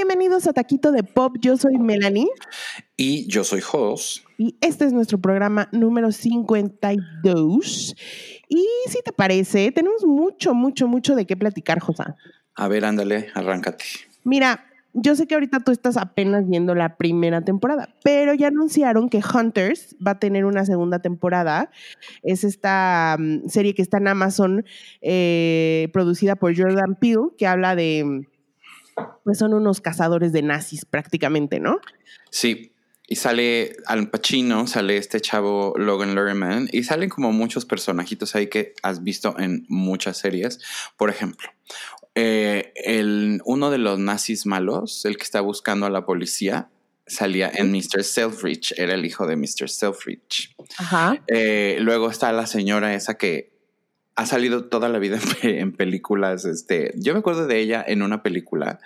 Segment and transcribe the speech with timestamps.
[0.00, 1.36] bienvenidos a Taquito de Pop.
[1.42, 2.26] Yo soy Melanie.
[2.96, 4.24] Y yo soy Jos.
[4.38, 7.94] Y este es nuestro programa número 52.
[8.48, 12.16] Y si te parece, tenemos mucho, mucho, mucho de qué platicar, Josa.
[12.54, 13.84] A ver, ándale, arráncate.
[14.24, 19.10] Mira, yo sé que ahorita tú estás apenas viendo la primera temporada, pero ya anunciaron
[19.10, 21.70] que Hunters va a tener una segunda temporada.
[22.22, 24.64] Es esta mm, serie que está en Amazon,
[25.02, 28.26] eh, producida por Jordan Peele, que habla de,
[29.24, 31.80] pues son unos cazadores de nazis prácticamente, ¿no?
[32.30, 32.72] Sí,
[33.06, 38.46] y sale Al Pacino, sale este chavo Logan Lerman, y salen como muchos personajitos ahí
[38.46, 40.60] que has visto en muchas series.
[40.96, 41.50] Por ejemplo,
[42.14, 46.70] eh, el, uno de los nazis malos, el que está buscando a la policía,
[47.04, 48.04] salía en Mr.
[48.04, 49.68] Selfridge, era el hijo de Mr.
[49.68, 50.54] Selfridge.
[50.78, 51.20] Ajá.
[51.26, 53.59] Eh, luego está la señora esa que
[54.20, 56.44] ha salido toda la vida en, películas.
[56.44, 58.78] Este, yo me acuerdo de ella en una película,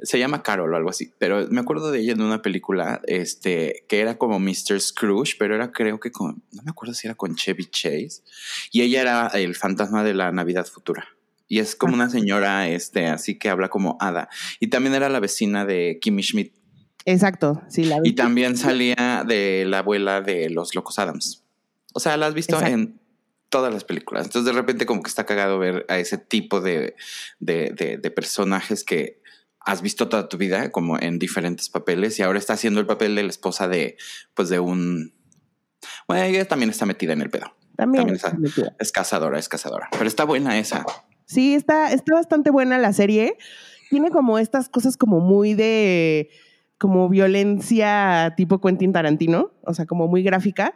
[0.00, 3.84] se llama Carol o algo así, pero me acuerdo de ella en una película este,
[3.88, 4.80] que era como Mr.
[4.80, 8.22] Scrooge, pero era creo que con, no me acuerdo si era con Chevy Chase,
[8.70, 11.08] y ella era el fantasma de la Navidad futura.
[11.48, 14.28] Y es como una señora, este, así que habla como hada.
[14.58, 16.52] Y también era la vecina de Kimmy Schmidt.
[17.04, 21.44] Exacto, sí, la Y también salía de la abuela de los Locos Adams.
[21.92, 23.00] O sea, la has visto en
[23.48, 24.26] todas las películas.
[24.26, 26.94] Entonces, de repente, como que está cagado ver a ese tipo de,
[27.38, 29.20] de, de, personajes que
[29.60, 33.14] has visto toda tu vida, como en diferentes papeles, y ahora está haciendo el papel
[33.14, 33.96] de la esposa de,
[34.34, 35.14] pues, de un.
[36.08, 37.54] Bueno, ella también está metida en el pedo.
[37.76, 38.08] También,
[38.78, 39.88] es cazadora, es cazadora.
[39.92, 40.84] Pero está buena esa.
[41.26, 43.36] Sí, está, está bastante buena la serie.
[43.90, 46.30] Tiene como estas cosas como muy de
[46.78, 50.74] como violencia tipo Quentin Tarantino, o sea, como muy gráfica,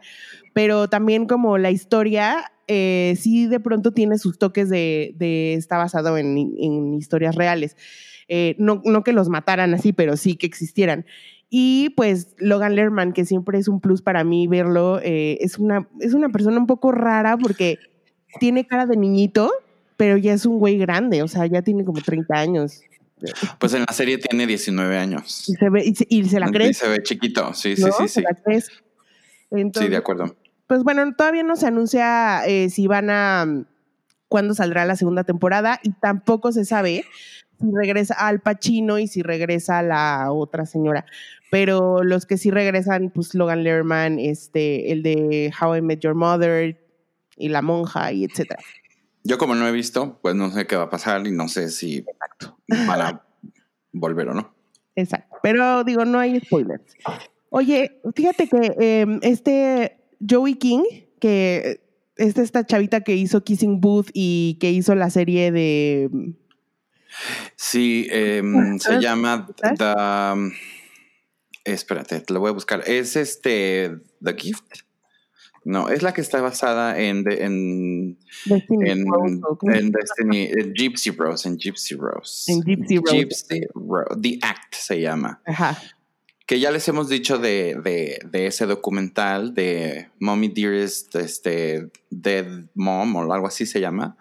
[0.53, 5.77] pero también como la historia eh, sí de pronto tiene sus toques de, de está
[5.77, 7.75] basado en, en historias reales.
[8.29, 11.05] Eh, no, no, que los mataran así, pero sí que existieran.
[11.49, 15.89] Y pues Logan Lerman, que siempre es un plus para mí verlo, eh, es, una,
[15.99, 17.77] es una persona un poco rara porque
[18.39, 19.51] tiene cara de niñito,
[19.97, 22.79] pero ya es un güey grande, o sea, ya tiene como 30 años.
[23.59, 25.49] Pues en la serie tiene 19 años.
[25.49, 26.69] Y se, ve, y se, la cree.
[26.69, 28.07] Y se ve chiquito, sí, sí, sí.
[28.07, 28.69] ¿Se La crees?
[29.51, 30.37] sí, de acuerdo.
[30.71, 33.45] Pues bueno, todavía no se anuncia eh, si van a.
[34.29, 37.03] cuándo saldrá la segunda temporada y tampoco se sabe
[37.59, 41.05] si regresa Al Pacino y si regresa la otra señora.
[41.49, 46.15] Pero los que sí regresan, pues Logan Lerman, este, el de How I Met Your
[46.15, 46.81] Mother
[47.35, 48.63] y La Monja y etcétera.
[49.25, 51.69] Yo como no he visto, pues no sé qué va a pasar y no sé
[51.69, 52.57] si Exacto.
[52.87, 53.25] van a
[53.91, 54.55] volver o no.
[54.95, 55.35] Exacto.
[55.43, 56.95] Pero digo, no hay spoilers.
[57.49, 60.83] Oye, fíjate que em, este Joey King,
[61.19, 61.81] que
[62.17, 66.09] es esta chavita que hizo Kissing Booth y que hizo la serie de...
[67.55, 70.51] Sí, em, se llama The...
[71.63, 72.83] Espérate, te lo voy a buscar.
[72.87, 73.91] Es este
[74.23, 74.81] The Gift.
[75.63, 79.05] No, es la que está basada en, en, Destiny, en,
[79.61, 82.51] en Destiny, en Gypsy Rose, en Gypsy Rose.
[82.51, 83.15] En Gypsy Rose.
[83.15, 84.21] Gypsy Rose.
[84.21, 85.39] The Act se llama.
[85.45, 85.77] Ajá.
[86.51, 87.75] Que ya les hemos dicho de,
[88.29, 94.17] de, ese documental de Mommy Dearest, este, Dead Mom o algo así se llama.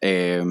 [0.00, 0.42] Eh,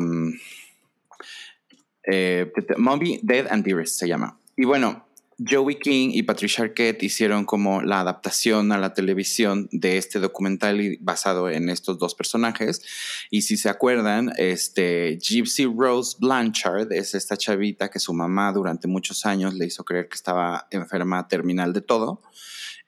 [2.03, 4.37] eh, Mommy Dead and Dearest se llama.
[4.55, 5.07] Y bueno,
[5.37, 10.97] Joey King y Patricia Arquette hicieron como la adaptación a la televisión de este documental
[11.01, 12.81] basado en estos dos personajes.
[13.29, 18.87] Y si se acuerdan, este Gypsy Rose Blanchard es esta chavita que su mamá durante
[18.87, 22.21] muchos años le hizo creer que estaba enferma terminal de todo.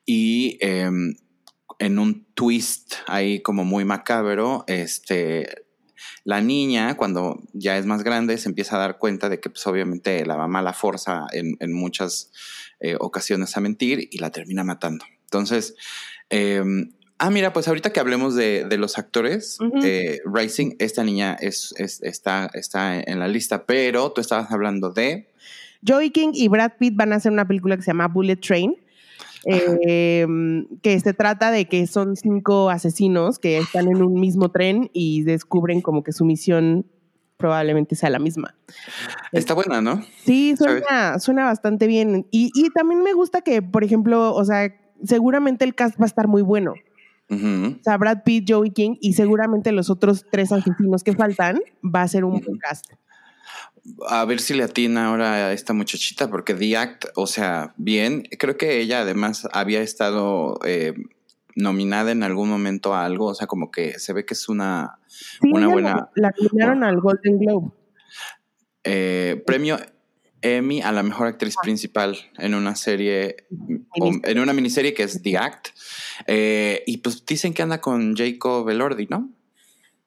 [0.05, 0.89] Y eh,
[1.79, 5.66] en un twist ahí como muy macabro, este
[6.23, 9.65] la niña, cuando ya es más grande, se empieza a dar cuenta de que pues,
[9.67, 12.31] obviamente la mamá la forza en, en muchas
[12.79, 15.05] eh, ocasiones a mentir y la termina matando.
[15.23, 15.75] Entonces,
[16.29, 16.63] eh,
[17.17, 19.83] ah, mira, pues ahorita que hablemos de, de los actores, uh -huh.
[19.83, 24.91] eh, Rising, esta niña es, es, está, está en la lista, pero tú estabas hablando
[24.91, 25.27] de...
[25.87, 28.75] Joey King y Brad Pitt van a hacer una película que se llama Bullet Train.
[29.49, 30.27] Eh,
[30.81, 35.23] que se trata de que son cinco asesinos que están en un mismo tren y
[35.23, 36.85] descubren como que su misión
[37.37, 38.55] probablemente sea la misma.
[39.31, 40.03] Está buena, ¿no?
[40.25, 42.27] Sí, suena, suena bastante bien.
[42.31, 44.73] Y, y, también me gusta que, por ejemplo, o sea,
[45.03, 46.73] seguramente el cast va a estar muy bueno.
[47.29, 47.79] Uh -huh.
[47.79, 52.01] O sea, Brad Pitt, Joey King y seguramente los otros tres asesinos que faltan va
[52.01, 52.45] a ser un uh -huh.
[52.45, 52.91] buen cast
[54.07, 58.27] a ver si le atina ahora a esta muchachita, porque The Act, o sea, bien,
[58.37, 60.93] creo que ella además había estado eh,
[61.55, 64.99] nominada en algún momento a algo, o sea, como que se ve que es una,
[65.07, 66.09] sí, una buena...
[66.15, 67.71] La nominaron al Golden Globe.
[68.83, 69.77] Eh, premio
[70.41, 73.47] Emmy a la mejor actriz principal en una serie,
[73.95, 75.69] en una miniserie que es The Act.
[76.27, 79.29] Eh, y pues dicen que anda con Jacob Elordi, ¿no?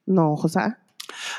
[0.07, 0.61] No, José.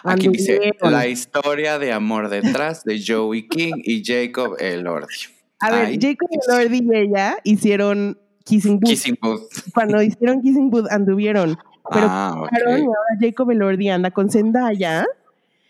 [0.03, 5.13] Aquí dice la historia de amor detrás de Joey King y Jacob Elordi.
[5.59, 8.89] A ver, Jacob Elordi y ella hicieron Kissing Booth.
[8.89, 9.41] Kissing Booth.
[9.73, 11.57] Cuando hicieron Kissing Booth anduvieron.
[11.91, 15.05] Pero Ah, y ahora Jacob Elordi anda con Zendaya.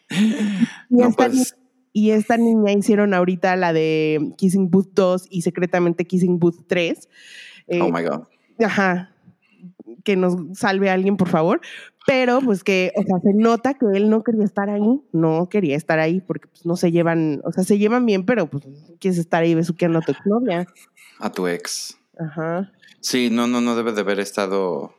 [0.09, 0.35] Y,
[0.89, 1.55] No, esta, pues,
[1.93, 7.09] y esta niña hicieron ahorita la de Kissing Booth 2 y secretamente Kissing Booth 3.
[7.67, 8.23] Eh, oh my God.
[8.63, 9.11] ajá,
[10.03, 11.61] que nos salve a alguien, por favor.
[12.07, 15.75] Pero pues que, o sea, se nota que él no quería estar ahí, no quería
[15.77, 18.63] estar ahí porque pues, no se llevan, o sea, se llevan bien, pero pues
[18.99, 20.65] quieres estar ahí besuqueando a tu exnovia.
[21.19, 21.97] A tu ex.
[22.17, 22.71] Ajá.
[23.01, 24.93] Sí, no, no, no debe de haber estado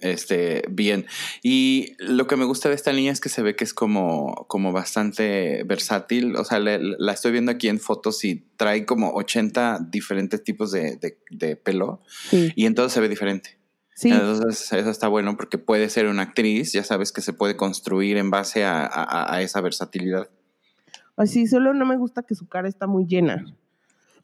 [0.00, 1.06] este, bien.
[1.42, 4.46] Y lo que me gusta de esta niña es que se ve que es como,
[4.48, 6.36] como bastante versátil.
[6.36, 10.70] O sea, le- la estoy viendo aquí en fotos y trae como 80 diferentes tipos
[10.70, 12.00] de, de- de pelo
[12.30, 13.58] Sí, y entonces se ve diferente.
[13.96, 17.56] Sí, Entonces eso está bueno porque puede ser una actriz, ya sabes que se puede
[17.56, 20.28] construir en base a, a- a esa versatilidad.
[21.16, 23.44] así solo no me gusta que su cara está muy llena.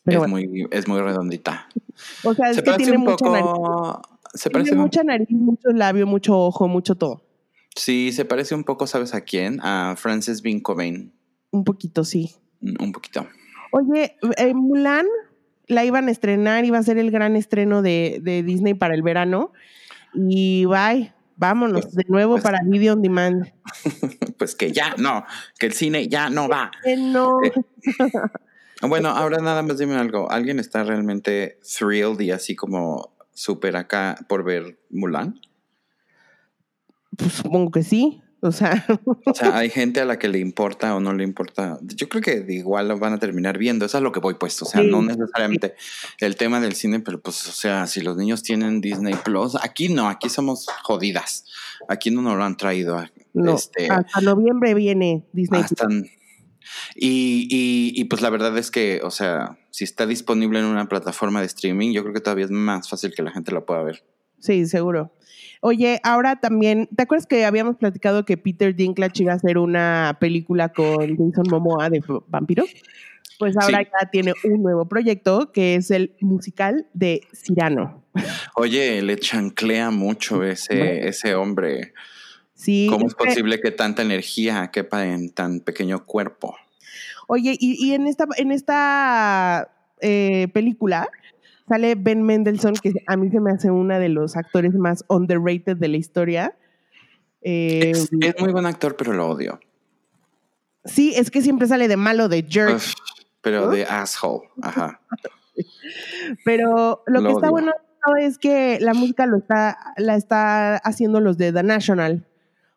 [0.05, 1.69] Pero es, bueno, muy, es muy redondita.
[2.23, 4.03] o sea, es Se que parece tiene un mucha nariz, poco...
[4.35, 7.23] Se tiene parece un mucha nariz, mucho labio, mucho ojo, mucho todo.
[7.77, 9.59] Sí, se parece un poco, ¿sabes a quién?
[9.63, 11.13] A Frances Bean Cobain.
[11.51, 12.35] Un poquito, sí.
[12.61, 13.27] Un poquito.
[13.73, 15.07] Oye, eh, Mulan
[15.69, 19.03] la iban a estrenar, iba a ser el gran estreno de, de Disney para el
[19.03, 19.53] verano.
[20.14, 23.53] Y bye, vámonos Pues- de nuevo pues- para Video on Demand.
[24.38, 25.25] Pues que ya no,
[25.59, 26.70] que el cine ya no va.
[26.85, 27.53] Eh, no, Eh,
[28.88, 30.29] Bueno, ahora nada más dime algo.
[30.31, 35.41] ¿Alguien está realmente thrilled y así como súper acá por ver Mulan?
[37.17, 38.20] pues supongo que sí.
[38.44, 38.85] O sea,
[39.25, 41.79] O sea, hay gente a la que le importa o no le importa.
[41.83, 43.85] Yo creo que de igual lo van a terminar viendo.
[43.87, 44.61] Eso es lo que voy pues.
[44.62, 44.89] O sea, Sí.
[44.91, 45.75] no necesariamente
[46.19, 49.89] el tema del cine, pero pues, o sea, si los niños tienen Disney Plus, aquí
[49.89, 51.44] no, aquí somos jodidas.
[51.89, 53.03] Aquí no nos lo han traído.
[53.33, 53.55] no.
[53.55, 55.61] Este, Hasta noviembre viene Disney.
[55.62, 55.87] hasta-
[56.95, 60.88] y, y, y pues la verdad es que, o sea, si está disponible en una
[60.88, 63.83] plataforma de streaming, yo creo que todavía es más fácil que la gente lo pueda
[63.83, 64.05] ver.
[64.38, 65.12] Sí, seguro.
[65.64, 70.17] Oye, ahora también, ¿te acuerdas que habíamos platicado que Peter Dinklage iba a hacer una
[70.20, 72.69] película con Jason Momoa de vampiros?
[73.38, 73.87] Pues ahora Sí.
[74.00, 78.03] ya tiene un nuevo proyecto que es el musical de Cyrano.
[78.56, 81.94] Oye, le chanclea mucho ese, ese hombre.
[82.55, 82.88] Sí.
[82.91, 86.56] ¿Cómo es posible que tanta energía quepa en tan pequeño cuerpo?
[87.29, 89.70] Oye, y, y en esta, en esta
[90.00, 91.09] eh, película
[91.69, 95.76] sale Ben Mendelssohn, que a mí se me hace uno de los actores más underrated
[95.76, 96.56] de la historia.
[97.43, 99.59] Eh, Es, es muy buen actor, pero lo odio.
[100.85, 102.76] sí, es que siempre sale de malo de jerk.
[102.76, 102.93] Uf,
[103.41, 103.70] pero ¿No?
[103.73, 104.49] de asshole.
[104.62, 105.00] Ajá.
[106.44, 107.50] Pero lo, Lo que está odio.
[107.50, 107.73] bueno
[108.20, 112.26] es que la música lo está, la está haciendo los de The National.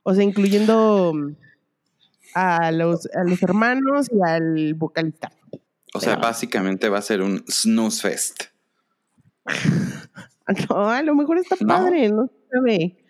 [0.04, 1.36] O sea, incluyendo mm,
[2.36, 5.32] a los, a los hermanos y al vocalista.
[5.94, 8.44] O sea, Pero- básicamente va a ser un snooze fest.
[10.70, 13.04] No, a lo mejor está padre, no sabe.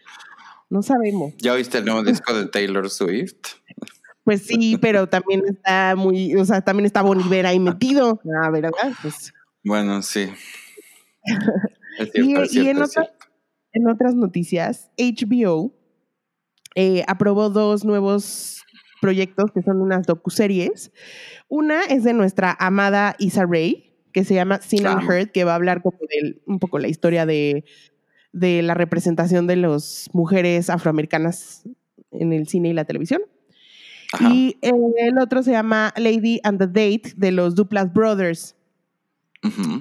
[0.69, 1.33] No sabemos.
[1.37, 3.35] ¿Ya oíste el nuevo disco de Taylor Swift?
[4.23, 8.21] Pues sí, pero también está muy, o sea, también está Bonivera ahí metido.
[8.41, 8.71] Ah, ¿verdad?
[9.01, 10.29] Pues, Bueno, sí.
[11.99, 13.25] Es cierto, Y- es y cierto, en es otra- cierto.
[13.73, 15.73] En otras noticias, HBO
[16.75, 18.63] eh, aprobó dos nuevos
[19.01, 20.91] proyectos que son unas docuseries.
[21.49, 23.84] Una es de nuestra amada Issa Rae,
[24.15, 25.03] que se llama Sin and.
[25.03, 27.65] Heard, que va a hablar como de un poco la historia de,
[28.31, 31.63] de la representación de las mujeres afroamericanas
[32.11, 33.23] en el cine y la televisión.
[34.13, 34.29] Ajá.
[34.33, 38.55] Y eh, el otro se llama Lady and the Date de los Duplas Brothers,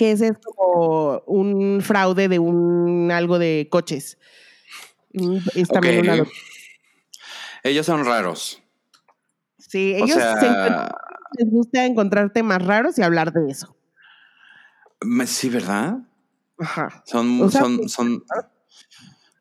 [0.00, 4.18] que ese es como un fraude de un algo de coches.
[5.12, 6.26] Mm, Es también una
[7.62, 8.60] Ellos son raros.
[9.58, 10.46] Sí, O ellos se
[11.38, 13.76] les gusta encontrar temas raros y hablar de eso.
[15.26, 15.98] Sí, ¿verdad?
[16.58, 17.02] Ajá.
[17.06, 18.24] Son, O sea, son, son,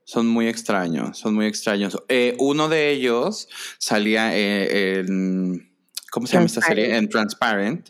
[0.04, 1.98] son muy extraños, son muy extraños.
[2.10, 3.48] Eh, uno de ellos
[3.80, 5.72] salía eh, en,
[6.12, 6.96] ¿cómo se llama esta serie?
[6.98, 7.90] En Transparent.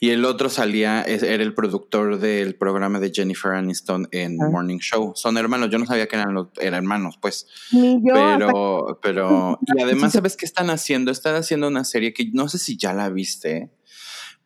[0.00, 4.48] Y el otro salía, era el productor del programa de Jennifer Aniston en Ah.
[4.50, 5.12] Morning Show.
[5.16, 7.46] Son hermanos, yo no sabía que eran, los, eran hermanos, pues.
[7.72, 8.14] Ni yo.
[8.14, 10.12] hasta- Pero, pero, y además.
[10.12, 11.10] ¿sabes qué están haciendo?
[11.10, 13.70] Están haciendo una serie que no sé si ya la viste,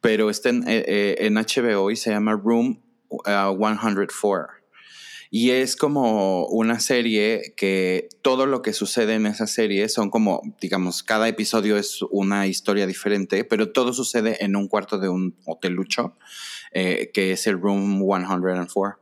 [0.07, 4.47] pero está en, eh, eh, HBO y se llama Room uh, 104.
[5.33, 10.43] Y es como una serie que todo lo que sucede en esa serie son como,
[10.61, 15.37] digamos, cada episodio es una historia diferente, pero todo sucede en un cuarto de un
[15.45, 16.17] hotelucho,
[16.71, 19.01] eh, que es el Room 104.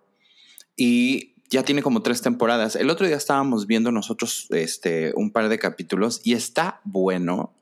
[0.75, 2.77] Y ya tiene como tres temporadas.
[2.77, 7.53] El otro día estábamos viendo nosotros este, un par de capítulos y está bueno.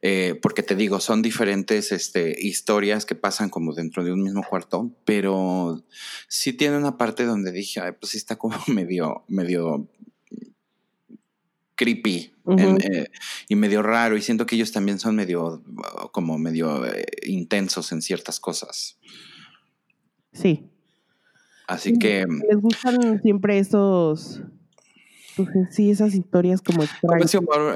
[0.00, 4.44] Eh, porque te digo, son diferentes este, historias que pasan como dentro de un mismo
[4.48, 5.84] cuarto, pero
[6.28, 9.88] sí tiene una parte donde dije, Ay, pues sí está como medio, medio
[11.74, 13.10] creepy eh,
[13.48, 15.62] y medio raro y siento que ellos también son medio,
[16.12, 18.98] como medio eh, intensos en ciertas cosas.
[20.32, 20.68] Sí.
[21.66, 22.26] Así que...
[22.48, 24.42] Les gustan siempre esos
[25.44, 27.32] pues sí, esas historias como extrañas.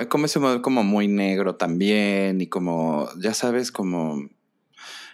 [0.09, 4.29] Como ese, humor, como muy negro también y como, ya sabes, como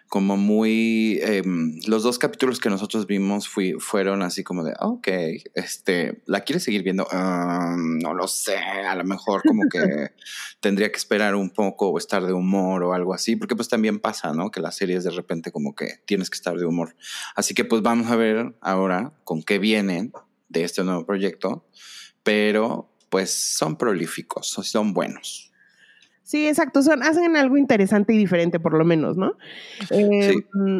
[0.08, 5.08] como muy em, los dos capítulos que nosotros vimos fui, fueron así como de ok
[5.54, 9.78] este la quieres seguir viendo ah, no lo sé a lo mejor como que
[10.60, 13.98] tendría que esperar un poco o estar de humor o algo así porque pues también
[13.98, 16.96] pasa no que las series de repente como que tienes que estar de humor.
[17.34, 20.12] Así que pues vamos a ver ahora con qué vienen
[20.48, 21.66] de este nuevo proyecto
[22.28, 25.50] pero pues son prolíficos, son buenos.
[26.24, 29.32] Sí, exacto, son, hacen algo interesante y diferente por lo menos, ¿no?
[29.88, 30.78] Eh, mm,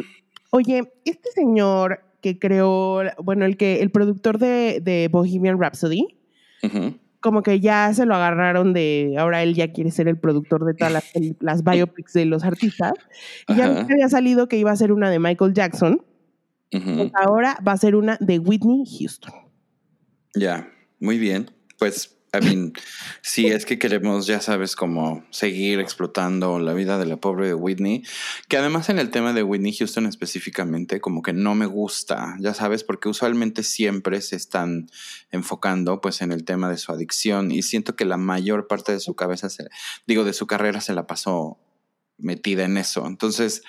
[0.51, 6.19] oye, este señor que creó, bueno, el que, el productor de, Bohemian Rhapsody,
[7.19, 10.75] como que ya se lo agarraron de, ahora él ya quiere ser el productor de
[10.75, 11.03] todas
[11.39, 12.93] las, biopics de los artistas.
[13.47, 16.05] Y ya había salido que iba a ser una de Michael Jackson.
[16.69, 19.33] Pues ahora va a ser una de Whitney Houston.
[20.35, 20.67] Ya.
[20.99, 21.51] Muy bien.
[21.77, 22.73] Pues, I mean,
[23.21, 28.03] si es que queremos, ya sabes, como seguir explotando la vida de la pobre Whitney,
[28.47, 32.53] que además en el tema de Whitney Houston específicamente, como que no me gusta, ya
[32.53, 34.89] sabes, porque usualmente siempre se están
[35.31, 38.99] enfocando pues en el tema de su adicción y siento que la mayor parte de
[38.99, 39.47] su cabeza,
[40.05, 41.57] digo, de su carrera se la pasó
[42.17, 43.07] metida en eso.
[43.07, 43.63] Entonces,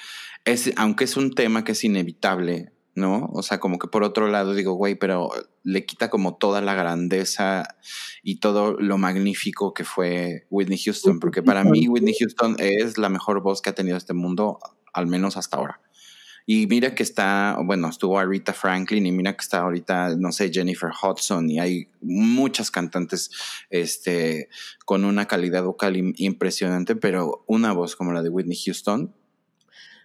[0.44, 3.28] es, aunque es un tema que es inevitable, ¿no?
[3.32, 5.30] O sea, como que por otro lado digo, güey, pero
[5.64, 7.76] le quita como toda la grandeza
[8.22, 13.08] y todo lo magnífico que fue Whitney Houston, porque para mí Whitney Houston es la
[13.08, 14.58] mejor voz que ha tenido este mundo,
[14.92, 15.80] al menos hasta ahora.
[16.46, 20.50] Y mira que está, bueno, estuvo Rita Franklin y mira que está ahorita, no sé,
[20.52, 23.30] Jennifer Hudson y hay muchas cantantes
[23.70, 24.48] este,
[24.84, 29.14] con una calidad vocal impresionante, pero una voz como la de Whitney Houston.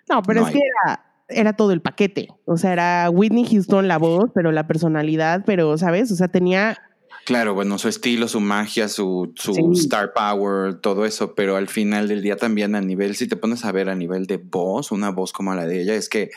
[0.08, 2.30] No, pero es que era, era todo el paquete.
[2.46, 6.12] O sea, era Whitney Houston la voz, pero la personalidad, pero, ¿sabes?
[6.12, 6.78] O sea, tenía...
[7.26, 12.08] Claro, bueno, su estilo, su magia, su, su star power, todo eso, pero al final
[12.08, 15.10] del día también a nivel, si te pones a ver a nivel de voz, una
[15.10, 16.30] voz como la de ella, es que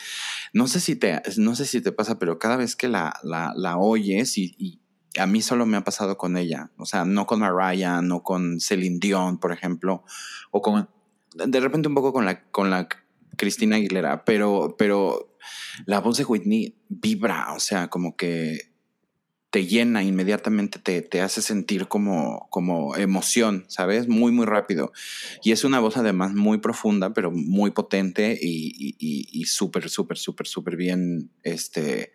[0.54, 3.52] no sé si te, no sé si te pasa, pero cada vez que la, la,
[3.54, 4.80] la oyes y, y
[5.18, 8.58] a mí solo me ha pasado con ella, o sea, no con Mariah, no con
[8.58, 10.04] Celine Dion, por ejemplo,
[10.50, 10.88] o con,
[11.34, 12.88] de repente un poco con la, con la
[13.36, 15.36] Cristina Aguilera, pero, pero
[15.86, 18.68] la voz de Whitney vibra, o sea, como que
[19.50, 24.06] te llena inmediatamente, te, te, hace sentir como, como emoción, ¿sabes?
[24.06, 24.92] Muy, muy rápido.
[25.42, 30.18] Y es una voz además muy profunda, pero muy potente y, y, y súper, súper,
[30.18, 32.12] súper, súper bien este,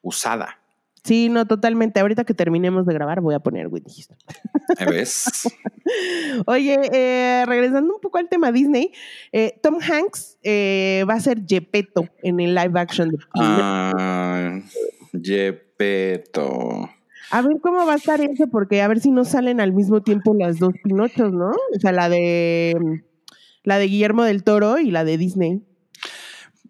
[0.00, 0.62] usada.
[1.06, 2.00] Sí, no, totalmente.
[2.00, 4.18] Ahorita que terminemos de grabar voy a poner Whitney Houston.
[4.90, 5.48] ¿Ves?
[6.46, 8.90] Oye, eh, regresando un poco al tema Disney,
[9.30, 14.58] eh, Tom Hanks eh, va a ser Gepetto en el live action de Ah,
[15.22, 16.90] Gepetto.
[17.30, 20.02] A ver cómo va a estar eso, porque a ver si no salen al mismo
[20.02, 21.50] tiempo las dos Pinochos, ¿no?
[21.50, 23.04] O sea, la de
[23.62, 25.62] la de Guillermo del Toro y la de Disney.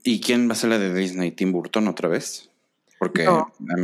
[0.02, 1.32] ¿Y quién va a ser la de Disney?
[1.32, 2.50] ¿Tim Burton otra vez?
[2.98, 3.52] Porque, no.
[3.60, 3.80] I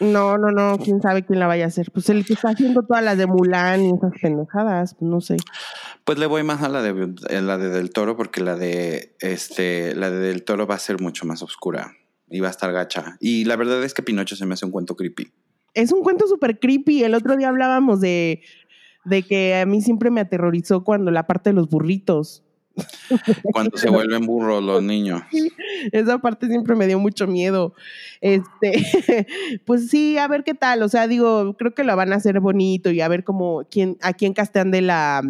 [0.00, 1.90] no, no, no, quién sabe quién la vaya a hacer.
[1.92, 5.36] Pues el que está haciendo todas las de Mulan y esas pendejadas, pues no sé.
[6.04, 9.94] Pues le voy más a la de la de Del Toro porque la de este
[9.94, 11.92] la de Del Toro va a ser mucho más oscura
[12.28, 13.16] y va a estar gacha.
[13.20, 15.30] Y la verdad es que Pinocho se me hace un cuento creepy.
[15.74, 17.04] Es un cuento súper creepy.
[17.04, 18.42] El otro día hablábamos de,
[19.04, 22.42] de que a mí siempre me aterrorizó cuando la parte de los burritos.
[23.52, 25.22] Cuando se vuelven burros los niños.
[25.92, 27.74] Esa parte siempre me dio mucho miedo.
[28.20, 29.26] Este,
[29.64, 30.82] pues sí, a ver qué tal.
[30.82, 33.96] O sea, digo, creo que lo van a hacer bonito y a ver cómo, quién,
[34.02, 35.22] a quién castean de la,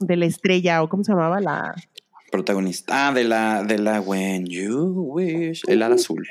[0.00, 1.74] de la estrella, o cómo se llamaba la
[2.30, 3.08] protagonista.
[3.08, 6.26] Ah, de la, de la When You Wish, el ala azul.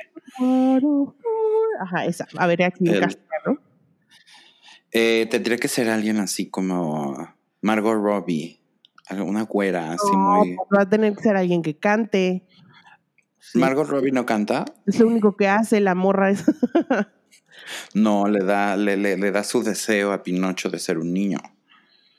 [1.79, 2.27] Ajá, esa.
[2.37, 3.57] A ver a quién castean, ¿no?
[4.91, 8.62] Eh, tendría que ser alguien así como Margot Robbie
[9.11, 10.55] una güera así muy.
[10.55, 12.45] Pues va a tener que ser alguien que cante.
[13.53, 14.65] Margot Robbie no canta.
[14.85, 16.31] Es lo único que hace la morra.
[16.31, 16.45] Es
[17.93, 21.39] no, le da, le, le, da su deseo a Pinocho de ser un niño.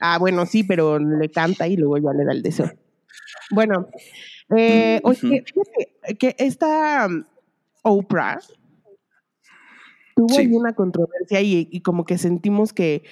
[0.01, 2.71] Ah, bueno, sí, pero le canta y luego ya le da el deseo.
[3.51, 3.89] Bueno,
[4.57, 7.25] eh, oye, fíjate que esta um,
[7.83, 8.41] Oprah
[10.15, 13.05] tuvo una controversia y, como que sentimos que,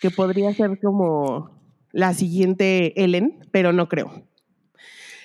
[0.00, 1.61] que podría ser como
[1.92, 4.26] la siguiente Ellen, pero no creo.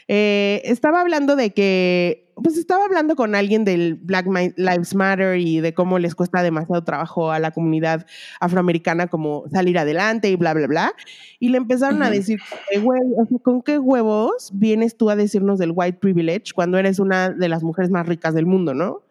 [0.09, 5.59] Eh, estaba hablando de que, pues estaba hablando con alguien del Black Lives Matter y
[5.59, 8.05] de cómo les cuesta demasiado trabajo a la comunidad
[8.39, 10.93] afroamericana como salir adelante y bla, bla, bla.
[11.39, 12.39] Y le empezaron a decir,
[12.81, 13.01] güey,
[13.43, 17.63] ¿con qué huevos vienes tú a decirnos del white privilege cuando eres una de las
[17.63, 19.03] mujeres más ricas del mundo, no?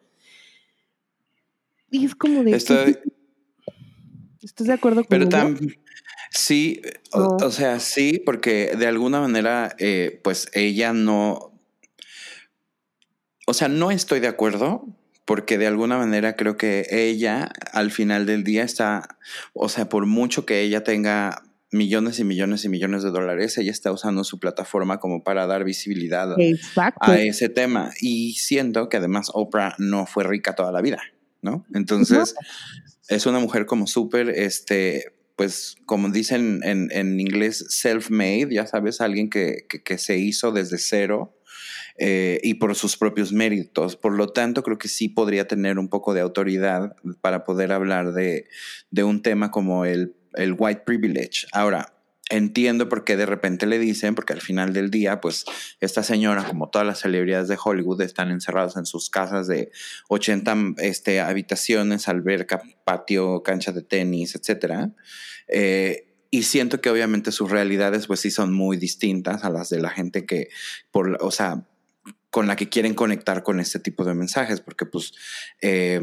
[1.91, 2.57] Y es como de...
[2.57, 2.97] Estoy...
[4.41, 5.75] ¿Estás de acuerdo con Pero también
[6.31, 11.53] Sí, o, sea, sí, porque de alguna manera, eh, pues ella no,
[13.47, 14.87] o sea, no estoy de acuerdo,
[15.25, 19.19] porque de alguna manera creo que ella al final del día está,
[19.55, 21.43] o sea, por mucho que ella tenga
[21.73, 25.65] millones y millones y millones de dólares, ella está usando su plataforma como para dar
[25.65, 26.35] visibilidad
[27.01, 27.91] a ese tema.
[28.01, 31.03] Y siento que además Oprah no fue rica toda la vida,
[31.43, 31.67] ¿no?
[31.75, 32.35] Entonces,
[33.09, 39.01] es una mujer como súper, este, pues como dicen en, en inglés, self-made, ya sabes,
[39.01, 41.39] alguien que, que, se hizo desde cero
[41.99, 43.97] eh, y por sus propios méritos.
[43.97, 48.15] Por lo tanto, creo que sí podría tener un poco de autoridad para poder hablar
[48.15, 48.49] de,
[48.91, 51.47] de un tema como el, el white privilege.
[51.53, 51.96] Ahora,
[52.29, 55.45] entiendo por qué de repente le dicen, porque al final del día, pues
[55.81, 59.71] esta señora, como todas las celebridades de Hollywood, están encerradas en sus casas de
[60.09, 64.91] 80 este, habitaciones, alberca, patio, cancha de tenis, etcétera.
[65.49, 69.81] Eh, y siento que obviamente sus realidades, pues sí son muy distintas a las de
[69.81, 70.49] la gente que,
[70.91, 71.67] por, o sea,
[72.31, 75.15] con la que quieren conectar con este tipo de mensajes, porque pues
[75.63, 76.01] eh,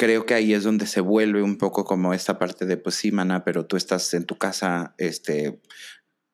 [0.00, 3.12] creo que ahí es donde se vuelve un poco como esta parte de, pues sí,
[3.12, 5.60] mana, pero tú estás en tu casa este,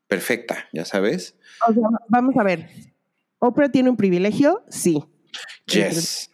[0.07, 1.37] perfecta, ya sabes.
[1.69, 2.69] O sea, vamos a ver.
[3.41, 4.63] ¿Oprah tiene un privilegio?
[4.69, 5.03] Sí.
[5.67, 6.31] Yes.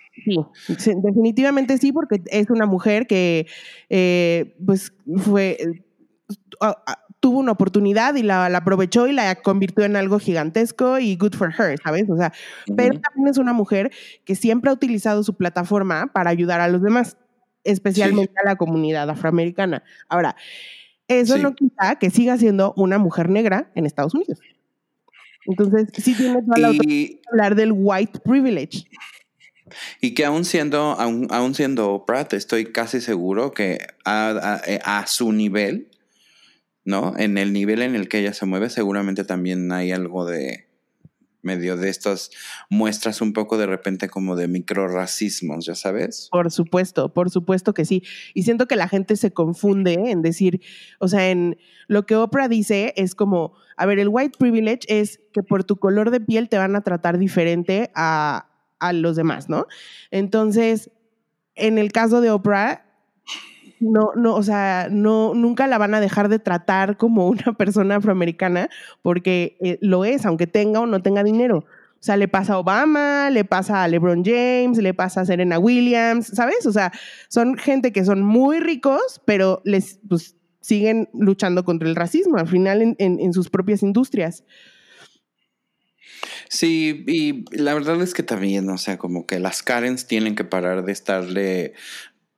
[0.76, 3.46] Sí, definitivamente sí, porque es una mujer que,
[3.88, 5.56] eh, pues, fue,
[7.18, 11.50] tuvo una oportunidad y la, aprovechó y la convirtió en algo gigantesco y good for
[11.58, 12.10] her, ¿sabes?
[12.10, 12.30] O sea,
[12.76, 13.90] pero también es una mujer
[14.26, 17.16] que siempre ha utilizado su plataforma para ayudar a los demás
[17.64, 19.82] especialmente a la comunidad afroamericana.
[20.08, 20.36] Ahora,
[21.08, 24.38] eso no quita que siga siendo una mujer negra en Estados Unidos.
[25.46, 28.84] Entonces, sí tiene toda la autoridad hablar del white privilege.
[30.00, 35.88] Y que aún siendo, aún, siendo Pratt, estoy casi seguro que a, a, su nivel,
[36.84, 37.14] ¿no?
[37.16, 40.66] En el nivel en el que ella se mueve, seguramente también hay algo de,
[41.42, 42.30] medio de estas
[42.70, 46.28] muestras un poco de repente como de microracismos, ya sabes.
[46.30, 48.02] Por supuesto, por supuesto que sí.
[48.34, 50.60] Y siento que la gente se confunde en decir,
[50.98, 55.20] o sea, en lo que Oprah dice es como, a ver, el white privilege es
[55.32, 59.48] que por tu color de piel te van a tratar diferente a, a los demás,
[59.48, 59.66] ¿no?
[60.10, 60.90] Entonces,
[61.54, 62.91] en el caso de Oprah,
[63.82, 67.96] no, no, o sea, no, nunca la van a dejar de tratar como una persona
[67.96, 68.68] afroamericana
[69.02, 71.58] porque eh, lo es, aunque tenga o no tenga dinero.
[71.58, 75.58] O sea, le pasa a Obama, le pasa a LeBron James, le pasa a Serena
[75.58, 76.66] Williams, ¿sabes?
[76.66, 76.92] O sea,
[77.28, 82.48] son gente que son muy ricos, pero les pues, siguen luchando contra el racismo al
[82.48, 84.44] final en, en sus propias industrias.
[86.48, 90.44] Sí, y la verdad es que también, o sea, como que las Karens tienen que
[90.44, 91.72] parar de estarle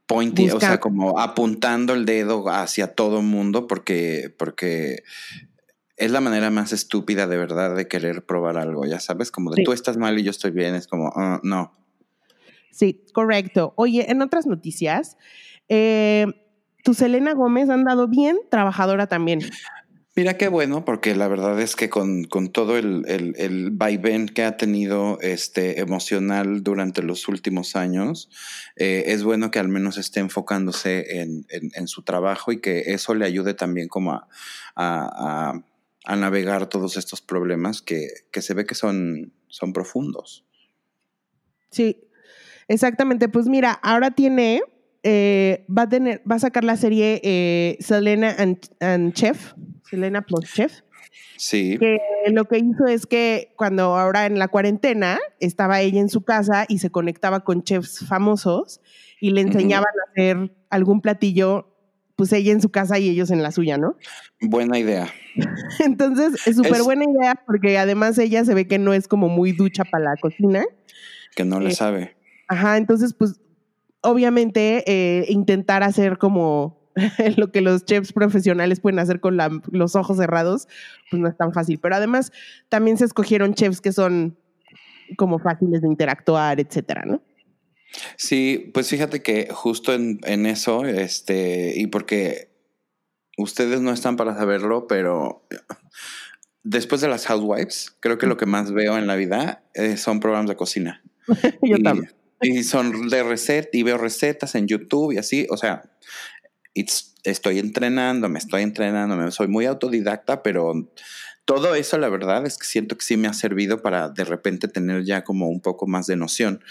[0.06, 5.02] pointing, o sea, como apuntando el dedo hacia todo mundo porque, porque
[5.96, 9.62] es la manera más estúpida de verdad de querer probar algo, ya sabes, como de
[9.62, 11.72] tú estás mal y yo estoy bien, es como, ah, no.
[12.70, 13.72] Sí, correcto.
[13.76, 15.16] Oye, en otras noticias,
[15.68, 16.26] eh,
[16.82, 19.40] tu Selena Gómez ha andado bien, trabajadora también.
[20.16, 24.56] Mira qué bueno, porque la verdad es que con, todo el, el, vaivén que ha
[24.56, 28.30] tenido este, emocional durante los últimos años,
[28.76, 33.26] eh, es bueno que al menos esté enfocándose en, su trabajo y que eso le
[33.26, 34.22] ayude también como
[34.76, 35.60] a,
[36.06, 40.44] navegar todos estos problemas que, se ve que son, son profundos.
[41.70, 42.04] Sí,
[42.68, 43.28] exactamente.
[43.28, 44.62] Pues mira, ahora tiene,
[45.04, 49.52] eh, va a tener, va a sacar la serie eh, Selena and Chef
[49.92, 50.70] Elena Plotchev.
[51.36, 51.76] Sí.
[51.78, 51.98] Que
[52.32, 56.64] lo que hizo es que cuando ahora en la cuarentena estaba ella en su casa
[56.68, 58.80] y se conectaba con chefs famosos
[59.20, 61.70] y le enseñaban a hacer algún platillo
[62.16, 63.96] pues ella en su casa y ellos en la suya, ¿no?
[64.40, 65.08] Buena idea.
[65.80, 69.50] Entonces, es súper buena idea porque además ella se ve que no es como muy
[69.50, 70.64] ducha para la cocina.
[71.34, 72.16] Que no le Eh, sabe.
[72.46, 73.40] Ajá, entonces, pues,
[74.04, 76.78] obviamente, eh, intentar hacer como
[77.36, 80.68] lo que los chefs profesionales pueden hacer con la- los ojos cerrados,
[81.10, 81.78] pues no es tan fácil.
[81.80, 82.32] Pero además,
[82.68, 84.38] también se escogieron chefs que son
[85.16, 87.22] como fáciles de interactuar, etcétera, ¿no?
[88.16, 92.50] Sí, pues fíjate que justo en, en eso, este, y porque
[93.36, 95.46] ustedes no están para saberlo, pero
[96.62, 100.20] después de las Housewives, creo que lo que más veo en la vida eh, son
[100.20, 101.02] programas de cocina.
[101.62, 102.12] Yo y, también.
[102.44, 105.82] Y son de receta y veo recetas en YouTube y así, o sea,
[106.74, 110.92] it's- estoy entrenando, me estoy entrenando, me- soy muy autodidacta, pero
[111.46, 114.66] todo eso la verdad es que siento que sí me ha servido para de repente
[114.68, 116.62] tener ya como un poco más de noción.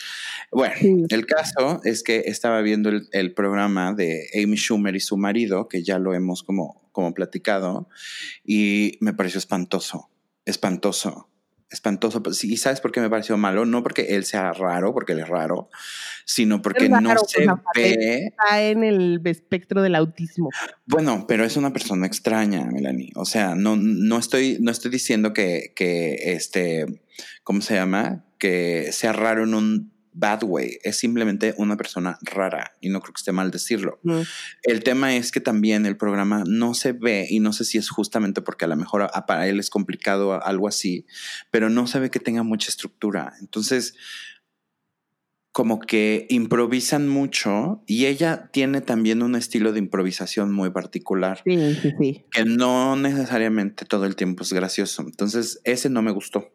[0.51, 1.03] Bueno, Sí.
[1.09, 5.67] el caso es que estaba viendo el, el programa de Amy Schumer y su marido,
[5.67, 7.87] que ya lo hemos como, como platicado,
[8.43, 10.09] y me pareció espantoso,
[10.45, 11.29] espantoso,
[11.73, 12.23] espantoso.
[12.23, 13.65] Pues ¿Y sabes por qué me pareció malo?
[13.65, 15.69] No porque él sea raro, porque él es raro,
[16.25, 18.25] sino porque raro, no pues, se ve...
[18.27, 20.49] Está en el espectro del autismo.
[20.85, 23.11] Bueno, pero es una persona extraña, Melanie.
[23.15, 26.85] O sea, no, no, estoy, no estoy diciendo que, que este,
[27.43, 28.25] ¿cómo se llama?
[28.37, 30.77] Que sea raro en un bad way.
[30.83, 33.99] Es simplemente una persona rara y no creo que esté mal decirlo.
[34.03, 34.21] Mm.
[34.63, 37.89] El tema es que también el programa no se ve y no sé si es
[37.89, 41.05] justamente porque a lo mejor a- para él es complicado algo así,
[41.51, 43.33] pero no se ve que tenga mucha estructura.
[43.41, 43.95] Entonces,
[45.51, 51.75] como que improvisan mucho y ella tiene también un estilo de improvisación muy particular Sí,
[51.75, 52.25] sí, sí.
[52.31, 55.03] que no necesariamente todo el tiempo es gracioso.
[55.03, 56.51] Entonces, ese no me gustó.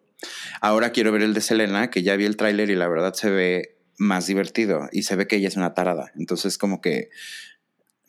[0.61, 3.31] Ahora quiero ver el de Selena, que ya vi el tráiler y la verdad se
[3.31, 6.13] ve más divertido y se ve que ella es una tarada.
[6.17, 7.09] Entonces, como que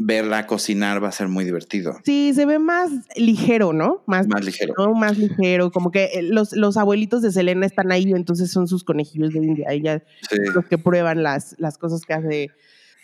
[0.01, 4.01] verla cocinar va a ser muy divertido, Sí, se ve más ligero, ¿no?
[4.07, 4.73] Más, más ligero.
[4.77, 4.93] ¿no?
[4.93, 8.85] más ligero, como que eh, los, los abuelitos de Selena están ahí, entonces son sus
[8.85, 10.37] conejillos de India, ella Sí.
[10.55, 12.47] los que prueban las, las cosas que hace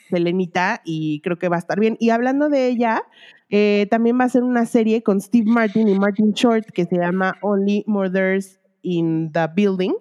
[0.09, 1.97] Selenita y creo que va a estar bien.
[1.99, 3.03] Y hablando de ella,
[3.49, 6.95] eh, también va a ser una serie con Steve Martin y Martin Short que se
[6.95, 9.93] llama Only Murders in the Building.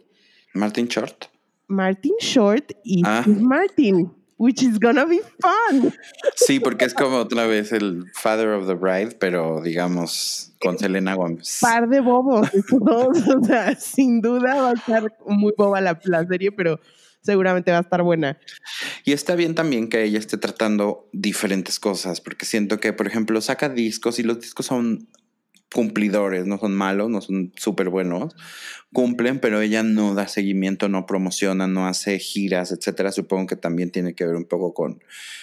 [0.54, 1.26] Martin Short.
[1.66, 3.24] Martin Short y Ah.
[3.26, 5.92] Martin, which is gonna be fun.
[6.36, 11.14] Sí, porque es como otra vez el Father of the Bride, pero digamos con Selena
[11.14, 11.58] Gómez.
[11.60, 13.18] Par de bobos, estos dos.
[13.28, 16.78] O sea, sin duda va a estar muy boba la, la serie, pero
[17.22, 18.38] seguramente va a estar buena.
[19.04, 23.40] Y está bien también que ella esté tratando diferentes cosas, porque siento que, por ejemplo,
[23.40, 25.08] saca discos y los discos son
[25.72, 28.34] cumplidores, no son malos, no son súper buenos,
[28.92, 33.10] cumplen, pero ella no da seguimiento, no promociona, no hace giras, etcétera.
[33.10, 35.02] Supongo que también tiene que ver un poco con,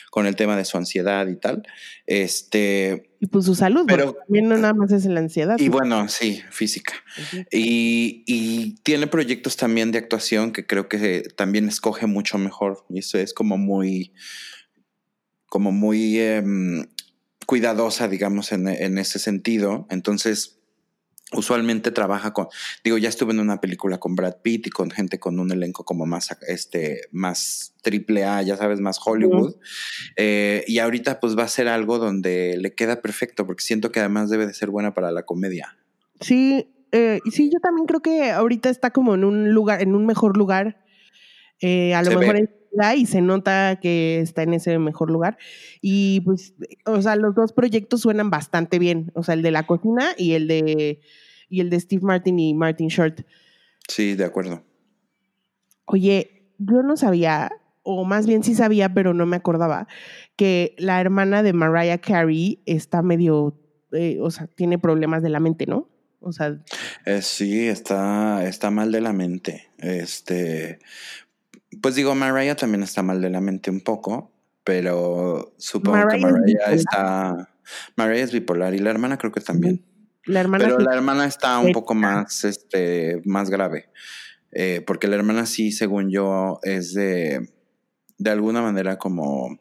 [0.10, 1.64] con el tema de su ansiedad y tal.
[2.06, 5.58] Este, Y pues su salud, Pero- también no nada más es la ansiedad.
[5.60, 6.94] y bueno, sí, física.
[7.52, 12.86] Y, y tiene proyectos también de actuación que creo que también escoge mucho mejor.
[12.90, 14.14] Y eso es como muy,
[15.48, 16.86] como muy em,
[17.46, 19.88] cuidadosa, digamos, en, en ese sentido.
[19.90, 20.62] Entonces,
[21.34, 22.48] usualmente trabaja con,
[22.84, 25.86] digo, ya estuve en una película con Brad Pitt y con gente con un elenco
[25.86, 29.56] como más, este, más triple A, ya sabes, más Hollywood.
[30.18, 34.00] Eh, y ahorita pues va a ser algo donde le queda perfecto, porque siento que
[34.00, 35.78] además debe de ser buena para la comedia.
[36.20, 40.06] Sí, eh, sí, yo también creo que ahorita está como en un lugar, en un
[40.06, 40.84] mejor lugar.
[41.62, 42.61] Eh, a lo mejor ve.
[42.96, 45.38] Y se nota que está en ese mejor lugar.
[45.82, 46.54] Y pues,
[46.86, 49.12] o sea, los dos proyectos suenan bastante bien.
[49.16, 51.02] O sea, el de la cocina y el de
[51.50, 53.22] y el de Steve Martin y Martin Short.
[53.88, 54.64] Sí, de acuerdo.
[55.86, 57.52] Oye, yo no sabía,
[57.84, 59.88] o más bien sí sabía, pero no me acordaba,
[60.38, 63.60] que la hermana de Mariah Carey está medio,
[63.92, 65.90] eh, o sea, tiene problemas de la mente, ¿no?
[66.22, 66.58] O sea,
[67.06, 69.70] Eh, sí, está, está mal de la mente.
[69.80, 70.80] Este,
[71.82, 74.32] pues digo, Mariah también está mal de la mente un poco,
[74.64, 76.74] pero supongo Mariah que es Mariah bipolar.
[76.74, 77.50] está.
[77.96, 79.84] Mariah es bipolar y la hermana creo que también.
[80.26, 83.90] la hermana Pero la hermana está un poco más, este, más grave.
[84.52, 87.50] Eh, porque la hermana sí, según yo, es de,
[88.18, 89.60] de alguna manera como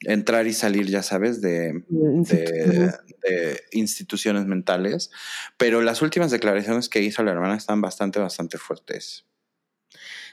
[0.00, 5.10] entrar y salir, ya sabes, de, de, de instituciones mentales.
[5.56, 9.24] Pero las últimas declaraciones que hizo la hermana están bastante, bastante fuertes.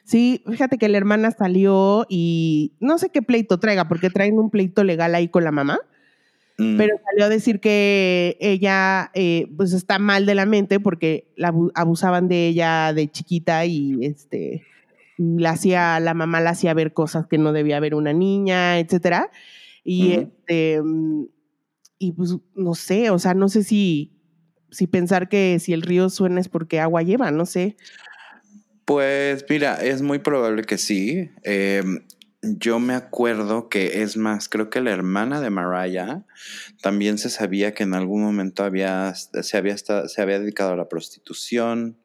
[0.06, 4.50] Sí, fíjate que la hermana salió y no sé qué pleito traiga, porque traen un
[4.50, 5.80] pleito legal ahí con la mamá,
[6.56, 11.34] Mm, pero salió a decir que ella eh, pues está mal de la mente porque
[11.36, 14.62] la abu- abusaban de ella de chiquita y este
[15.18, 19.32] la hacía, la mamá la hacía ver cosas que no debía ver una niña, etcétera.
[19.84, 20.80] Y este,
[21.98, 24.12] y pues no sé, o sea, no sé si,
[24.70, 27.78] si pensar que si el río suena es porque agua lleva, no sé.
[28.86, 31.30] Pues mira, es muy probable que sí.
[31.44, 31.84] Eh,
[32.42, 36.26] yo me acuerdo que es más, creo que la hermana de Mariah
[36.82, 40.76] también se sabía que en algún momento había, se, había esta- se había dedicado a
[40.76, 41.98] la prostitución.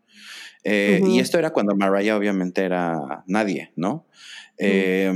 [0.62, 1.00] Eh.
[1.04, 4.06] Y esto era cuando Mariah obviamente era nadie, ¿no?
[4.58, 5.12] Eh,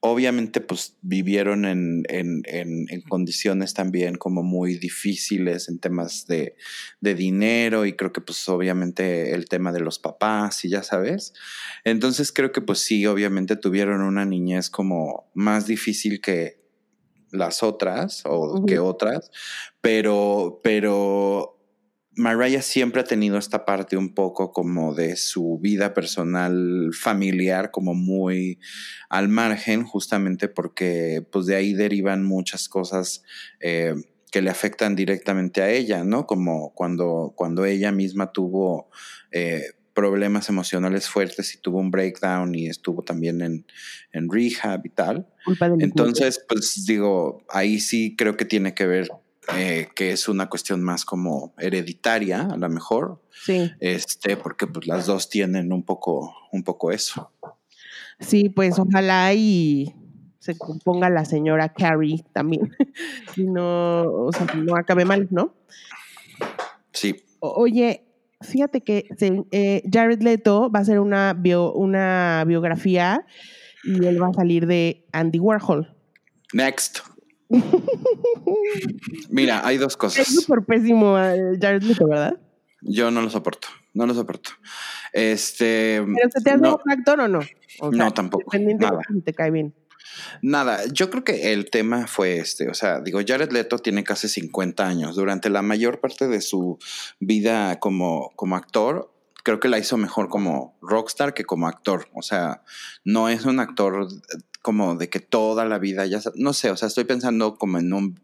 [0.00, 6.54] obviamente pues vivieron en, en- en- en condiciones también como muy difíciles en temas de,
[7.00, 11.32] de dinero y creo que pues obviamente el tema de los papás y ya sabes.
[11.84, 16.58] Entonces creo que pues sí, obviamente tuvieron una niñez como más difícil que
[17.30, 19.30] las otras o que otras,
[19.80, 21.57] pero, pero
[22.18, 27.94] Mariah siempre ha tenido esta parte un poco como de su vida personal familiar, como
[27.94, 28.58] muy
[29.08, 33.22] al margen, justamente porque pues de ahí derivan muchas cosas
[33.60, 33.94] eh,
[34.32, 36.26] que le afectan directamente a ella, ¿no?
[36.26, 38.90] Como cuando, cuando ella misma tuvo
[39.30, 43.66] eh, problemas emocionales fuertes y tuvo un breakdown y estuvo también en,
[44.12, 45.28] en rehab y tal.
[45.78, 49.08] Entonces, pues digo, ahí sí creo que tiene que ver
[49.56, 54.86] eh, que es una cuestión más como hereditaria, a lo mejor, Sí, este, porque pues
[54.86, 57.30] las dos tienen un poco, un poco eso.
[58.20, 59.94] sí, pues ojalá y
[60.38, 62.74] se componga la señora Carrie también.
[63.36, 65.54] y no, o sea, no acabe mal, ¿no?
[66.92, 67.16] Sí.
[67.40, 68.04] O- Oye,
[68.40, 69.06] fíjate que
[69.50, 73.24] eh, Jared Leto va a hacer una, bio- una biografía
[73.84, 75.94] y él va a salir de Andy Warhol.
[76.52, 77.00] Next.
[79.30, 80.26] Mira, hay dos Es cosas.
[80.34, 82.38] súper pésimo Jared Leto, ¿verdad?
[82.82, 84.50] Yo no lo soporto, no lo soporto.
[85.12, 87.40] Este, ¿Pero se te hace no, un actor o no?
[87.80, 89.00] O No, tampoco, nada.
[89.08, 89.74] de te cae bien.
[90.42, 94.28] Nada, yo creo que el tema fue este, o sea, digo, Jared Leto tiene casi
[94.28, 95.16] 50 años.
[95.16, 96.78] Durante la mayor parte de su
[97.20, 99.12] vida como, como actor,
[99.44, 102.08] creo que la hizo mejor como rockstar que como actor.
[102.14, 102.62] O sea,
[103.04, 104.08] no es un actor
[104.68, 107.90] como de que toda la vida ya, no sé, o sea, estoy pensando como en
[107.94, 108.20] un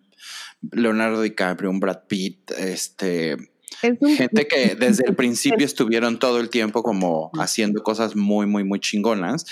[0.72, 3.32] Leonardo DiCaprio, un Brad Pitt, este,
[3.80, 8.44] Es un- gente que desde el principio estuvieron todo el tiempo como haciendo cosas muy,
[8.46, 9.46] muy, muy chingonas.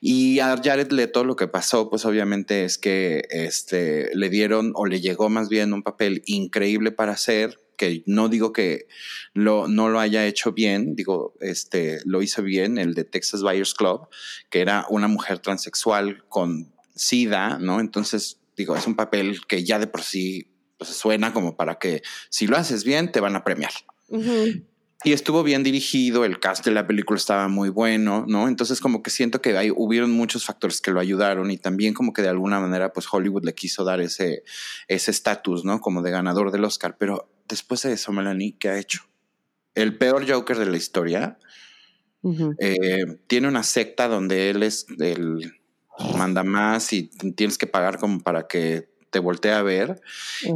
[0.00, 4.86] Y a Jared Leto lo que pasó, pues obviamente es que este, le dieron o
[4.86, 8.86] le llegó más bien un papel increíble para hacer, que no digo que
[9.32, 13.72] lo, no lo haya hecho bien, digo, este, lo hizo bien, el de Texas Buyers
[13.72, 14.08] Club,
[14.50, 17.80] que era una mujer transexual con SIDA, ¿no?
[17.80, 22.02] Entonces, digo, es un papel que ya de por sí pues, suena como para que
[22.28, 23.72] si lo haces bien, te van a premiar.
[25.04, 28.48] Y estuvo bien dirigido, el cast de la película estaba muy bueno, ¿no?
[28.48, 32.12] Entonces como que siento que hay, hubieron muchos factores que lo ayudaron y también como
[32.12, 34.42] que de alguna manera pues Hollywood le quiso dar ese
[34.88, 35.80] ese estatus, ¿no?
[35.80, 36.96] Como de ganador del Oscar.
[36.98, 39.02] Pero después de eso, Melanie, ¿qué ha hecho?
[39.74, 41.38] El peor Joker de la historia.
[42.58, 45.58] Eh, tiene una secta donde él es el
[46.16, 50.00] manda más y tienes que pagar como para que te voltee a ver.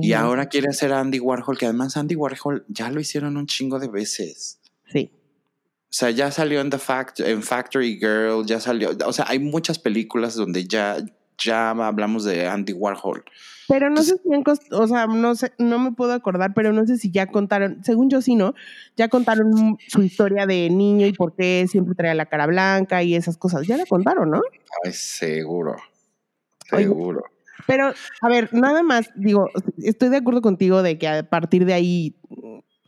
[0.00, 3.46] Y ahora quiere hacer a Andy Warhol, que además Andy Warhol ya lo hicieron un
[3.46, 4.60] chingo de veces.
[4.92, 5.10] Sí.
[5.14, 8.90] O sea, ya salió en The Fact, en Factory Girl, ya salió.
[9.06, 10.96] O sea, hay muchas películas donde ya,
[11.38, 13.24] ya hablamos de Andy Warhol.
[13.68, 16.72] Pero no sé si han cost- o sea, no sé, no me puedo acordar, pero
[16.72, 18.54] no sé si ya contaron, según yo sí, ¿no?
[18.96, 23.14] Ya contaron su historia de niño y por qué siempre traía la cara blanca y
[23.14, 23.66] esas cosas.
[23.66, 24.42] Ya la contaron, ¿no?
[24.84, 25.76] Ay, seguro.
[26.72, 26.84] Oye.
[26.84, 27.22] Seguro.
[27.66, 31.74] Pero, a ver, nada más, digo, estoy de acuerdo contigo de que a partir de
[31.74, 32.16] ahí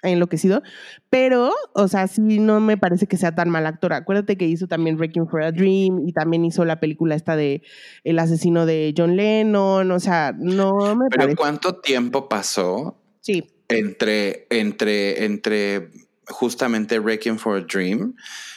[0.05, 0.62] enloquecido,
[1.11, 3.93] pero, o sea, sí no me parece que sea tan mal actor.
[3.93, 7.62] Acuérdate que hizo también Wrecking for a Dream y también hizo la película esta de
[8.05, 11.37] El asesino de John Lennon, o sea, no me Pero parece.
[11.37, 15.90] ¿cuánto tiempo pasó Sí, entre, entre, entre
[16.27, 18.14] justamente Requiem for a Dream,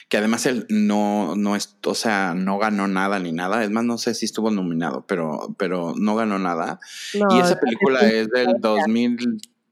[0.09, 3.63] que además él no, no es, o sea, no ganó nada ni nada.
[3.63, 6.79] Es más, no sé si estuvo nominado, pero, pero no ganó nada.
[7.19, 9.17] no, y esa película es- es del 2000,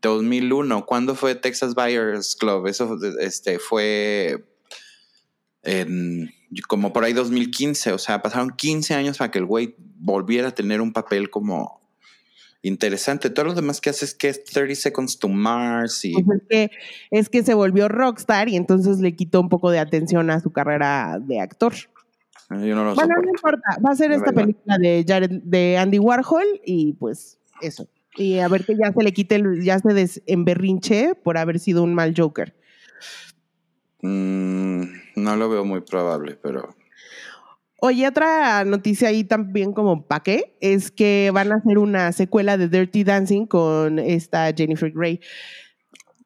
[0.10, 0.86] 2001.
[0.86, 2.68] ¿Cuándo fue Texas Buyers Club?
[2.68, 4.46] Eso este, fue
[5.64, 6.32] en,
[6.68, 7.94] como por ahí 2015.
[7.94, 11.82] O sea, pasaron 15 años para que el güey volviera a tener un papel como
[12.62, 13.30] interesante.
[13.30, 16.48] Todo lo demás que hace es que es 30 Seconds to Mars y Pues es
[16.50, 16.72] que,
[17.12, 20.52] es que se volvió rockstar y entonces le quitó un poco de atención a su
[20.52, 21.74] carrera de actor.
[22.50, 24.42] yo no lo Bueno, no importa, va a ser De esta verdad.
[24.44, 27.88] película de Jared, de Andy Warhol y pues eso.
[28.18, 31.84] Y a ver que ya se le quite, el, ya se desemberrinche por haber sido
[31.84, 32.56] un mal Joker.
[34.02, 34.84] Mm,
[35.16, 36.76] no lo veo muy probable, pero
[37.88, 42.58] Oye, otra noticia ahí también como pa' qué, es que van a hacer una secuela
[42.58, 45.20] de Dirty Dancing con esta Jennifer Grey.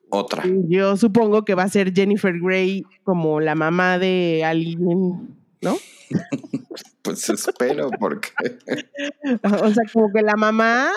[0.09, 0.43] Otra.
[0.69, 5.77] Yo supongo que va a ser Jennifer Grey como la mamá de alguien, ¿no?
[7.01, 8.29] Pues espero, porque.
[9.43, 10.91] O sea, como que la mamá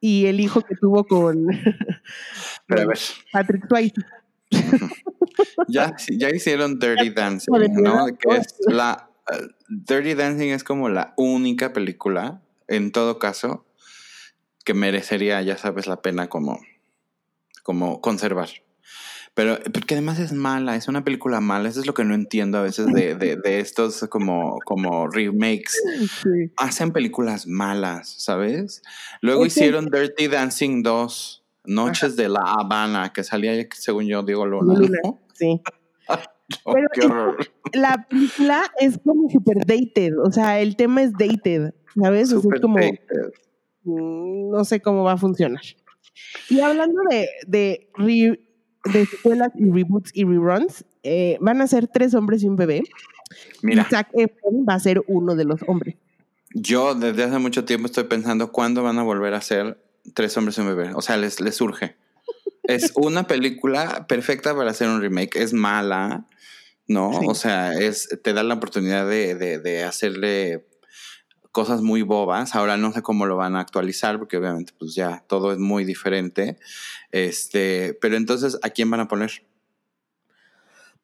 [0.00, 1.46] y el hijo que tuvo con
[2.66, 2.98] Pero a ver,
[3.32, 3.94] Patrick Swayze.
[5.68, 8.06] ya, ya hicieron Dirty Dancing, ¿no?
[8.18, 9.08] Que es la.
[9.32, 13.64] eh, Dirty Dancing es como la única película, en todo caso,
[14.64, 16.60] que merecería, ya sabes, la pena como,
[17.62, 18.48] como conservar.
[19.34, 22.58] Pero porque además es mala, es una película mala, eso es lo que no entiendo
[22.58, 25.76] a veces de, de, de estos como, como remakes.
[26.22, 26.52] Sí.
[26.56, 28.80] hacen películas malas, ¿sabes?
[29.20, 34.22] Luego Es que- hicieron Dirty Dancing 2, Noches de la Habana, que salía, según yo,
[34.22, 34.74] Diego Luna.
[34.78, 34.98] Luna.
[35.04, 35.20] ¿no?
[35.32, 35.60] Sí.
[36.64, 37.36] Oh, Pero-.
[37.72, 42.34] La película es como super dated, o sea, el tema es dated, ¿sabes?
[42.34, 43.32] O sea, es como, dated.
[43.84, 45.62] mm, no sé cómo va a funcionar.
[46.50, 48.40] Y hablando de, de, re-
[48.92, 52.82] de secuelas y reboots y reruns, eh, van a ser tres hombres y un bebé.
[53.62, 55.96] Mira, Zac Efron va a ser uno de los hombres.
[56.54, 59.78] yo desde hace mucho tiempo estoy pensando cuándo van a volver a hacer
[60.12, 60.92] Tres hombres y un bebé.
[60.94, 61.96] O sea, les, les surge.
[62.64, 65.36] Es una película perfecta para hacer un remake.
[65.36, 66.26] Es mala,
[66.86, 67.20] ¿no?
[67.20, 67.26] Sí.
[67.26, 70.66] O sea, es, te da la oportunidad de, de, de hacerle
[71.54, 72.54] cosas muy bobas.
[72.56, 75.84] Ahora no sé cómo lo van a actualizar, porque obviamente, pues ya todo es muy
[75.84, 76.58] diferente.
[77.12, 79.30] Este, pero entonces, ¿a quién van a poner?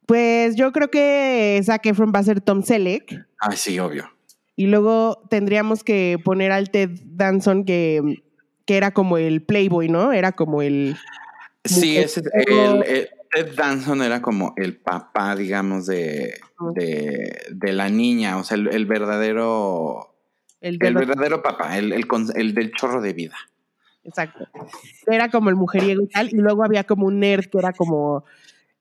[0.06, 3.14] Pues yo creo que Zac Efron va a ser Tom Selleck.
[3.40, 4.10] Ah, sí, obvio.
[4.56, 8.22] Y luego tendríamos que poner al Ted Danson, que,
[8.66, 10.12] que era como el Playboy, ¿no?
[10.12, 10.96] Era como el.
[11.64, 16.34] Sí, ese, el, el- Ted Danson era como el papá, digamos, de,
[16.74, 20.09] de, de la niña, o sea, el, el verdadero,
[20.60, 23.36] El, el verdad- verdadero papá, el, el, con- el del chorro de vida.
[24.04, 24.46] Exacto.
[25.06, 26.28] Era como el mujeriego y tal.
[26.30, 28.24] Y luego había como un nerd que era como.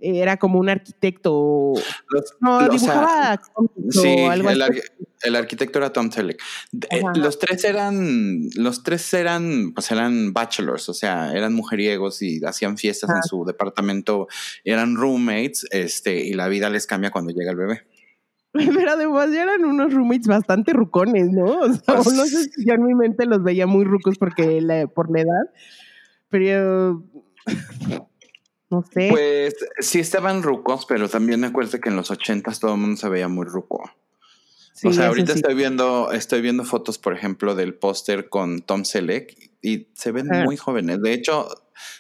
[0.02, 1.74] Era como un arquitecto.
[2.10, 4.80] Los- No, o sea, dibujaba cómics Sí, algo el, así.
[5.24, 6.42] el arquitecto era Tom Selleck.
[6.90, 7.02] Eh.
[7.16, 12.78] Los tres eran, los tres eran, pues eran bachelors, o sea, eran mujeriegos y hacían
[12.78, 14.30] fiestas en su departamento,
[14.64, 17.82] eran roommates, este, y la vida les cambia cuando llega el bebé.
[18.54, 21.60] Pero además ya eran unos roommates bastante rucones, ¿no?
[21.60, 24.88] O sea, no sé si yo en mi mente los veía muy rucos porque la-
[24.88, 25.54] por la edad.
[26.30, 27.04] Pero.
[28.72, 29.08] No sé.
[29.10, 33.10] Pues sí estaban rucos, pero también acuérdate que en los ochentas todo el mundo se
[33.10, 33.90] veía muy ruco.
[34.74, 35.40] Sí, o sea, ahorita sí.
[35.40, 40.28] estoy viendo, estoy viendo fotos, por ejemplo, del póster con Tom Selleck y se ven
[40.46, 41.02] muy jóvenes.
[41.02, 41.48] De hecho,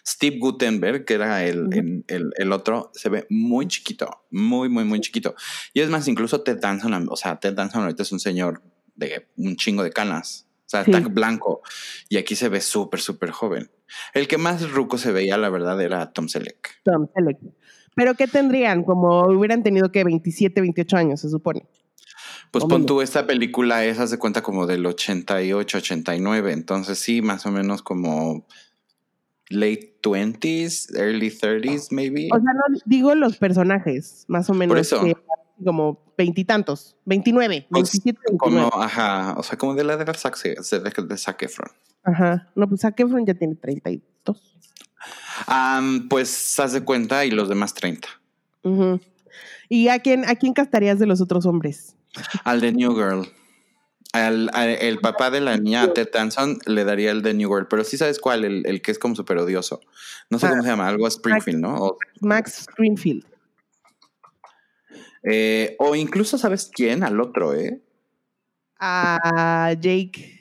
[0.07, 4.83] Steve Gutenberg, que era el, el, el- el otro, se ve muy chiquito, muy, muy,
[4.83, 5.35] muy chiquito.
[5.73, 8.61] Y es más, incluso Ted Danson, o sea, Ted Danson ahorita es un señor
[8.95, 10.45] de un chingo de canas.
[10.65, 10.91] O sea, Sí.
[10.91, 11.61] está blanco.
[12.09, 13.71] Y aquí se ve súper, súper joven.
[14.13, 16.81] El que más ruco se veía, la verdad, era Tom Selleck.
[16.83, 17.37] Tom Selleck.
[17.95, 18.83] Pero ¿qué tendrían?
[18.83, 21.65] Como hubieran tenido que 27, 28 años, se supone.
[22.51, 26.51] Pues pon tú, esta película es, haz de cuenta, como del 88, 89.
[26.51, 28.45] Entonces, sí, más o menos como
[29.49, 32.29] late 20s, early 30s, maybe.
[32.31, 34.77] O sea, no digo los personajes, más o menos.
[34.77, 35.03] eso.
[35.03, 35.15] que
[35.63, 38.37] como veintitantos, 29, 27, 29.
[38.37, 41.69] como, ajá, o sea, como de la de la Zac, de, de Zac Efron.
[42.03, 42.49] Ajá.
[42.55, 44.57] No, pues Zac Efron ya tiene 32.
[45.47, 48.07] Am, pues, haz de cuenta, y los demás 30.
[48.63, 48.99] Ujú.
[49.69, 51.95] ¿Y a quién, a quién castarías de los otros hombres?
[52.43, 53.27] Al de New Girl.
[54.11, 57.67] Al, al- el papá de la niña, Ted Danson, le daría el de New Girl.
[57.67, 59.81] Pero sí sabes cuál, el, el que es como súper odioso.
[60.31, 60.49] No sé Ah.
[60.51, 61.75] cómo se llama, algo Springfield, ¿no?
[61.75, 63.23] O, Max Greenfield.
[65.23, 67.03] eh, o incluso, ¿sabes quién?
[67.03, 67.81] Al otro, ¿eh?
[68.79, 70.37] A Jake,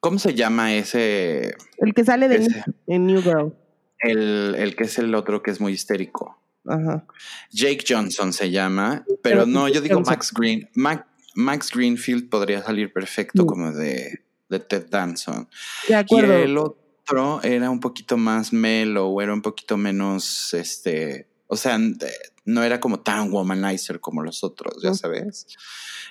[0.00, 1.56] ¿Cómo se llama ese?
[1.78, 2.62] el que sale de Ese.
[2.86, 3.56] en New Girl.
[3.98, 6.38] El, el que es el otro que es muy histérico.
[6.64, 7.04] Ajá.
[7.50, 10.00] Jake Johnson se llama, pero no, yo digo.
[10.02, 10.68] Max Green.
[10.74, 13.46] Mac- Max Greenfield podría salir perfecto Sí.
[13.46, 15.48] como de, de Ted Danson.
[15.88, 21.56] De Y el otro era un poquito más mellow, era un poquito menos, este, o
[21.56, 22.12] sea, eh,
[22.44, 25.46] no era como tan womanizer como los otros, ya sabes.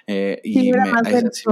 [0.08, 1.44] Eh, Sí, y era me- más sí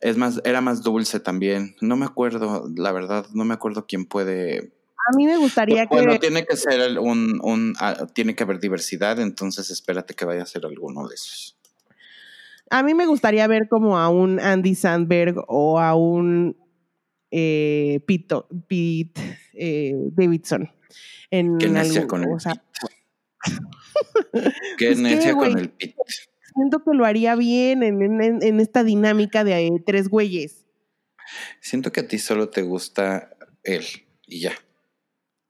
[0.00, 1.74] es más, era más dulce también.
[1.80, 4.72] No me acuerdo, la verdad, no me acuerdo quién puede.
[5.12, 8.60] A mí me gustaría Bueno, que tiene que ser un, un ah, tiene que haber
[8.60, 11.57] diversidad, entonces espérate que vaya a ser alguno de esos.
[12.70, 16.56] A mí me gustaría ver como a un Andy Sandberg o a un
[17.30, 19.20] eh, Pete, Pete,
[19.54, 20.70] eh, Davidson.
[21.30, 22.54] En Qué necia algún- con el o sea,
[24.32, 25.94] Qué Pues, ¿qué, necia con el pit.
[26.54, 30.66] siento que lo haría bien en, en- en esta dinámica de eh, tres güeyes.
[31.60, 33.30] Siento que a ti solo te gusta
[33.62, 33.84] él
[34.26, 34.52] y ya.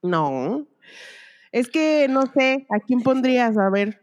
[0.03, 0.67] No.
[1.53, 3.57] Es que no sé, ¿a quién pondrías?
[3.57, 4.03] A ver.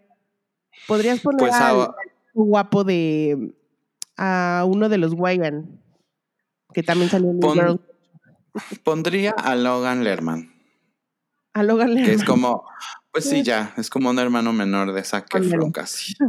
[0.88, 1.88] Podrías poner Pues a- al
[2.43, 3.53] guapo de
[4.17, 5.81] a uno de los Wyan,
[6.73, 7.81] que también salió en Pon- Girl.
[8.83, 10.53] Pondría a Logan Lerman,
[11.53, 12.25] A Logan que es Lerman.
[12.25, 12.63] como,
[13.11, 15.33] pues sí, ya, es como un hermano menor de Zac.
[15.36, 16.13] Efron casi.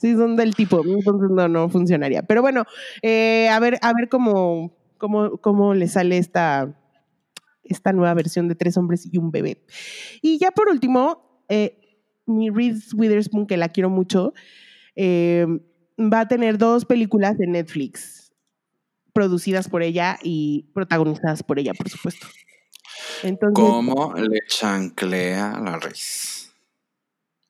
[0.00, 2.22] Sí, son del tipo, entonces no, no funcionaría.
[2.22, 2.64] Pero bueno,
[3.02, 6.72] eh, a ver, a ver cómo, cómo, cómo le sale esta,
[7.64, 9.64] esta nueva versión de Tres Hombres y un Bebé.
[10.20, 11.80] Y ya por último, eh,
[12.26, 14.32] mi Reese Witherspoon, que la quiero mucho,
[14.96, 15.46] eh,
[15.98, 18.32] va a tener dos películas en Netflix,
[19.12, 22.26] producidas por ella y protagonizadas por ella, por supuesto.
[23.22, 26.50] Entonces, ¿Cómo le chanclea la Reese?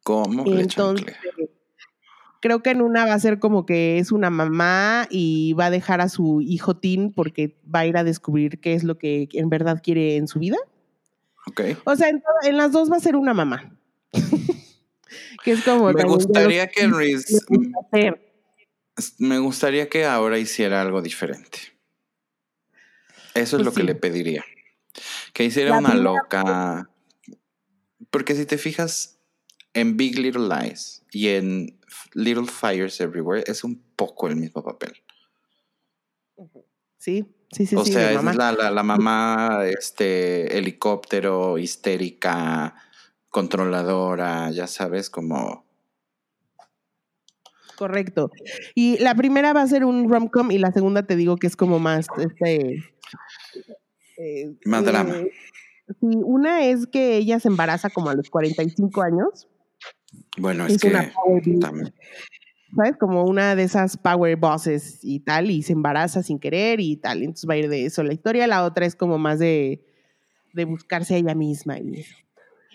[0.02, 1.16] ¿Cómo le chanclea?
[2.42, 5.70] creo que en una va a ser como que es una mamá y va a
[5.70, 9.28] dejar a su hijo teen porque va a ir a descubrir qué es lo que
[9.32, 10.58] en verdad quiere en su vida.
[11.46, 11.60] Ok.
[11.84, 13.78] O sea, en, en las dos va a ser una mamá.
[15.42, 17.38] que es como Me gustaría que Reese,
[19.18, 21.58] me gustaría que ahora hiciera algo diferente.
[23.34, 24.44] Eso es Pues lo que le pediría.
[25.32, 26.90] Que hiciera La una loca.
[28.10, 29.18] Porque si te fijas
[29.72, 31.80] en Big Little Lies y en
[32.12, 34.92] Little Fires Everywhere, es un poco el mismo papel.
[36.98, 38.34] Sí, sí, sí, o sí, sea, es mamá.
[38.34, 42.76] la, la, la mamá, este, helicóptero, histérica,
[43.32, 45.64] controladora, ya sabes, como.
[47.76, 48.30] Correcto.
[48.76, 51.56] Y la primera va a ser un rom-com y la segunda te digo que es
[51.56, 52.84] como más, este...
[54.18, 55.14] eh, Más drama.
[56.00, 59.48] Sí, una es que ella se embaraza como a los 45 años.
[60.38, 61.10] Bueno, es Es una
[61.42, 61.58] que.
[61.58, 61.92] también-
[62.76, 62.96] ¿sabes?
[62.98, 67.18] Como una de esas power bosses y tal, y se embaraza sin querer y tal.
[67.22, 68.46] Entonces va a ir de eso la historia.
[68.46, 69.84] La otra es como más de,
[70.54, 71.78] de buscarse a ella misma.
[71.80, 72.16] Y eso.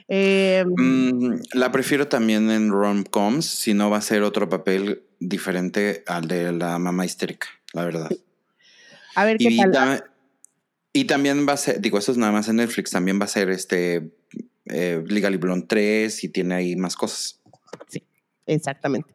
[0.10, 6.04] Eh, Mm, la prefiero también en rom-coms, si no va a ser otro papel diferente
[6.08, 8.10] al de la mamá histérica, la verdad.
[9.16, 9.72] a ver qué Y, tal.
[9.72, 10.04] ta-
[10.94, 13.28] y también va a ser, digo, eso es nada más en Netflix, también va a
[13.28, 14.12] ser este
[14.66, 17.42] eh, Legally Blonde 3 y tiene ahí más cosas.
[18.46, 19.14] Exactamente.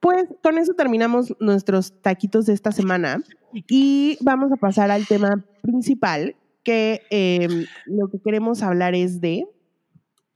[0.00, 3.22] Pues con eso terminamos nuestros taquitos de esta semana
[3.68, 7.48] y vamos a pasar al tema principal, que eh,
[7.86, 9.46] lo que queremos hablar es de...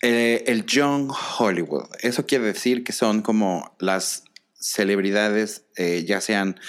[0.02, 1.88] Eh, el Young Hollywood.
[2.00, 4.24] Eso quiere decir que son como las
[4.54, 6.60] celebridades, eh, ya sean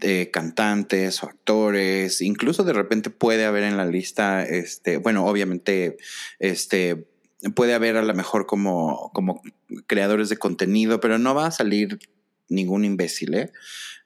[0.00, 5.96] eh, cantantes o actores, incluso de repente puede haber en la lista, este, bueno, obviamente,
[6.40, 7.06] este,
[7.54, 9.40] puede haber a lo mejor como, como
[9.86, 12.00] creadores de contenido, pero no va a salir
[12.48, 13.52] ningún imbécil, ¿eh?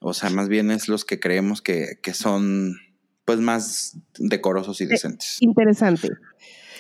[0.01, 2.77] O sea, más bien es los que creemos que, que son
[3.25, 5.39] pues más decorosos y decentes.
[5.41, 6.11] Interesante.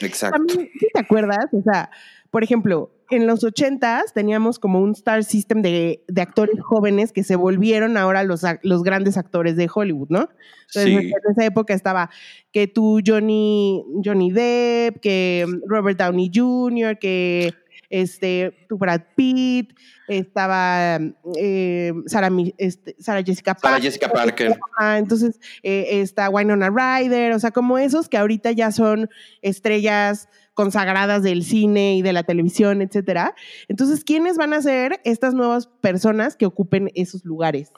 [0.00, 0.38] Exacto.
[0.46, 1.46] También, ¿sí te acuerdas?
[1.52, 1.90] O sea,
[2.30, 7.22] por ejemplo, en los ochentas teníamos como un star system de, de actores jóvenes que
[7.22, 10.28] se volvieron ahora los, los grandes actores de Hollywood, ¿no?
[10.68, 10.92] Entonces, Sí.
[10.94, 12.10] en esa época estaba
[12.52, 17.54] que tú, Johnny, Johnny Depp, que Robert Downey Jr., que
[17.90, 19.72] este, Brad Pitt,
[20.08, 20.98] estaba
[21.36, 23.82] eh, Sarah, Mi- este, Jessica Parker.
[23.82, 24.58] Jessica Parker.
[24.78, 29.08] Ah, entonces eh, está Winona Ryder, o sea, como esos que ahorita ya son
[29.42, 33.34] estrellas consagradas del cine y de la televisión, etcétera.
[33.68, 37.70] Entonces, ¿quiénes van a ser estas nuevas personas que ocupen esos lugares?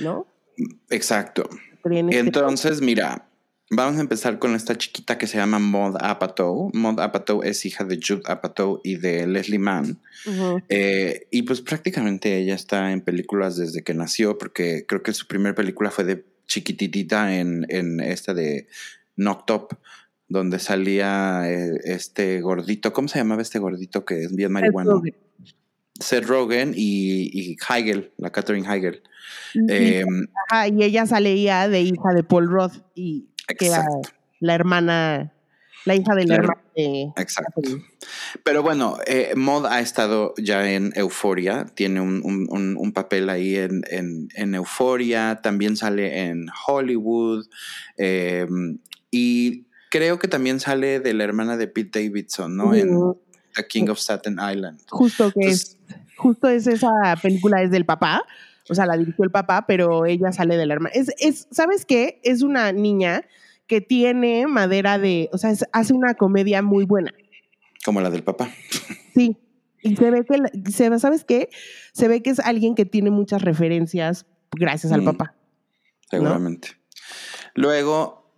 [0.00, 0.26] ¿No?
[0.90, 1.48] Exacto.
[1.82, 3.25] Serían este- Entonces, mira,
[3.70, 6.70] vamos a empezar con esta chiquita que se llama Maud Apatow.
[6.72, 9.98] Maud Apatow es hija de Jude Apatow y de Leslie Mann.
[10.68, 15.26] Eh, y pues prácticamente ella está en películas desde que nació, porque creo que su
[15.26, 18.68] primera película fue de chiquititita en, en esta de
[19.16, 19.78] Knocked Up,
[20.28, 22.92] donde salía eh, este gordito.
[22.92, 25.02] ¿Cómo se llamaba este gordito que es bien marihuano?
[25.98, 29.02] Seth Rogen y, y Heigl, la Catherine Heigl.
[29.54, 30.04] Y, Eh,
[30.50, 33.84] ajá, y ella salía de hija de Paul Roth, y que era
[34.40, 35.32] la hermana,
[35.84, 37.60] la hija de la La her- hermana de Exacto.
[38.42, 43.56] Pero bueno, eh, Maud ha estado ya en Euforia, tiene un, un- un- papel ahí
[43.56, 47.46] en, en, en Euforia, también sale en Hollywood
[47.98, 48.46] eh,
[49.10, 52.74] y creo que también sale de la hermana de Pete Davidson, ¿no?
[52.74, 53.14] En.
[53.54, 54.80] The King of Staten Island.
[54.90, 56.90] Justo que Entonces, es, justo es esa
[57.22, 58.22] película es del papá,
[58.68, 60.92] o sea, la dirigió el papá, pero ella sale de la hermana.
[60.94, 62.20] Es, es, ¿sabes qué?
[62.22, 63.22] Es una niña
[63.66, 67.12] que tiene madera de, o sea, es- hace una comedia muy buena.
[67.84, 68.50] como la del papá.
[69.14, 69.36] Sí,
[69.82, 71.48] Y se ve que, se ve, ¿sabes qué?
[71.92, 75.04] Se ve que es alguien que tiene muchas referencias gracias al Mm.
[75.04, 75.34] papá.
[76.10, 76.70] Seguramente.
[77.54, 78.32] Luego,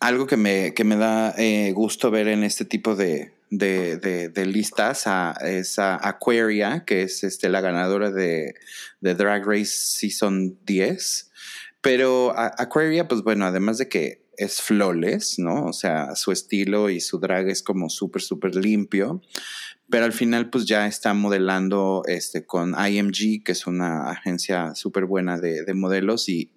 [0.00, 4.46] algo que me, que me da eh, gusto ver en este tipo de, de, de-
[4.46, 8.54] listas a- es a Aquaria, que es este, la ganadora de,
[9.00, 11.30] de Drag Race Season 10.
[11.80, 15.66] Pero Aquaria, pues bueno, además de que es flawless, ¿no?
[15.66, 19.20] O sea, su estilo y su drag es como súper, súper limpio.
[19.90, 25.04] Pero al final, pues ya está modelando este, con IMG, que es una agencia súper
[25.04, 26.50] buena de, de modelos y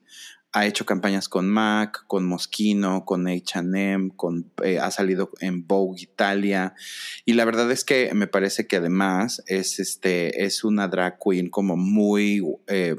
[0.58, 6.02] ha hecho campañas con MAC, con Moschino, con H&M, con, eh, ha salido en Vogue
[6.02, 6.74] Italia.
[7.26, 11.50] Y la verdad es que me parece que además es, este, es una drag queen
[11.50, 12.96] como muy eh,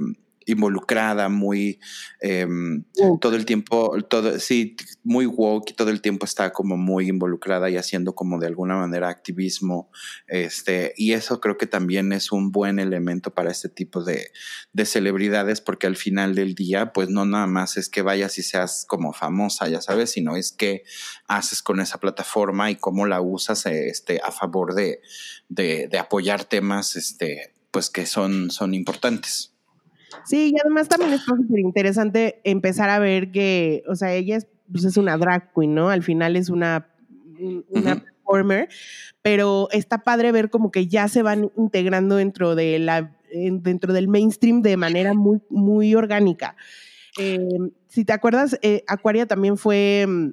[0.49, 1.81] involucrada, muy...
[2.21, 2.85] em,
[3.21, 7.77] todo el tiempo, todo, sí, muy woke todo el tiempo está como muy involucrada y
[7.77, 9.91] haciendo como de alguna manera activismo.
[10.27, 14.31] Este, y eso creo que también es un buen elemento para este tipo de,
[14.73, 18.43] de celebridades, porque al final del día, pues no nada más es que vayas y
[18.43, 20.83] seas como famosa, ya sabes, sino es que
[21.27, 25.01] haces con esa plataforma y cómo la usas este, a favor de,
[25.49, 29.55] de, de apoyar temas este, pues que son, son importantes.
[30.25, 34.47] Sí, y además también está súper interesante empezar a ver que, o sea, ella es,
[34.71, 35.89] pues es una drag queen, ¿no?
[35.91, 36.89] Al final es una,
[37.39, 38.69] un- una performer,
[39.23, 43.93] pero está padre ver como que ya se van integrando dentro de la en- dentro
[43.93, 46.57] del mainstream de manera muy, muy orgánica.
[47.19, 47.39] Eh,
[47.89, 50.29] si te acuerdas, eh, Aquaria también fue mm,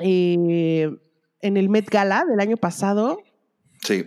[0.00, 0.90] eh,
[1.40, 3.18] en el Met Gala del año pasado,
[3.84, 4.04] Sí.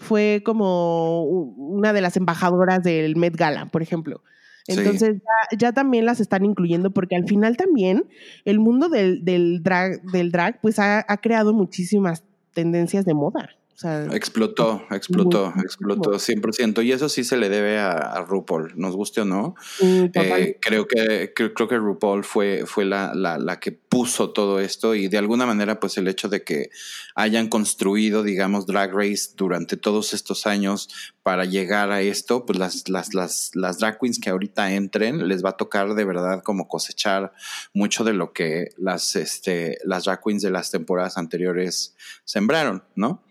[0.00, 4.22] Fue como una de las embajadoras del Met Gala, por ejemplo.
[4.66, 4.78] Sí.
[4.78, 8.08] Entonces ya, ya también las están incluyendo porque al final también
[8.44, 13.50] el mundo del, del drag, del drag pues ha, ha creado muchísimas tendencias de moda.
[13.80, 16.84] Sea, Explotó, explotó, explotó 100%.
[16.84, 19.54] Y eso sí se le debe a, a RuPaul, nos guste o no.
[19.80, 24.60] Eh, creo, que, creo, creo que RuPaul fue, fue la, la, la que puso todo
[24.60, 26.68] esto y de alguna manera pues el hecho de que
[27.14, 30.90] hayan construido, digamos, Drag Race durante todos estos años
[31.22, 35.42] para llegar a esto, pues las, las, las, las drag queens que ahorita entren les
[35.42, 37.32] va a tocar de verdad como cosechar
[37.72, 43.22] mucho de lo que las, este, las drag queens de las temporadas anteriores sembraron, ¿no?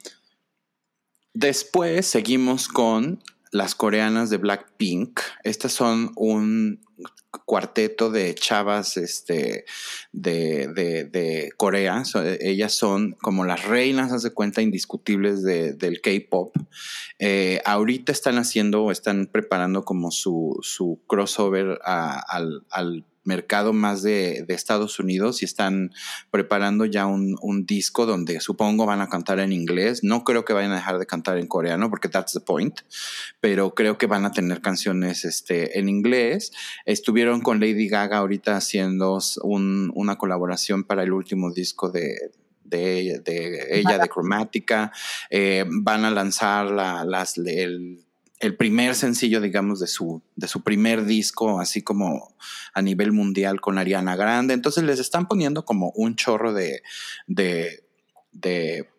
[1.39, 3.23] Después seguimos con
[3.53, 5.21] las coreanas de Blackpink.
[5.45, 6.81] Estas son un
[7.45, 9.63] cuarteto de chavas este,
[10.11, 12.03] de, de, de Corea.
[12.03, 16.57] So, ellas son como las reinas, hace cuenta, indiscutibles de, del K-pop.
[17.19, 24.43] Eh, ahorita están haciendo, están preparando como su, su crossover al, al mercado más de,
[24.47, 25.91] de, Estados Unidos y están
[26.31, 30.03] preparando ya un, un, disco donde supongo van a cantar en inglés.
[30.03, 32.79] No creo que vayan a dejar de cantar en coreano porque that's the point,
[33.39, 36.51] pero creo que van a tener canciones este, en inglés.
[36.85, 42.31] Estuvieron con Lady Gaga ahorita haciendo un, una colaboración para el último disco de,
[42.63, 44.91] de, de ella, de Cromática.
[45.29, 48.05] Eh, van a lanzar la, las, el
[48.39, 52.35] el primer sencillo, digamos, de su, de su primer disco, así como
[52.73, 54.53] a nivel mundial con Ariana Grande.
[54.53, 56.81] Entonces les están poniendo como un chorro de,
[57.27, 57.83] de,
[58.31, 58.89] de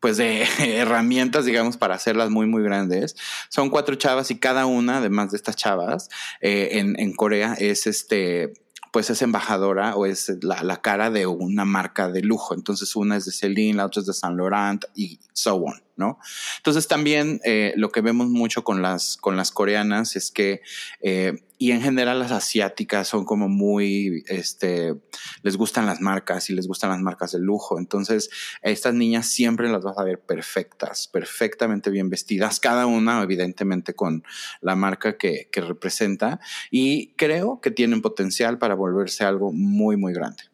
[0.00, 3.16] pues de herramientas, digamos, para hacerlas muy, muy grandes.
[3.48, 6.08] Son cuatro chavas y cada una, además de estas chavas,
[6.40, 11.26] eh, en, en Corea es este pues es embajadora o es la, la, cara de
[11.26, 12.54] una marca de lujo.
[12.54, 16.18] Entonces una es de Celine, la otra es de Saint Laurent y so on, ¿no?
[16.58, 20.60] Entonces también eh, lo que vemos mucho con las, con las coreanas es que,
[21.00, 24.94] eh, y en general las asiáticas son como muy, este,
[25.42, 27.78] les gustan las marcas y les gustan las marcas de lujo.
[27.78, 28.30] Entonces
[28.62, 34.24] estas niñas siempre las vas a ver perfectas, perfectamente bien vestidas, cada una evidentemente con
[34.60, 36.40] la marca que, que representa
[36.70, 40.44] y creo que tienen potencial para volverse algo muy, muy grande.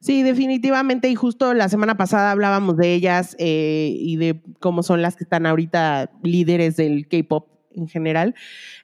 [0.00, 1.08] Sí, definitivamente.
[1.10, 5.24] Y justo la semana pasada hablábamos de ellas eh, y de cómo son las que
[5.24, 8.34] están ahorita líderes del K-pop en general.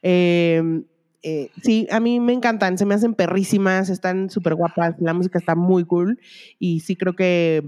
[0.03, 0.83] Eh,
[1.23, 5.39] eh, sí, a mí me encantan, se me hacen perrísimas, están súper guapas, la música
[5.39, 6.21] está muy cool
[6.59, 7.65] y sí creo que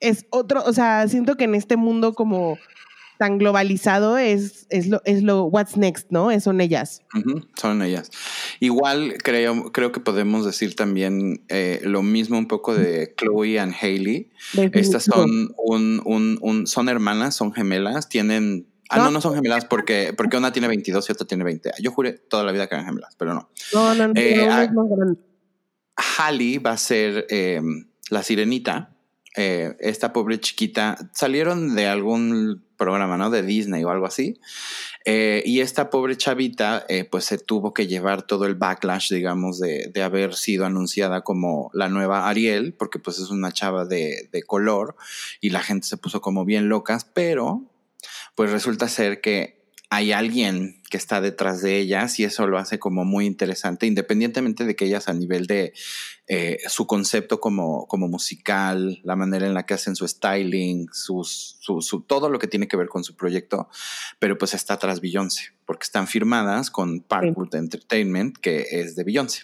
[0.00, 2.58] es otro, o sea, siento que en este mundo como
[3.18, 6.32] tan globalizado es, es, lo, es lo what's next, ¿no?
[6.32, 7.02] Es, son ellas.
[7.14, 8.10] Uh -huh, son ellas.
[8.58, 13.58] Igual creo, creo que podemos decir también eh, lo mismo un poco de Chloe y
[13.58, 14.30] Hailey.
[14.72, 19.34] Estas son un, un, un, son hermanas, son gemelas, tienen Ah, no, no, no son
[19.34, 21.72] gemelas porque, porque una tiene 22 y otra tiene 20.
[21.80, 23.50] Yo juré toda la vida que eran gemelas, pero no.
[23.72, 24.14] No, no, no.
[24.16, 25.16] Eh, no, no, no
[25.96, 27.60] Halle va a ser eh,
[28.10, 28.92] la sirenita
[29.34, 33.30] eh, esta pobre chiquita, salieron de algún programa, ¿no?
[33.30, 34.38] De Disney o algo así.
[35.06, 39.58] Eh, y esta pobre chavita, eh, pues se tuvo que llevar todo el backlash, digamos,
[39.58, 44.28] de, de, haber sido anunciada como la nueva Ariel, porque pues es una chava de,
[44.30, 44.96] de color
[45.40, 47.62] y la gente se puso como bien locas, pero
[48.34, 49.62] pues resulta ser que
[49.92, 54.64] hay alguien que está detrás de ellas y eso lo hace como muy interesante, independientemente
[54.64, 55.74] de que ellas a nivel de
[56.28, 61.58] eh, su concepto como, como musical, la manera en la que hacen su styling, sus,
[61.60, 63.68] su, su, todo lo que tiene que ver con su proyecto,
[64.18, 67.58] pero pues está tras Beyoncé, porque están firmadas con Parkwood sí.
[67.58, 69.42] Entertainment, que es de Beyoncé.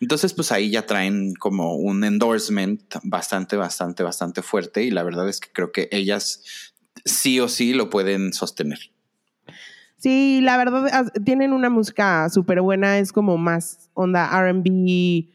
[0.00, 5.28] Entonces, pues ahí ya traen como un endorsement bastante, bastante, bastante fuerte y la verdad
[5.28, 6.71] es que creo que ellas
[7.04, 8.78] sí o sí lo pueden sostener.
[9.98, 15.28] Sí, la verdad, tienen una música súper buena, es como más onda RB,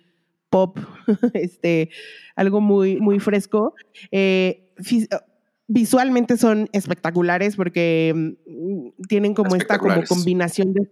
[0.49, 0.77] pop,
[1.33, 1.89] este,
[2.35, 3.75] algo muy, muy fresco.
[4.11, 4.73] Eh,
[5.67, 8.13] visualmente son espectaculares porque
[8.45, 10.89] mm, tienen como esta como combinación de,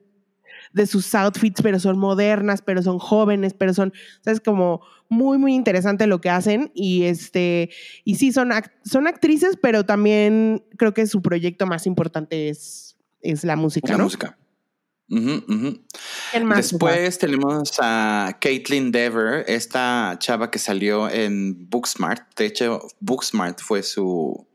[0.73, 3.93] de, sus outfits, pero son modernas, pero son jóvenes, pero son,
[4.25, 6.71] es como muy, muy interesante lo que hacen.
[6.73, 7.69] Y este,
[8.03, 12.85] y sí, son, act son actrices, pero también creo que su proyecto más importante es
[13.25, 13.91] es la música.
[13.91, 14.03] La ¿no?
[14.05, 14.37] música.
[15.07, 15.77] Uh -huh, uh
[16.33, 16.55] -huh.
[16.55, 22.23] Después tenemos a Caitlin Dever, esta chava que salió en Booksmart.
[22.35, 24.47] De hecho, Booksmart fue su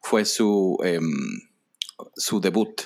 [0.00, 1.40] fue su um,
[2.16, 2.82] su debut.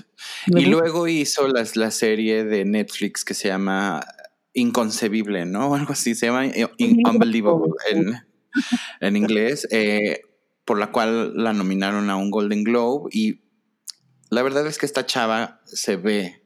[0.47, 0.63] ¿Debut?
[0.63, 4.05] Y luego hizo las, la serie de Netflix que se llama
[4.53, 5.75] Inconcebible, ¿no?
[5.75, 6.47] Algo así, se llama
[6.79, 8.15] In Unbelievable en,
[9.01, 10.23] en inglés, eh,
[10.65, 13.41] por la cual la nominaron a un Golden Globe y
[14.31, 16.43] la verdad es que esta chava se ve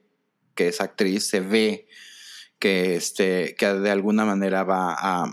[0.55, 1.87] que es actriz, se ve
[2.59, 5.33] que, este, que de alguna manera va a,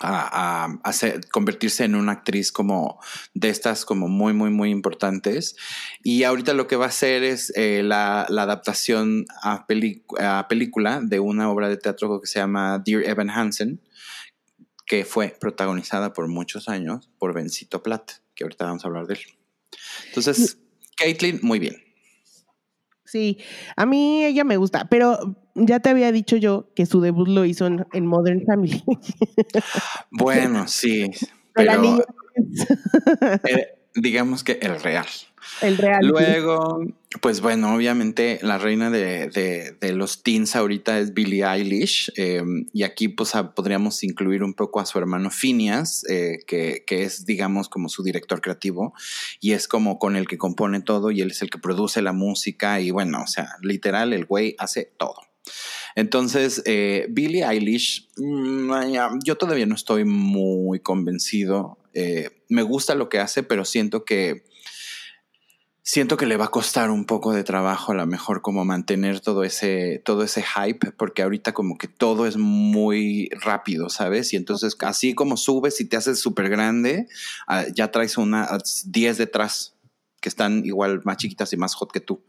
[0.00, 3.00] a, a hacer, convertirse en una actriz como
[3.34, 5.56] de estas como muy, muy, muy importantes.
[6.02, 9.66] Y ahorita lo que va a hacer es eh, la, la, adaptación a,
[10.18, 13.80] a, película de una obra de teatro que se llama Dear Evan Hansen,
[14.86, 19.14] que fue protagonizada por muchos años por Bencito Platt, que ahorita vamos a hablar de
[19.14, 19.20] él.
[20.08, 20.58] Entonces...
[20.96, 21.82] Caitlyn, muy bien.
[23.10, 23.38] Sí,
[23.74, 27.44] a mí ella me gusta, pero ya te había dicho yo que su debut lo
[27.44, 28.82] hizo en, en Modern Family.
[30.10, 31.10] Bueno, sí,
[31.52, 32.04] pero
[33.44, 35.06] eh, digamos que el real.
[35.62, 36.06] El real.
[36.06, 36.84] Luego,
[37.22, 42.12] pues bueno, obviamente la reina de, de, de los teens ahorita es Billie Eilish.
[42.16, 42.42] Eh,
[42.72, 47.04] y aquí pues a, podríamos incluir un poco a su hermano Phineas, eh, que, que,
[47.04, 48.92] es digamos como su director creativo
[49.40, 52.12] y es como con el que compone todo y él es el que produce la
[52.12, 55.29] música y bueno, o sea, literal el güey hace todo.
[55.94, 61.78] Entonces, eh, Billie Eilish, mmm, yo todavía no estoy muy convencido.
[61.94, 64.44] Eh, me gusta lo que hace, pero siento que
[65.82, 69.18] siento que le va a costar un poco de trabajo a lo mejor como mantener
[69.18, 74.32] todo ese, todo ese hype, porque ahorita como que todo es muy rápido, ¿sabes?
[74.32, 77.08] Y entonces así como subes y te haces súper grande,
[77.48, 78.48] uh, ya traes una
[78.84, 79.74] 10 detrás
[80.20, 82.24] que están igual más chiquitas y más hot que tú.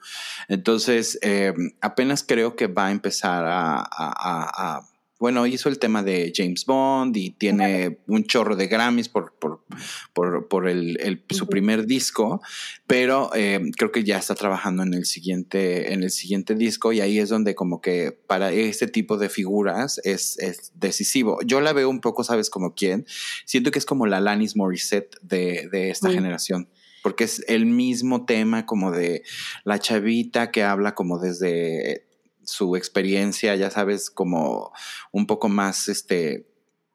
[0.48, 5.78] Entonces, eh, apenas creo que va a empezar a, a, a, a bueno, hizo el
[5.78, 9.64] tema de James Bond y tiene un chorro de Grammys por, por,
[10.14, 12.42] por, por el, el, su primer disco,
[12.88, 17.02] pero eh, creo que ya está trabajando en el, siguiente, en el siguiente disco y
[17.02, 21.38] ahí es donde como que para este tipo de figuras es, es decisivo.
[21.46, 22.50] Yo la veo un poco, ¿sabes?
[22.50, 23.06] Como quién.
[23.46, 26.68] Siento que es como la Lanis Morissette de, de esta generación
[27.02, 29.24] porque es el mismo tema como de
[29.64, 32.08] la chavita que habla como desde
[32.44, 34.72] su experiencia, ya sabes, como
[35.12, 36.48] un poco más este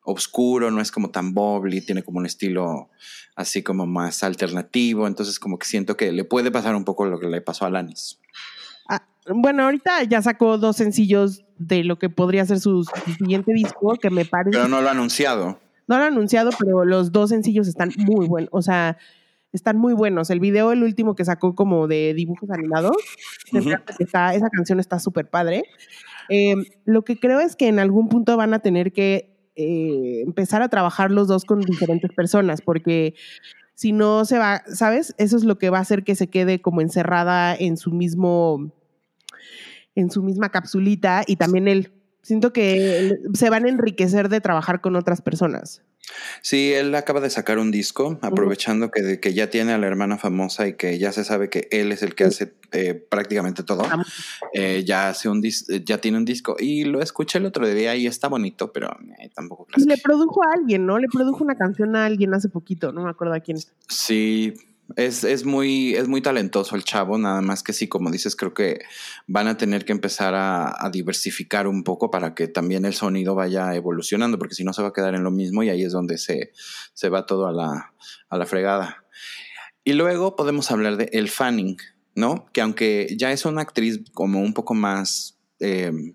[0.03, 2.91] oscuro, no es como tan bubbly, tiene como un estilo
[3.35, 7.19] así como más alternativo, entonces como que siento que le puede pasar un poco lo
[7.19, 8.21] que le pasó a Lanis.
[8.89, 13.53] Ah, bueno, ahorita ya sacó dos sencillos de lo que podría ser su, su siguiente
[13.53, 14.57] disco, que me parece...
[14.57, 15.59] Pero no lo ha anunciado.
[15.89, 18.99] No lo ha anunciado, pero los dos sencillos están muy buenos, o sea,
[19.53, 20.31] están muy buenos.
[20.31, 22.97] El video, el último que sacó como de dibujos animados,
[23.53, 23.83] uh -huh.
[23.99, 25.65] está, esa canción está súper padre.
[26.29, 30.63] Eh, lo que creo es que en algún punto van a tener que eh, empezar
[30.63, 33.15] a trabajar los dos con diferentes personas, porque
[33.75, 35.15] si no se va, ¿sabes?
[35.19, 38.73] Eso es lo que va a hacer que se quede como encerrada en su mismo,
[39.95, 41.96] en su misma capsulita y también él
[42.27, 45.83] Siento que se van a enriquecer de trabajar con otras personas.
[46.43, 50.19] Sí, él acaba de sacar un disco, aprovechando que, que ya tiene a la hermana
[50.19, 53.85] famosa y que ya se sabe que él es el que hace eh, prácticamente todo.
[54.53, 58.09] Eh, ya hace un ya tiene un disco y lo escuché el otro día y
[58.09, 58.89] está bonito, pero
[59.21, 59.69] eh, tampoco.
[59.77, 60.99] Le produjo a alguien, ¿no?
[60.99, 63.59] Le produjo una canción a alguien hace poquito, no me acuerdo a quién.
[63.87, 64.53] Sí,
[64.95, 68.55] es, es, muy, es muy talentoso el chavo, nada más que sí, como dices, creo
[68.55, 68.81] que
[69.27, 73.75] van a tener que empezar a, diversificar un poco para que también el sonido vaya
[73.75, 76.19] evolucionando, porque si no se va a quedar en lo mismo y ahí es donde
[76.19, 76.53] se,
[76.95, 77.93] se va todo a la,
[78.29, 79.05] a la fregada.
[79.83, 81.77] Y luego podemos hablar de El Fanning,
[82.15, 82.47] ¿no?
[82.53, 85.39] Que aunque ya es una actriz como un poco más...
[85.59, 86.15] Eh,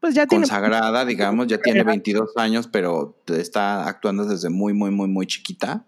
[0.00, 4.90] pues ya tiene consagrada, digamos, ya tiene 22 años, pero está actuando desde muy, muy,
[4.90, 5.86] muy, muy chiquita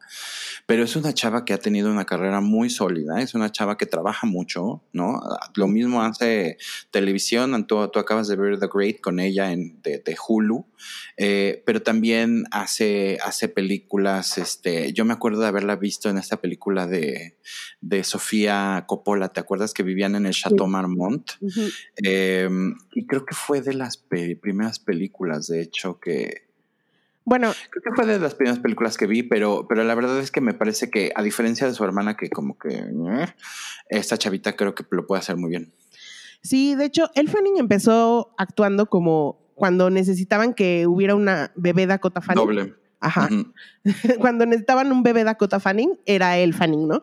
[0.66, 3.84] pero es una chava que ha tenido una carrera muy sólida, es una chava que
[3.84, 5.20] trabaja mucho, ¿no?
[5.56, 6.56] Lo mismo hace
[6.90, 10.66] televisión, tú, tú acabas de ver The Great con ella en, de, Hulu,
[11.18, 16.40] eh, pero también hace, hace películas, este, yo me acuerdo de haberla visto en esta
[16.40, 17.36] película de,
[18.02, 21.32] Sofía Coppola, ¿te acuerdas que vivían en el Chateau Marmont?
[21.96, 26.53] Em, y creo que fue de las primeras películas, de hecho, que,
[27.24, 30.30] bueno, creo que fue de las primeras películas que vi, pero, pero la verdad es
[30.30, 33.26] que me parece que, a diferencia de su hermana, que como que eh,
[33.88, 35.72] esta chavita creo que lo puede hacer muy bien.
[36.42, 42.20] Sí, de hecho, El Fanning empezó actuando como cuando necesitaban que hubiera una bebé Dakota
[42.20, 42.44] Fanning.
[42.44, 42.74] Doble.
[43.00, 43.28] Ajá.
[44.18, 47.02] cuando necesitaban un bebé Dakota Fanning, era el Fanning, ¿no?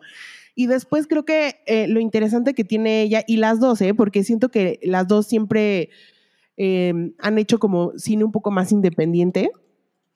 [0.54, 3.94] Y después creo que eh, lo interesante que tiene ella, y las dos, ¿eh?
[3.94, 5.90] porque siento que las dos siempre
[6.56, 9.50] eh, han hecho como cine un poco más independiente.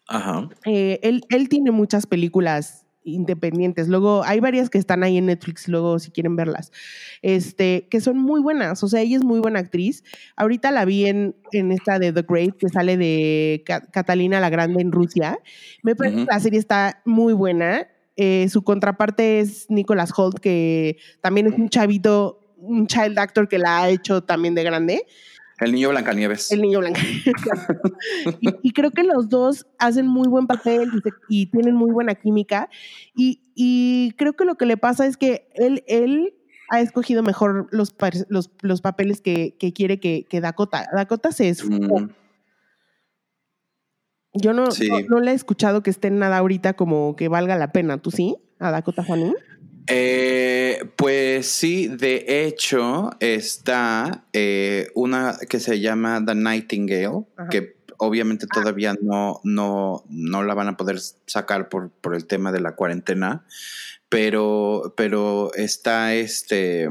[0.09, 0.48] Ajá.
[0.64, 3.88] Eh, él, él tiene muchas películas independientes.
[3.88, 6.72] Luego hay varias que están ahí en Netflix, luego si quieren verlas,
[7.22, 8.82] este, que son muy buenas.
[8.82, 10.02] O sea, ella es muy buena actriz.
[10.36, 14.82] Ahorita la vi en, en esta de The Great, que sale de Catalina la Grande
[14.82, 15.38] en Rusia.
[15.82, 17.86] Me parece que la serie está muy buena.
[18.16, 23.59] Eh, su contraparte es Nicholas Holt, que también es un chavito, un child actor que
[23.59, 25.07] la ha hecho también de grande.
[25.61, 26.52] El niño Blancanieves.
[26.52, 27.24] El niño Blancanieves.
[28.62, 30.90] y, creo que los dos hacen muy buen papel
[31.28, 32.68] y, tienen muy buena química.
[33.14, 36.34] Y, creo que lo que le pasa es que él, él
[36.68, 37.94] ha escogido mejor los,
[38.28, 40.88] los, papeles que, quiere que, Dakota.
[40.94, 42.00] Dakota se esfumó.
[42.00, 42.11] Mm.
[44.34, 44.68] Yo no,
[45.09, 47.96] no, le he escuchado que esté en nada ahorita como que valga la pena.
[47.96, 48.36] ¿Tú sí?
[48.59, 49.34] ¿A Dakota Fanning?
[49.89, 58.47] Eh, pues sí, de hecho está eh, una que se llama The Nightingale, que obviamente
[58.47, 62.74] todavía no, no, no la van a poder sacar por, por el tema de la
[62.74, 63.45] cuarentena,
[64.09, 66.89] pero, pero está este,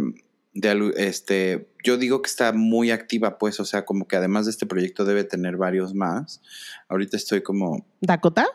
[0.53, 4.51] de, este, yo digo que está muy activa, pues, o sea, como que además de
[4.51, 6.41] este proyecto debe tener varios más.
[6.87, 7.85] Ahorita estoy como...
[8.01, 8.47] ¿Dakota?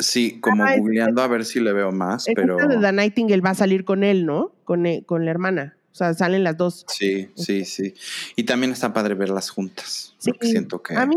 [0.00, 2.56] Sí, como googleando a ver si le veo más, pero...
[2.56, 4.52] de The Nightingale va a salir con él, ¿no?
[4.64, 5.76] Con, eh, con la hermana.
[5.92, 6.84] O sea, salen las dos.
[6.88, 7.94] Sí, sí, sí.
[8.36, 10.14] Y también está padre verlas juntas.
[10.18, 10.96] Sí, siento que...
[10.96, 11.16] A mí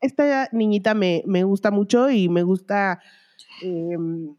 [0.00, 3.00] esta niñita me, me gusta mucho y me gusta...
[3.62, 4.34] Em,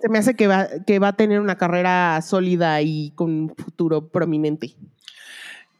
[0.00, 3.54] se me hace que va, que va a tener una carrera sólida y con un
[3.56, 4.74] futuro prominente.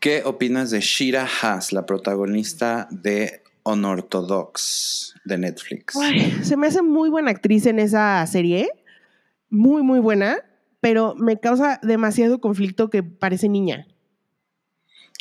[0.00, 5.96] ¿Qué opinas de Shira Haas, la protagonista de Unorthodox de Netflix.
[6.42, 8.70] se me hace muy buena actriz en esa serie,
[9.50, 10.38] muy, muy buena,
[10.80, 13.86] pero me causa demasiado conflicto que parece niña.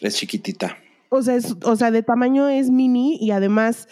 [0.02, 0.78] Es chiquitita.
[1.10, 3.88] O sea, o sea, de tamaño es mini y además,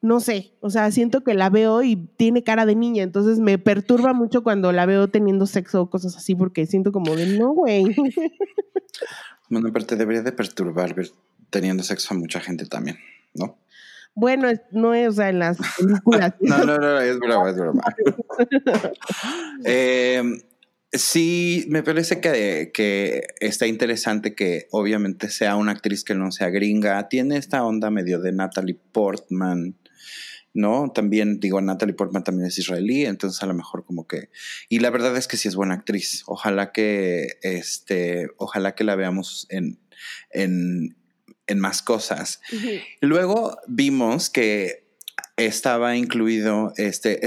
[0.00, 3.58] no sé, o sea, siento que la veo y tiene cara de niña, entonces me
[3.58, 7.52] perturba mucho cuando la veo teniendo sexo o cosas así, porque siento como de, no,
[7.52, 7.84] güey.
[9.50, 11.10] Bueno, pero te debería de perturbar ver
[11.50, 12.96] teniendo sexo a mucha gente también,
[13.34, 13.58] ¿no?
[14.14, 16.34] Bueno, no es, o sea, en las películas.
[16.40, 17.82] no, no, no, es broma, es broma.
[19.64, 20.40] Em,
[20.92, 26.50] sí, me parece que, que, está interesante que obviamente sea una actriz que no sea
[26.50, 27.08] gringa.
[27.08, 29.76] Tiene esta onda medio de Natalie Portman,
[30.52, 30.92] ¿no?
[30.92, 34.30] También, digo, Natalie Portman también es israelí, entonces a lo mejor como que...
[34.68, 36.22] Y la verdad es que sí es buena actriz.
[36.26, 39.80] Ojalá que, este, ojalá que la veamos en,
[40.30, 40.96] en
[41.46, 42.40] en más cosas.
[43.00, 44.84] Luego vimos que
[45.36, 47.20] estaba incluido este,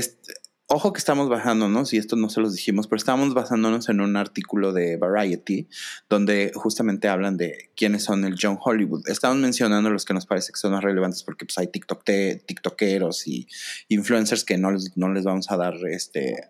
[0.68, 4.18] ojo que estamos basándonos, y esto no se los dijimos, pero estamos basándonos en un
[4.18, 5.68] artículo de Variety
[6.10, 9.08] donde justamente hablan de quiénes son el John Hollywood.
[9.08, 12.04] Estamos mencionando los que nos parece que son más relevantes porque pues, hay TikTok,
[12.46, 13.48] TikTokeros y
[13.88, 16.50] influencers que no les, no les vamos a dar este,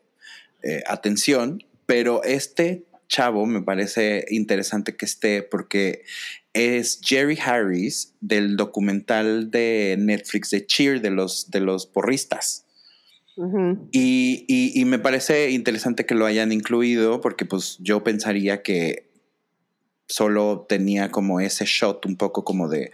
[0.64, 6.04] eh, atención, pero este chavo me parece interesante que esté porque
[6.58, 12.66] es Jerry Harris del documental de Netflix de Cheer de los, de los porristas.
[13.92, 19.12] y, y, me parece interesante que lo hayan incluido porque pues yo pensaría que
[20.08, 22.92] solo tenía como ese shot un poco como de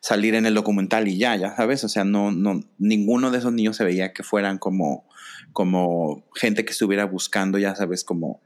[0.00, 3.54] salir en el documental y ya, ya sabes, o sea, no, no, ninguno de esos
[3.54, 5.08] niños se veía que fueran como,
[5.54, 8.42] como gente que estuviera buscando, ya sabes, como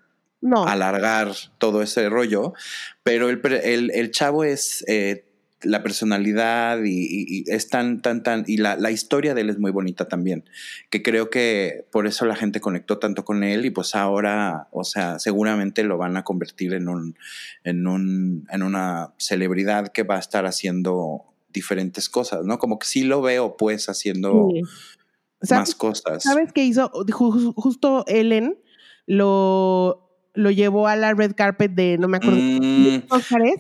[0.67, 2.55] alargar todo ese rollo,
[3.03, 5.25] pero el, el, el chavo es eh,
[5.63, 9.71] la personalidad y, es tan, tan, tan, y la, la, historia de él es muy
[9.71, 10.45] bonita también,
[10.89, 14.85] que creo que por eso la gente conectó tanto con él y pues ahora, o
[14.85, 17.17] sea, seguramente lo van a convertir en un,
[17.65, 22.59] en un, en una celebridad que va a estar haciendo diferentes cosas, ¿no?
[22.59, 24.49] Como que sí lo veo pues haciendo
[25.51, 26.23] más cosas.
[26.23, 26.91] ¿Sabes qué hizo?
[27.13, 28.59] Justo Ellen
[29.07, 30.10] lo
[30.41, 33.03] lo llevó a la red carpet de, no me acuerdo, mm.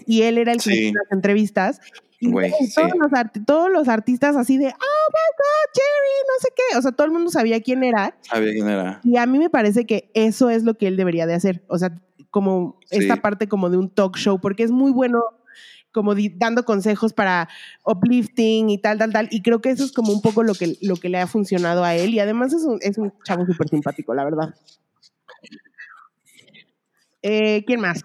[0.07, 1.81] y él era el que hacía las entrevistas.
[2.23, 3.11] Y todos, los
[3.47, 6.79] todos, los artistas así de, oh my God, Jerry, no sé qué.
[6.79, 8.15] O sea, todo el mundo sabía quién era.
[8.21, 9.01] Sabía quién era.
[9.05, 11.65] Y a mí me parece que eso es lo que él debería de hacer.
[11.69, 11.99] O sea,
[12.31, 15.23] como esta parte como de un talk show, porque es muy bueno
[15.93, 17.49] como dando consejos para
[17.85, 19.29] uplifting y tal, tal, tal.
[19.31, 21.85] Y creo que eso es como un poco lo que, lo que le ha funcionado
[21.85, 22.15] a él.
[22.15, 24.55] Y además es un, es un chavo súper simpático, la verdad.
[27.23, 28.03] Eh, ¿Quién más?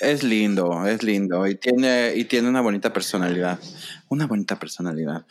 [0.00, 3.58] Es lindo, es lindo y tiene, y tiene una bonita personalidad.
[4.08, 5.26] Una bonita personalidad.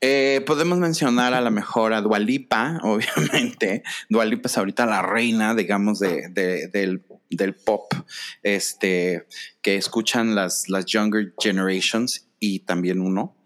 [0.00, 3.82] Eh, podemos mencionar a la mejor a Dualipa, obviamente.
[4.08, 7.92] Dualipa es ahorita la reina, digamos, de, del, pop,
[8.42, 9.26] este,
[9.60, 13.36] que escuchan las, las younger generations y también uno.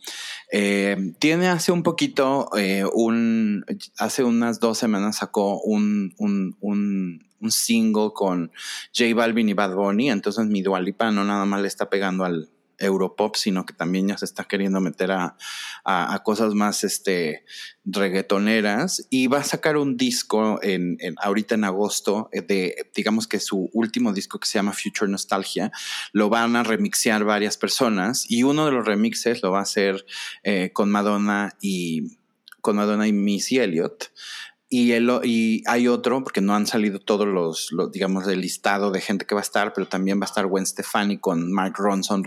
[0.51, 2.49] Eh, tiene hace un poquito,
[2.95, 3.65] un,
[3.99, 8.51] hace unas dos semanas sacó un, un, un un single con
[8.97, 12.49] J Balvin y Bad Bunny, entonces mi Dualipa no nada más le está pegando al
[12.79, 15.37] Europop, sino que también ya se está queriendo meter a,
[16.25, 17.45] cosas más este,
[17.85, 23.41] reggaetoneras y va a sacar un disco en, ahorita en agosto eh, de, digamos que
[23.41, 25.73] su último disco que se llama Future Nostalgia,
[26.13, 30.05] lo van a remixear varias personas y uno de los remixes lo va a hacer
[30.43, 32.19] eh, con Madonna y
[32.61, 34.13] con Madonna y Missy Elliott.
[34.71, 39.01] Y, el, y hay otro, porque no han salido todos los, digamos, el listado de
[39.01, 42.23] gente que va a estar, pero también va a estar Gwen Stefani con Mark Ronson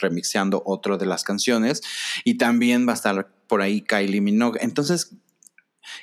[0.00, 1.82] remixeando otro de las canciones.
[2.24, 4.60] Y también va a estar por ahí Kylie Minogue.
[4.62, 5.16] Entonces,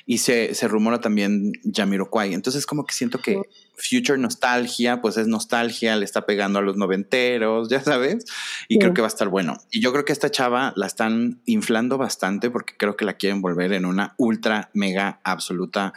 [0.06, 2.34] y se, se rumora también Jamiroquai.
[2.34, 3.40] Entonces, como que siento que
[3.76, 8.24] Future Nostalgia, pues es nostalgia, le está pegando a los noventeros, ya sabes.
[8.68, 9.56] Y creo que va a estar bueno.
[9.70, 13.40] Y yo creo que esta chava la están inflando bastante porque creo que la quieren
[13.40, 15.92] volver en una ultra, mega, absoluta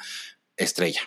[0.57, 1.01] estrella.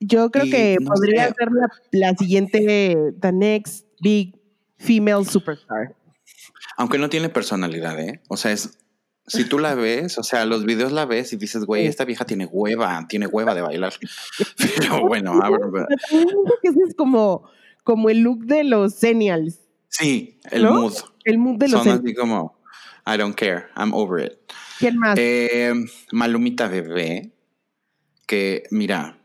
[0.00, 4.34] Yo creo que podría ser la, la siguiente, the next big
[4.76, 5.94] female superstar.
[6.76, 8.20] Aunque no tiene personalidad, ¿eh?
[8.28, 8.78] O sea, es
[9.26, 12.24] si tú la ves, o sea, los videos la ves y dices, güey, esta vieja
[12.24, 13.94] tiene hueva, tiene hueva de bailar.
[14.78, 15.38] Pero bueno,
[16.62, 17.48] que es como,
[17.84, 19.60] como el look de los senials.
[19.88, 20.94] Sí, el mood.
[21.24, 22.58] El mood de los Son así como,
[23.06, 24.38] I don't care, I'm over it.
[24.78, 25.16] ¿Quién más?
[25.18, 25.72] Eh,
[26.10, 27.30] Malumita Bebé,
[28.26, 29.18] que mira,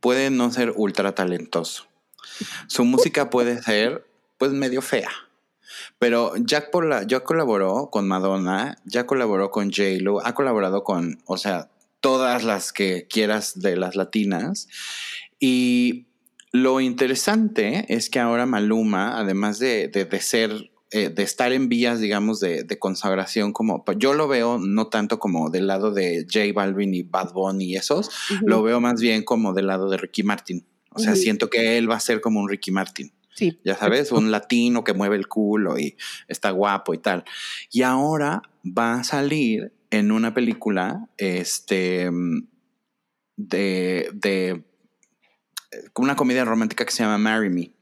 [0.00, 1.86] puede no ser ultra talentoso.
[2.68, 4.06] Su música puede ser,
[4.38, 5.10] pues, medio fea.
[5.98, 11.22] Pero ya, por la, ya colaboró con Madonna, ya colaboró con J-Lo, ha colaborado con,
[11.26, 11.70] o sea,
[12.00, 14.68] todas las que quieras de las latinas.
[15.38, 16.06] Y
[16.52, 22.00] lo interesante es que ahora Maluma, además de, de, ser eh, de estar en vías,
[22.00, 26.52] digamos, de, de, consagración, como yo lo veo no tanto como del lado de J
[26.54, 28.10] Balvin y Bad Bunny y esos,
[28.42, 30.66] lo veo más bien como del lado de Ricky Martin.
[30.94, 33.10] O sea, siento que él va a ser como un Ricky Martin.
[33.34, 33.58] Sí.
[33.64, 35.96] Ya sabes, un latino que mueve el culo y
[36.28, 37.24] está guapo y tal.
[37.70, 42.10] Y ahora va a salir en una película este,
[43.36, 44.64] de, de
[45.96, 47.72] una comedia romántica que se llama Marry Me.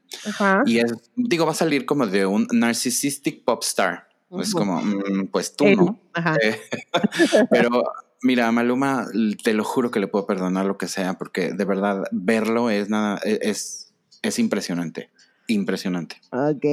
[0.65, 4.09] Y es, digo, va a salir como de un narcissistic pop star.
[4.39, 5.99] Es como, mm, pues tú, ¿no?
[6.41, 6.59] Eh,
[7.49, 7.83] pero
[8.21, 9.07] mira, Maluma,
[9.43, 12.89] te lo juro que le puedo perdonar lo que sea, porque de verdad verlo es
[12.89, 15.09] nada, e, es, es impresionante
[15.53, 16.17] impresionante.
[16.31, 16.65] Ok,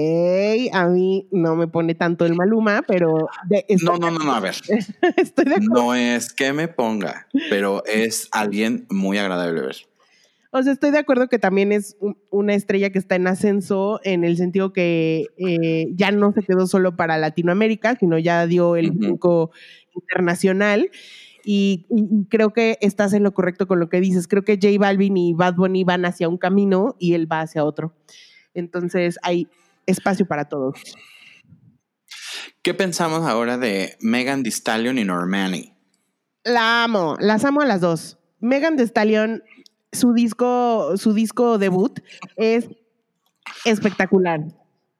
[0.72, 3.28] a mí no me pone tanto el Maluma, pero...
[3.82, 4.56] no, no, no, no, a ver.
[5.16, 9.76] estoy de No es que me ponga, pero es alguien muy agradable ver.
[10.50, 11.96] O sea, estoy de acuerdo que también es
[12.30, 16.66] una estrella que está en ascenso en el sentido que eh, ya no se quedó
[16.66, 19.50] solo para Latinoamérica, sino ya dio el brinco
[19.94, 20.90] internacional.
[21.44, 24.26] Y, y, creo que estás en lo correcto con lo que dices.
[24.26, 27.64] Creo que J Balvin y Bad Bunny van hacia un camino y él va hacia
[27.64, 27.94] otro.
[28.54, 29.48] Entonces hay
[29.86, 30.74] espacio para todos.
[32.62, 35.74] ¿Qué pensamos ahora de Megan Thee Stallion y Normani?
[36.44, 38.18] La amo, las amo a las dos.
[38.40, 39.42] Megan Thee Stallion,
[39.92, 42.00] su disco, su disco debut
[42.36, 42.68] es
[43.64, 44.40] espectacular.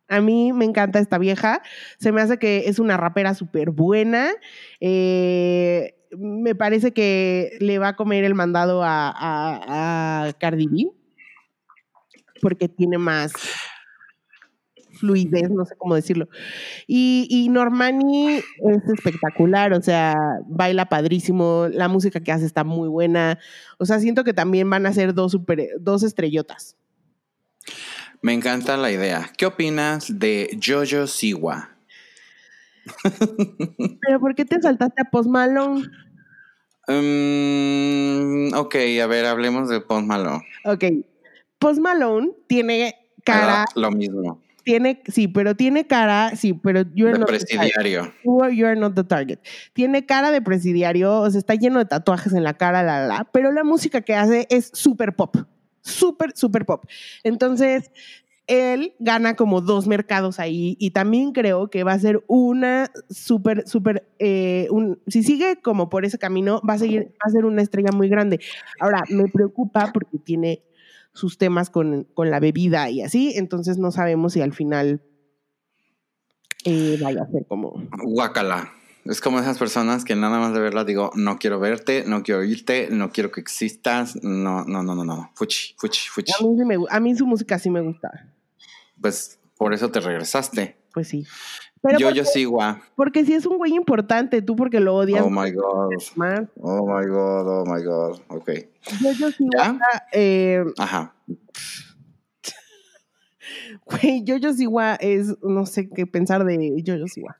[0.08, 1.62] A mí me encanta esta vieja.
[1.98, 4.30] Se me hace que es una rapera súper buena.
[4.80, 10.90] Eh, me parece que le va a comer el mandado a, a, a Cardi B.
[12.40, 13.32] Porque tiene más
[14.98, 16.28] fluidez, no sé cómo decirlo.
[16.86, 20.16] Y, y, Normani es espectacular, o sea,
[20.46, 23.38] baila padrísimo, la música que hace está muy buena.
[23.78, 26.76] O sea, siento que también van a ser dos, super, dos estrellotas.
[28.20, 29.30] Me encanta la idea.
[29.36, 31.70] ¿Qué opinas de Jojo Siwa?
[34.00, 35.84] ¿Pero por qué te saltaste a Post Malone?
[36.88, 40.44] Um, ok, a ver, hablemos de Post Malone.
[40.64, 40.84] Ok.
[41.58, 42.94] Post Malone tiene
[43.24, 43.64] cara.
[43.74, 44.42] Lo mismo.
[44.64, 48.12] Tiene, sí, pero tiene cara, sí, pero you're de not presidiario.
[48.22, 49.38] You are not the target.
[49.72, 53.24] Tiene cara de presidiario, o sea, está lleno de tatuajes en la cara, la, la,
[53.32, 55.36] pero la música que hace es súper pop
[55.88, 56.84] súper, súper pop.
[57.24, 57.90] Entonces,
[58.46, 63.68] él gana como dos mercados ahí y también creo que va a ser una súper,
[63.68, 64.68] súper, eh,
[65.06, 68.08] si sigue como por ese camino, va a seguir, va a ser una estrella muy
[68.08, 68.40] grande.
[68.80, 70.62] Ahora, me preocupa porque tiene
[71.18, 75.02] sus temas con, con la bebida y así, entonces no sabemos si al final
[76.64, 77.82] eh, vaya a ser como...
[78.04, 78.72] Guacala.
[79.04, 82.40] Es como esas personas que nada más de verla digo, no quiero verte, no quiero
[82.40, 86.32] oírte, no quiero que existas, no, no, no, no, no, fuchi, fuchi, fuchi.
[86.38, 88.32] A mí, a mí su música sí me gusta.
[89.00, 90.76] Pues por eso te regresaste.
[90.92, 91.26] Pues sí.
[91.98, 92.80] Yo, yo sigo a...
[92.96, 95.24] Porque si es un güey importante, tú porque lo odias.
[95.24, 95.90] Oh my God.
[96.60, 98.20] Oh my God, oh my God.
[98.28, 98.50] Ok.
[99.00, 99.50] Yo, yo sigo
[100.12, 101.14] eh, Ajá.
[103.86, 107.38] Güey, Yo-Yo Siwa es, no sé qué pensar de Yo-Yo Siwa.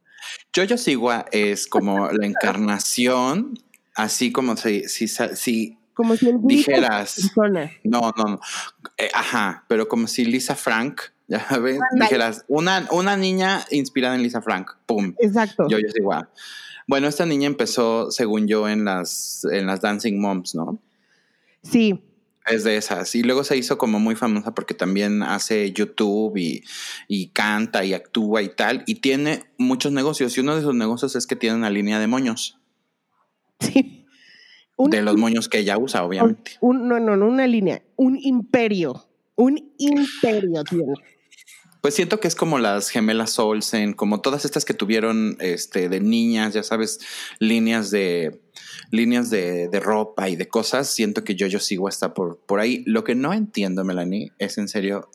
[0.54, 3.58] Jojo Siwa es como la encarnación,
[3.94, 7.32] así como si, si, si como si dijeras.
[7.84, 8.40] No, no, no.
[8.96, 11.46] Eh, ajá, pero como si Lisa Frank, ya
[11.92, 14.72] dijeras, una, una niña inspirada en Lisa Frank.
[14.86, 15.14] ¡Pum!
[15.18, 15.64] Exacto.
[15.64, 16.30] Jojo Siwa.
[16.86, 20.78] Bueno, esta niña empezó, según yo, en las, en las Dancing Moms, ¿no?
[21.62, 22.02] Sí,
[22.50, 23.14] es de esas.
[23.14, 28.42] Y luego se hizo como muy famosa porque también hace YouTube y, canta y actúa
[28.42, 28.82] y tal.
[28.86, 30.36] Y tiene muchos negocios.
[30.36, 32.58] Y uno de sus negocios es que tiene una línea de moños.
[33.60, 34.06] Sí.
[34.78, 36.52] de los moños que ella usa, obviamente.
[36.60, 37.82] Un, no, no, no, una línea.
[37.96, 39.08] Un imperio.
[39.34, 40.94] Un imperio tiene.
[41.80, 46.00] Pues siento que es como las gemelas Olsen, como todas estas que tuvieron este, de
[46.00, 47.00] niñas, ya sabes,
[47.38, 48.40] líneas de
[48.90, 50.88] líneas de, ropa y de cosas.
[50.88, 52.82] Siento que yo yo sigo hasta por, por ahí.
[52.86, 55.10] Lo que no entiendo, Melanie, es en serio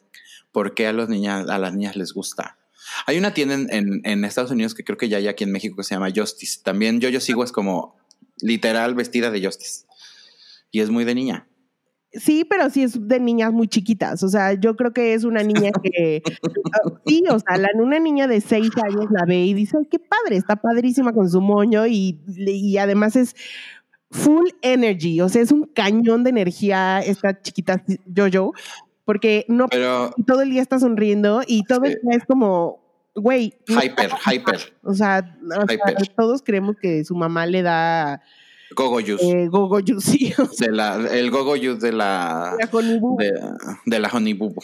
[0.51, 2.57] por qué a, los niñas, a las niñas les gusta.
[3.05, 5.76] Hay una tienda en, en, Estados Unidos que creo que ya hay aquí en México
[5.76, 6.59] que se llama Justice.
[6.64, 7.97] También yo yo sigo es como
[8.39, 9.86] literal vestida de Justice.
[10.72, 11.47] Y es muy de niña.
[12.14, 14.22] Sí, pero sí es de niñas muy chiquitas.
[14.24, 16.22] O sea, yo creo que es una niña que.
[17.05, 20.38] sí, o sea, una niña de seis años la ve y dice, Ay, qué padre,
[20.38, 23.36] está padrísima con su moño y, y además es
[24.11, 25.22] full energy.
[25.22, 28.51] O sea, es un cañón de energía esta chiquita yo-yo,
[29.05, 29.68] porque no.
[29.68, 32.82] Pero, todo el día está sonriendo y todo el día es como.
[33.16, 33.53] Güey.
[33.68, 34.74] Hyper, hyper.
[34.84, 35.38] O sea,
[36.16, 38.22] todos creemos que su mamá le da
[38.76, 39.30] Gogo Juice.
[39.30, 40.34] Eh, gogo Juice, sí.
[41.11, 42.55] el Gogo Juice de la.
[43.86, 44.55] De, la Honey Boo.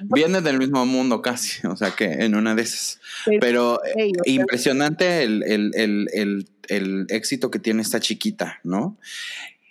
[0.00, 3.00] Viene del mismo mundo casi, o sea que en una de esas.
[3.40, 6.46] Pero, eh, impresionante el,
[7.08, 8.96] éxito que tiene esta chiquita, ¿no?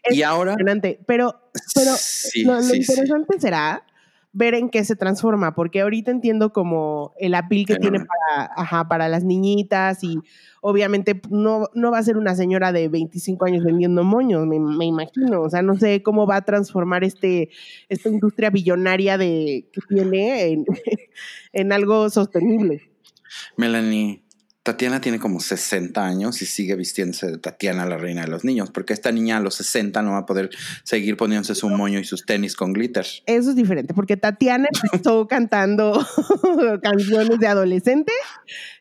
[0.10, 0.54] y ahora.
[0.54, 1.92] Impresionante, pero, pero
[2.46, 3.84] lo, interesante será
[4.38, 8.88] ver en qué se transforma, porque ahorita entiendo como el apil que tiene para, ajá,
[8.88, 10.20] para las niñitas y
[10.62, 14.86] obviamente no, no va a ser una señora de 25 años vendiendo moños, me, me,
[14.86, 17.50] imagino, o sea, no sé cómo va a transformar este,
[17.90, 20.66] esta industria billonaria de, que tiene en,
[21.54, 22.92] en algo sostenible.
[23.56, 24.22] Melanie,
[24.68, 28.70] Tatiana tiene como 60 años y sigue vistiéndose de Tatiana, la reina de los niños,
[28.70, 30.50] porque esta niña a los 60 no va a poder
[30.84, 33.06] seguir poniéndose su moño y sus tenis con glitter.
[33.28, 36.06] Eso es diferente, porque Tatiana empezó cantando
[36.84, 38.12] canciones de adolescente,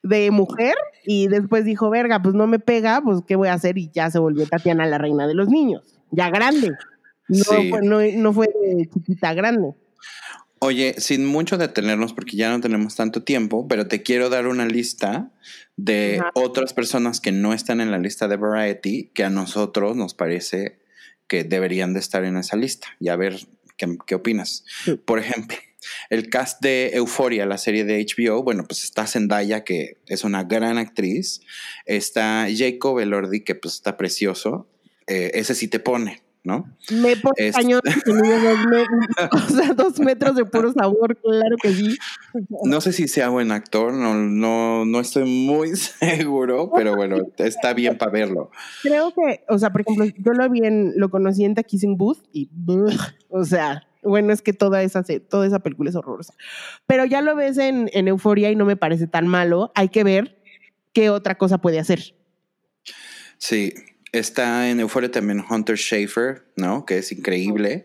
[0.02, 0.74] de mujer,
[1.04, 3.78] y después dijo, verga, pues no me pega, pues ¿qué voy a hacer?
[3.78, 6.72] Y ya se volvió Tatiana la reina de los niños, ya grande.
[7.28, 9.76] No, fue, no, no fue de chiquita grande.
[10.58, 14.66] Oye, sin mucho detenernos porque ya no tenemos tanto tiempo, pero te quiero dar una
[14.66, 15.30] lista
[15.76, 20.14] de otras personas que no están en la lista de Variety que a nosotros nos
[20.14, 20.78] parece
[21.28, 23.46] que deberían de estar en esa lista y a ver
[23.76, 24.64] qué, opinas.
[25.04, 25.58] Por ejemplo,
[26.10, 30.44] el cast de Euphoria, la serie de HBO, bueno, pues está Zendaya, que es una
[30.44, 31.40] gran actriz.
[31.84, 34.68] Está Jacob Elordi, que pues está precioso.
[35.06, 36.64] Eh, ese sí te pone, ¿no?
[36.92, 37.80] Me pone cañón,
[39.32, 41.98] o sea, dos metros de puro sabor, claro que sí.
[42.62, 47.74] No sé si sea buen actor, no, no, no estoy muy seguro, pero bueno, está
[47.74, 48.52] bien para verlo.
[48.82, 51.96] Creo que, o sea, por ejemplo, yo lo vi en, lo conocí en The Kissing
[51.96, 52.48] Booth y,
[53.28, 56.34] o sea, bueno, es que toda esa, toda esa película es horrorosa.
[56.86, 59.72] Pero ya lo ves en, en Euforia y no me parece tan malo.
[59.74, 60.40] Hay que ver
[60.92, 62.14] qué otra cosa puede hacer.
[63.38, 63.74] Sí,
[64.12, 66.86] Está en Euphoria también Hunter Schafer, ¿no?
[66.86, 67.84] Que es increíble.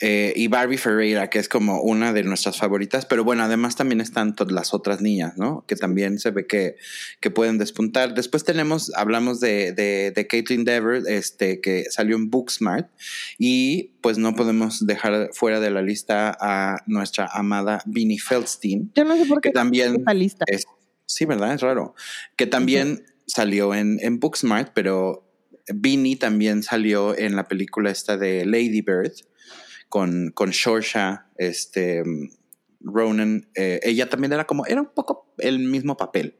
[0.00, 4.00] Eh, y Barbie Ferreira, que es como una de nuestras favoritas, pero bueno, además también
[4.00, 5.64] están todas las otras niñas, ¿no?
[5.68, 6.74] Que también se ve que,
[7.20, 8.12] que pueden despuntar.
[8.12, 12.90] Después tenemos, hablamos de, de, de Caitlin Dever, este, que salió en Booksmart,
[13.38, 18.90] y pues no podemos dejar fuera de la lista a nuestra amada Vinnie Feldstein.
[18.96, 20.44] Yo no sé por qué que también lista.
[20.48, 20.64] Es,
[21.06, 21.54] sí, ¿verdad?
[21.54, 21.94] Es raro.
[22.36, 25.23] Que también salió en, en Booksmart, pero
[25.72, 29.12] Beanie también salió en la película esta de Lady Bird
[29.88, 32.02] con, con Shorsha, este,
[32.80, 33.48] Ronan.
[33.54, 36.36] Eh, ella también era como, era un poco el mismo papel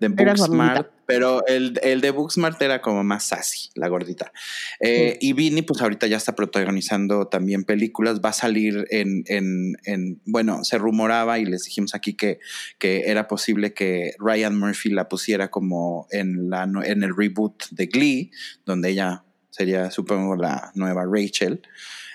[0.00, 4.32] de Booksmart, pero el, el, de Booksmart era como más sassy, la gordita.
[4.80, 9.74] Eh, y Vinny, pues ahorita ya está protagonizando también películas, va a salir en, en,
[9.84, 12.38] en, bueno, se rumoraba y les dijimos aquí que,
[12.78, 17.86] que era posible que Ryan Murphy la pusiera como en, la, en el reboot de
[17.86, 18.30] Glee,
[18.64, 21.62] donde ella sería, supongo, la nueva Rachel.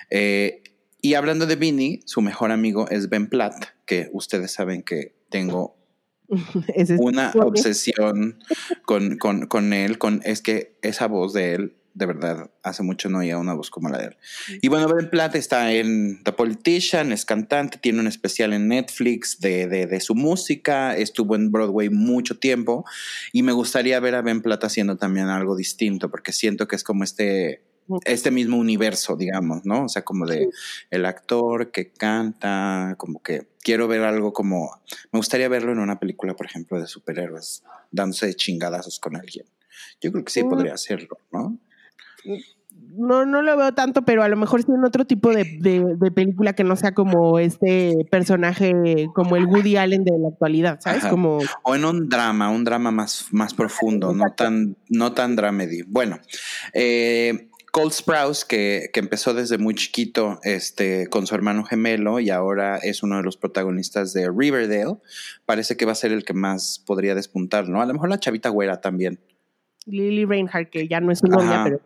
[0.10, 0.64] Eh,
[1.02, 5.78] y hablando de Vinny, su mejor amigo es Ben Platt, que ustedes saben que tengo
[7.00, 8.40] una obsesión
[8.84, 13.10] con, con, con, él, con, es que esa voz de él, de verdad, hace mucho
[13.10, 14.18] no oía una voz como la de él.
[14.62, 19.40] Y bueno, Ben Platt está en The Politician, es cantante, tiene un especial en Netflix
[19.40, 22.86] de, de, de, su música, estuvo en Broadway mucho tiempo
[23.32, 26.84] y me gustaría ver a Ben Platt haciendo también algo distinto, porque siento que es
[26.84, 27.64] como este
[28.06, 29.86] este mismo universo, digamos, ¿no?
[29.86, 30.50] O sea, como de
[30.90, 34.80] el actor que canta, como que quiero ver algo como,
[35.12, 39.46] me gustaría verlo en una película, por ejemplo, de superhéroes, dándose chingadazos con alguien.
[40.02, 41.58] Yo creo que sí podría hacerlo, ¿no?
[42.96, 46.12] No, no lo veo tanto, pero a lo mejor sí en otro tipo de, de,
[46.12, 51.06] película que no sea como este personaje, como el Woody Allen de la actualidad, ¿sabes?
[51.06, 51.40] Como...
[51.64, 55.84] O en un drama, un drama más, más profundo, no tan, no tan dramedy.
[55.84, 56.20] Bueno,
[56.74, 62.32] eh, Cole Sprouse, que, que, empezó desde muy chiquito este, con su hermano gemelo y
[62.32, 64.96] ahora es uno de los protagonistas de Riverdale,
[65.46, 67.80] parece que va a ser el que más podría despuntar, ¿no?
[67.80, 69.20] A lo mejor la chavita güera también.
[69.86, 71.80] Lily Reinhardt, que ya no es su novia, pero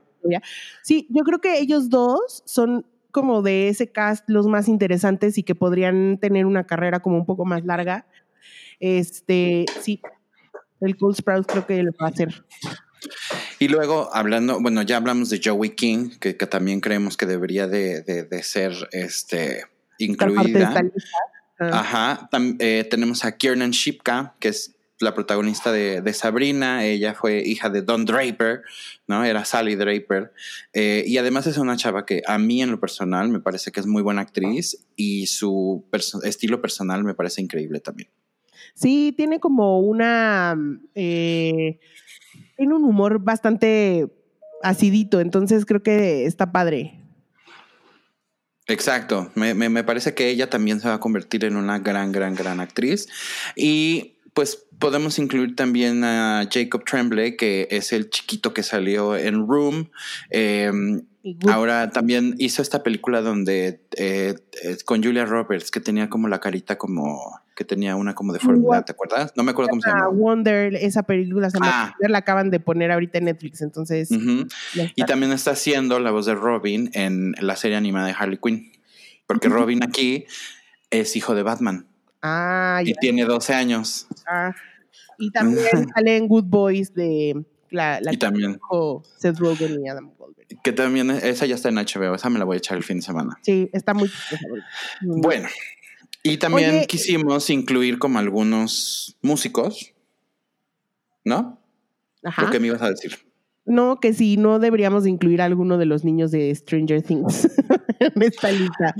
[0.81, 5.43] Sí, yo creo que ellos dos son como de ese cast los más interesantes y
[5.43, 8.07] que podrían tener una carrera como un poco más larga.
[8.79, 9.99] Este, sí,
[10.79, 12.45] el Cole Sprouse creo que lo va a hacer.
[13.61, 18.01] Y luego, hablando, bueno, ya hablamos de Joey King, que, también creemos que debería de,
[18.01, 19.65] de, ser este,
[19.99, 20.81] incluida.
[21.59, 22.27] Ajá.
[22.57, 26.83] Eh, tenemos a Kiernan Shipka, que es la protagonista de, de, Sabrina.
[26.87, 28.63] Ella fue hija de Don Draper,
[29.05, 29.23] ¿no?
[29.23, 30.33] Era Sally Draper.
[30.73, 33.79] Eh, y además es una chava que a mí en lo personal me parece que
[33.79, 35.85] es muy buena actriz y su
[36.23, 38.09] estilo personal me parece increíble también.
[38.73, 40.57] Sí, tiene como una...
[40.95, 41.77] Eh,
[42.61, 44.07] tiene un humor bastante
[44.61, 46.93] acidito, entonces creo que está padre.
[48.67, 52.35] Exacto, me, me, parece que ella también se va a convertir en una gran, gran,
[52.35, 53.07] gran actriz.
[53.55, 59.47] Y pues podemos incluir también a Jacob Tremblay, que es el chiquito que salió en
[59.47, 59.89] Room.
[60.29, 61.01] Em,
[61.47, 66.39] ahora también hizo esta película donde eh, eh, con Julia Roberts, que tenía como la
[66.39, 69.33] carita como que tenía una como deformidad, ¿te acuerdas?
[69.35, 70.07] No me acuerdo cómo se llama.
[70.07, 71.95] Wonder, esa película se llama ah.
[71.99, 74.09] la acaban de poner ahorita en Netflix, entonces.
[74.95, 78.71] Y también está haciendo la voz de Robin en la serie animada de Harley Quinn,
[79.27, 80.25] porque Robin aquí
[80.89, 81.87] es hijo de Batman.
[82.21, 84.07] Ah, y tiene 12 años.
[84.27, 84.53] Ah,
[85.17, 88.59] y también sale en Good Boys de la, la y también.
[89.17, 90.47] Seth Rogen y Adam Goldberg.
[90.63, 92.97] Que también, esa ya está en HBO, esa me la voy a echar el fin
[92.97, 93.37] de semana.
[93.41, 94.11] Sí, está muy...
[95.01, 95.47] Bueno,
[96.23, 99.93] y también quisimos incluir como algunos músicos,
[101.23, 101.59] ¿no?
[102.23, 102.43] Ajá.
[102.43, 103.17] Lo que me ibas a decir.
[103.65, 107.47] No, que si no deberíamos incluir a alguno de los niños de Stranger Things
[107.99, 108.93] en esta lista.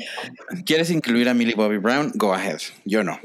[0.66, 2.12] ¿Quieres incluir a Millie Bobby Brown?
[2.16, 2.60] Go ahead.
[2.86, 3.20] Yo no.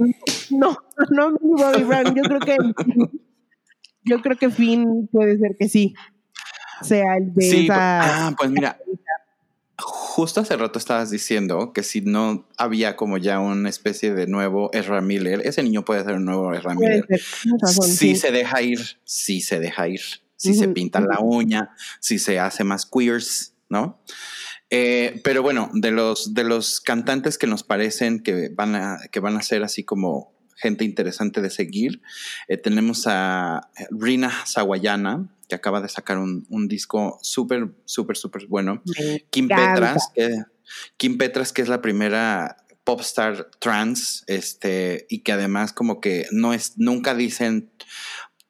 [0.51, 0.77] No,
[1.11, 2.15] no Millie Bobby Brown.
[2.15, 2.57] Yo creo que
[4.07, 5.95] yo creo que Finn puede ser que sí.
[6.83, 8.27] Sea el de esa.
[8.29, 8.79] Ah, pues mira.
[9.79, 14.71] justo hace rato estabas diciendo que si no había como ya una especie de nuevo
[14.73, 17.07] Ezra Miller, ese niño puede ser un nuevo Ezra Miller.
[17.83, 20.01] Si se deja ir, si se deja ir.
[20.39, 24.03] Si se pinta la uña, si se hace más queers, ¿no?
[24.69, 29.21] Eh, pero bueno, de los, de los cantantes que nos parecen que van a, que
[29.21, 32.03] van a ser así como gente interesante de seguir,
[32.49, 38.83] eh, tenemos a Rina Sawayana, que acaba de sacar un, disco súper, súper, súper bueno.
[39.31, 40.43] Kim Petras, que,
[40.97, 46.27] Kim Petras, que es la primera pop star trans, este, y que además como que
[46.33, 47.71] no es, nunca dicen,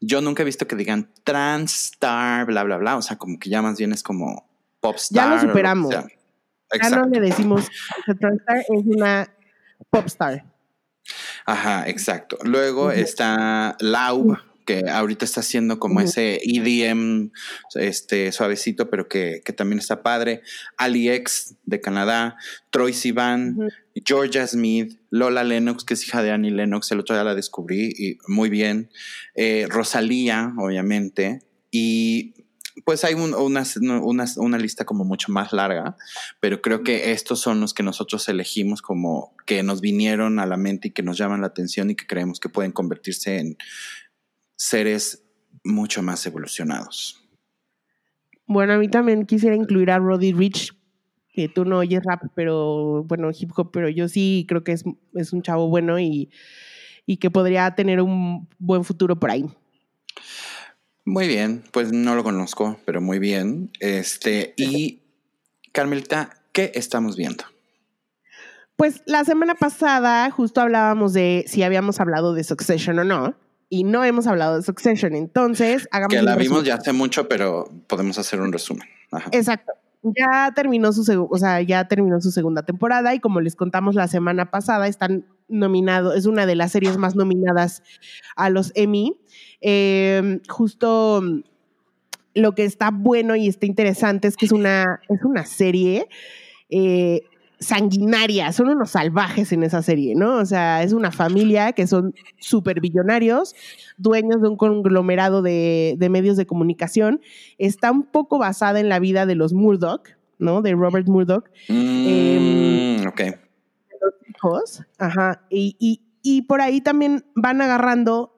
[0.01, 3.51] yo nunca he visto que digan trans star, bla, bla, bla, o sea, como que
[3.51, 4.49] ya más bien es como
[4.81, 5.28] pop star.
[5.28, 5.91] Ya lo superamos.
[5.91, 7.69] ya no le decimos
[8.07, 9.31] que trans star es una
[9.91, 10.56] pop star.
[11.47, 12.39] Ajá, exacto.
[12.43, 14.36] Luego está Lau,
[14.66, 17.31] que ahorita está haciendo como ese EDM
[17.77, 20.43] este, suavecito, pero que, también está padre.
[20.77, 22.36] Ali X de Canadá,
[22.70, 23.56] Troy Sivan,
[24.05, 27.93] Georgia Smith, Lola Lennox, que es hija de Annie Lennox, el otro día la descubrí
[27.97, 28.90] y muy bien.
[29.36, 31.43] Eh, Rosalía, obviamente.
[31.70, 32.35] Y
[32.85, 35.97] pues hay una, lista como mucho más larga,
[36.40, 40.57] pero creo que estos son los que nosotros elegimos como que nos vinieron a la
[40.57, 43.57] mente y que nos llaman la atención y que creemos que pueden convertirse en
[44.57, 45.24] seres
[45.65, 47.23] mucho más evolucionados.
[48.47, 50.73] Bueno, a mí también quisiera incluir a Roddy Rich,
[51.32, 54.85] que tú no oyes rap, pero bueno, hip hop, pero yo sí creo que es,
[55.15, 56.31] es un chavo bueno y,
[57.05, 59.44] y que podría tener un buen futuro por ahí.
[61.07, 63.70] Muy bien, pues no lo conozco, pero muy bien.
[63.78, 65.03] Este, y
[65.73, 67.45] Carmelita, ¿qué estamos viendo?
[68.74, 73.37] Pues la semana pasada justo hablábamos de si habíamos hablado de Succession o no,
[73.69, 75.15] y no hemos hablado de Succession.
[75.15, 78.89] Entonces, hagamos Que la vimos ya hace mucho, pero podemos hacer un resumen.
[79.31, 79.73] Exacto.
[80.03, 84.09] Ya terminó su, o sea, ya terminó su segunda temporada y como les contamos la
[84.09, 87.82] semana pasada, están nominados, es una de las series más nominadas
[88.36, 89.16] a los Emmy.
[89.60, 91.40] Em, justo mm,
[92.35, 96.09] lo que está bueno y está interesante es que es una, es una serie
[96.68, 97.23] eh,
[97.59, 100.36] sanguinaria, son unos salvajes en esa serie, ¿no?
[100.36, 103.55] O sea, es una familia que son súper billonarios,
[103.97, 107.20] dueños de un conglomerado de, medios de comunicación.
[107.56, 110.09] Está un poco basada en la vida de los Murdoch,
[110.39, 110.60] ¿no?
[110.60, 111.48] De Robert Murdoch.
[111.68, 113.45] Mm, ok.
[114.37, 115.47] Hijos, ajá.
[115.51, 118.37] Y, y por ahí también van agarrando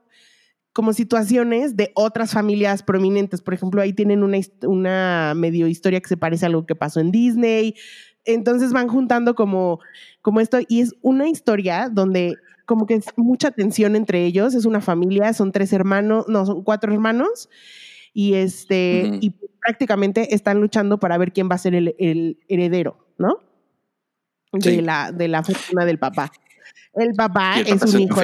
[0.78, 3.42] como situaciones de otras familias prominentes.
[3.42, 7.00] Por ejemplo, ahí tienen una, una medio historia que se parece a algo que pasó
[7.00, 7.74] en Disney.
[8.24, 9.80] Entonces van juntando como,
[10.22, 14.54] como esto y es una historia donde como que es mucha tensión entre ellos.
[14.54, 17.48] Es una familia, son tres hermanos, no, son cuatro hermanos
[18.12, 19.30] y este y
[19.60, 23.40] prácticamente están luchando para ver quién va a ser el, heredero, ¿no?
[24.52, 26.32] De la de la fortuna del papá.
[26.94, 28.20] El papá es un hijo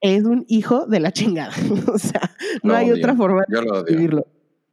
[0.00, 1.52] es un hijo de la chingada.
[1.92, 2.30] o sea,
[2.62, 4.26] no hay otra forma de describirlo.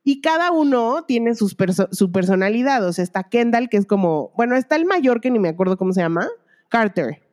[0.03, 1.55] Y cada uno tiene sus
[1.91, 2.85] su personalidad.
[2.87, 5.77] O sea, está Kendall, que es como, bueno, está el mayor, que ni me acuerdo
[5.77, 6.27] cómo se llama,
[6.69, 7.23] Carter,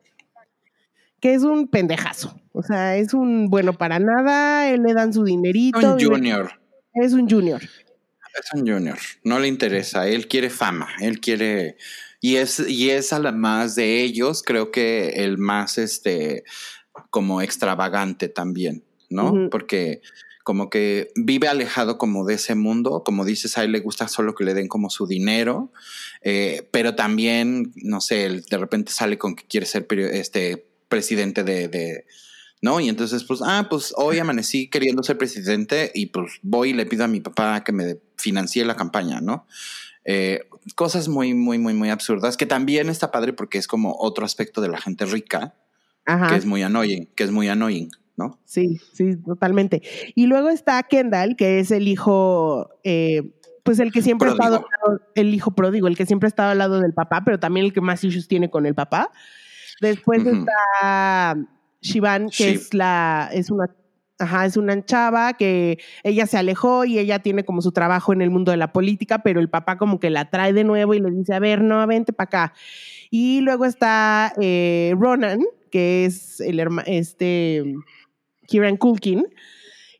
[1.19, 2.35] que es un pendejazo.
[2.51, 5.93] O sea, es un bueno para nada, él le dan su dinerito.
[5.93, 6.51] Un junior.
[6.95, 7.61] Es un junior.
[7.61, 8.97] Es un junior.
[9.23, 11.77] No le interesa, él quiere fama, él quiere...
[12.23, 16.45] Y es, y es a la más de ellos, creo que el más, este,
[17.09, 19.49] como extravagante también, ¿no?
[19.51, 20.01] Porque
[20.45, 24.35] como que vive alejado como de ese mundo, como dices, a él le gusta solo
[24.35, 25.73] que le den como su dinero,
[26.21, 32.05] eh, pero también, no sé, de repente sale con que quiere ser este presidente de,
[32.61, 32.79] ¿no?
[32.79, 36.85] Y entonces, pues, ah, pues hoy amanecí queriendo ser presidente y pues voy y le
[36.85, 39.45] pido a mi papá que me financie la campaña, ¿no?
[40.05, 44.25] Eh, cosas muy, muy, muy, muy absurdas, que también está padre porque es como otro
[44.25, 45.55] aspecto de la gente rica,
[46.05, 48.39] que es muy annoying, que es muy annoying, ¿no?
[48.45, 49.81] Sí, sí, totalmente.
[50.15, 53.33] Y luego está Kendall, que es el hijo, eh,
[53.63, 54.65] pues el que siempre ha estado,
[55.15, 57.73] el hijo pródigo, el que siempre ha estado al lado del papá, pero también el
[57.73, 59.11] que más issues tiene con el papá.
[59.81, 61.35] Después está
[61.81, 63.67] Shivan, que es la, es una
[64.19, 68.21] Ajá, es una chava que ella se alejó y ella tiene como su trabajo en
[68.21, 70.99] el mundo de la política, pero el papá como que la trae de nuevo y
[70.99, 72.53] le dice, a ver, no, vente para acá.
[73.09, 75.39] Y luego está eh, Ronan,
[75.71, 77.63] que es el este
[78.47, 79.25] Kieran Culkin,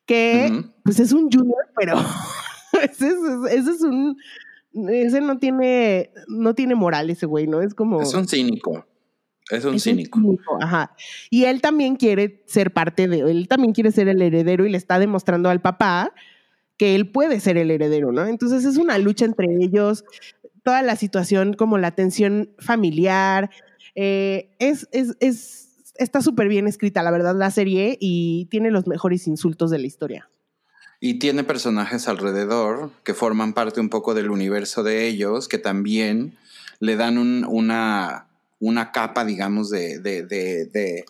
[0.05, 1.95] que pues es un junior, pero
[2.83, 3.09] ese,
[3.51, 4.17] es un
[4.89, 7.61] ese no tiene no tiene moral ese güey, ¿no?
[7.61, 8.85] Es como Es un cínico.
[9.53, 10.19] Es un cínico.
[10.59, 10.95] Ajá.
[11.29, 14.77] Y él también quiere ser parte de él también quiere ser el heredero y le
[14.77, 16.13] está demostrando al papá
[16.77, 18.25] que él puede ser el heredero, ¿no?
[18.25, 20.03] Entonces es una lucha entre ellos
[20.63, 23.51] toda la situación, como la tensión familiar.
[23.95, 28.87] Eh, es, es, es, está súper bien escrita, la verdad, la serie y tiene los
[28.87, 30.29] mejores insultos de la historia.
[30.99, 36.37] Y tiene personajes alrededor que forman parte un poco del universo de ellos, que también
[36.79, 38.27] le dan una,
[38.63, 41.05] una capa, digamos, de, de, de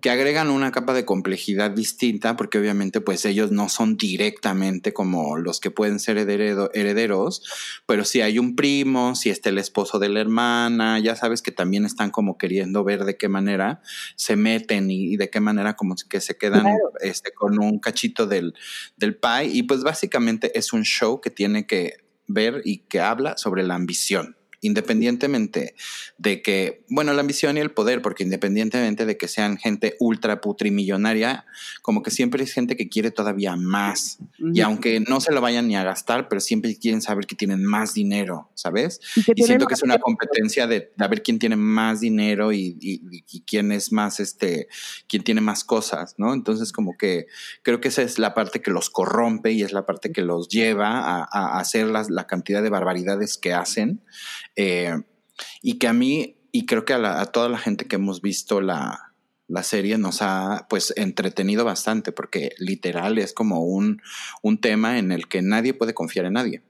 [0.00, 5.36] que agregan una capa de complejidad distinta, porque obviamente pues ellos no son directamente como
[5.36, 7.42] los que pueden ser herederos,
[7.86, 11.50] pero si hay un primo, si está el esposo de la hermana, ya sabes que
[11.50, 13.82] también están como queriendo ver de qué manera
[14.14, 16.66] se meten y, de qué manera como que se quedan
[17.00, 18.54] este, con un cachito del,
[18.96, 19.46] del pie.
[19.46, 21.94] Y pues básicamente es un show que tiene que
[22.26, 25.74] ver y que habla sobre la ambición independientemente
[26.16, 30.40] de que, bueno, la ambición y el poder, porque independientemente de que sean gente ultra
[30.40, 31.46] putrimillonaria,
[31.82, 34.18] como que siempre es gente que quiere todavía más.
[34.38, 37.64] Y aunque no se lo vayan ni a gastar, pero siempre quieren saber que tienen
[37.64, 39.00] más dinero, ¿sabes?
[39.34, 43.02] Y, siento que es una competencia de, de, ver quién tiene más dinero y,
[43.46, 44.68] quién es más, este,
[45.08, 46.34] quién tiene más cosas, ¿no?
[46.34, 47.26] Entonces, como que
[47.62, 50.48] creo que esa es la parte que los corrompe y es la parte que los
[50.48, 54.00] lleva a, hacer la cantidad de barbaridades que hacen.
[54.56, 54.94] Eh,
[55.62, 59.12] y que a mí, y creo que a, toda la gente que hemos visto la,
[59.46, 64.02] la, serie nos ha pues entretenido bastante, porque literal es como un,
[64.42, 66.62] un tema en el que nadie puede confiar en nadie.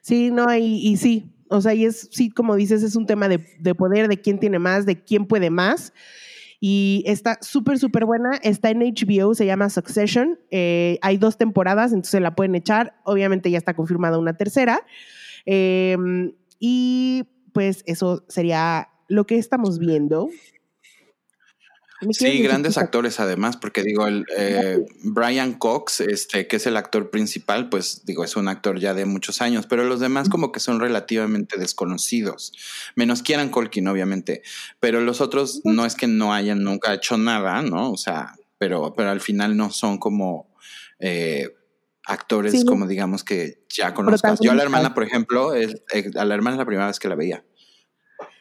[0.00, 3.28] Sí, no, y, y sí, o sea, y es, sí, como dices, es un tema
[3.28, 5.92] de, de poder, de quién tiene más, de quién puede más
[6.64, 8.38] y está súper, súper buena.
[8.40, 10.38] Está en HBO, se llama Succession.
[10.52, 12.94] Eh, hay dos temporadas, entonces la pueden echar.
[13.02, 14.80] Obviamente ya está confirmada una tercera.
[15.46, 20.30] Em, y pues eso sería lo que estamos viendo.
[22.10, 27.10] Sí, grandes actores además, porque digo, el eh, Brian Cox, este, que es el actor
[27.10, 30.58] principal, pues digo, es un actor ya de muchos años, pero los demás como que
[30.58, 32.52] son relativamente desconocidos,
[32.96, 34.42] menos Kieran Colkin, obviamente,
[34.80, 37.92] pero los otros no es que no hayan nunca hecho nada, ¿no?
[37.92, 40.52] O sea, pero, pero al final no son como
[40.98, 41.50] eh,
[42.06, 44.40] actores como digamos que ya conozcas.
[44.40, 46.98] Yo a la hermana, por ejemplo, es, eh, a la hermana es la primera vez
[46.98, 47.44] que la veía.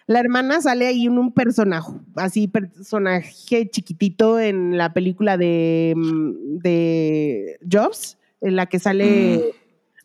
[0.08, 6.58] La hermana sale ahí en un personaje, así personaje chiquitito en la película de, mm,
[6.58, 9.54] de Jobs, en la que sale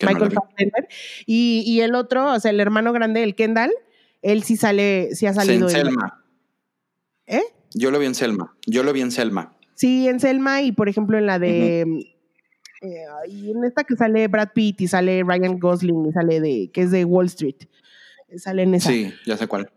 [0.01, 0.89] mm, Michael Fassbender.
[1.25, 3.73] Y, y, el otro, o sea, el hermano grande, el Kendall,
[4.23, 5.67] él sí sale, sí ha salido.
[5.67, 6.25] en Selma.
[7.27, 7.43] ¿Eh?
[7.75, 8.55] Yo lo vi en Selma.
[8.67, 9.57] Yo lo vi en Selma.
[9.75, 12.16] Sí, en Selma y por ejemplo en la de
[12.83, 16.71] eh, y en esta que sale Brad Pitt y sale Ryan Gosling y sale de,
[16.73, 17.57] que es de Wall Street.
[18.37, 18.91] Sale en esa.
[18.91, 19.71] Sí, ya sé cuál.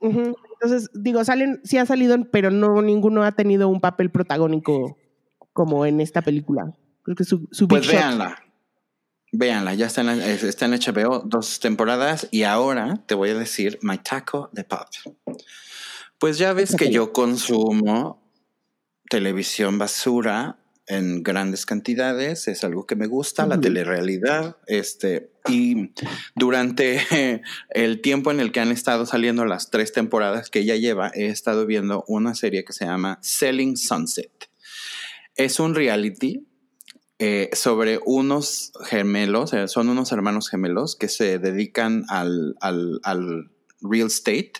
[0.00, 4.96] Entonces, digo, salen, sí ha salido, pero no ninguno ha tenido un papel protagónico
[5.52, 6.72] como en esta película.
[7.02, 8.36] Creo que su, su Pues véanla.
[9.32, 13.78] Véanla, ya está en, está en HBO dos temporadas y ahora te voy a decir
[13.82, 14.88] My Taco de Pop.
[16.18, 18.22] Pues ya ves que yo consumo
[19.08, 25.92] televisión basura en grandes cantidades, es algo que me gusta, la telerrealidad, este, y
[26.34, 31.10] durante el tiempo en el que han estado saliendo las tres temporadas que ella lleva,
[31.14, 34.50] he estado viendo una serie que se llama Selling Sunset.
[35.36, 36.46] Es un reality
[37.18, 43.51] eh, sobre unos gemelos, son unos hermanos gemelos que se dedican al, al, al
[43.82, 44.52] real estate,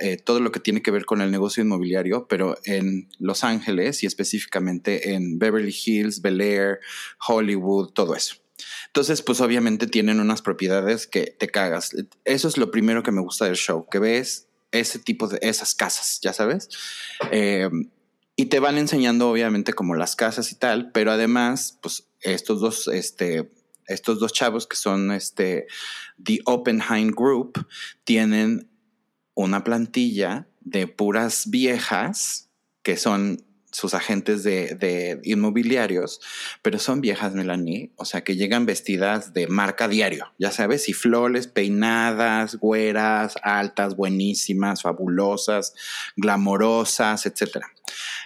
[0.00, 4.02] eh, todo lo que tiene que ver con el negocio inmobiliario, pero en Los Ángeles
[4.02, 6.80] y específicamente en Beverly Hills, Bel Air,
[7.26, 8.36] Hollywood, todo eso.
[8.88, 11.94] Entonces, pues obviamente tienen unas propiedades que te cagas.
[12.24, 15.74] Eso es lo primero que me gusta del show, que ves ese tipo de esas
[15.74, 16.68] casas, ya sabes.
[17.30, 17.68] Eh,
[18.36, 22.88] y te van enseñando obviamente como las casas y tal, pero además, pues estos dos,
[22.88, 23.50] este,
[23.90, 25.66] estos dos chavos que son este,
[26.22, 27.66] The Oppenheim Group,
[28.04, 28.70] tienen
[29.34, 32.50] una plantilla de puras viejas
[32.82, 36.20] que son sus agentes de, inmobiliarios,
[36.62, 40.92] pero son viejas, Melanie, o sea, que llegan vestidas de marca diario, ya sabes, y
[40.92, 45.74] flores, peinadas, güeras, altas, buenísimas, fabulosas,
[46.16, 47.68] glamorosas, etcétera.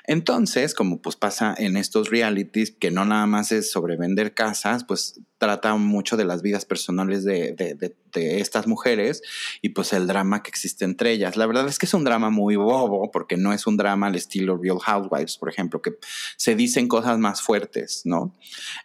[0.07, 4.85] Entonces, como pues pasa en estos realities, que no nada más es sobre vender casas,
[4.85, 7.55] pues trata mucho de las vidas personales de,
[8.15, 9.23] estas mujeres
[9.63, 11.37] y pues el drama que existe entre ellas.
[11.37, 14.15] La verdad es que es un drama muy bobo, porque no es un drama al
[14.15, 15.93] estilo Real Housewives, por ejemplo, que
[16.37, 18.37] se dicen cosas más fuertes, ¿no?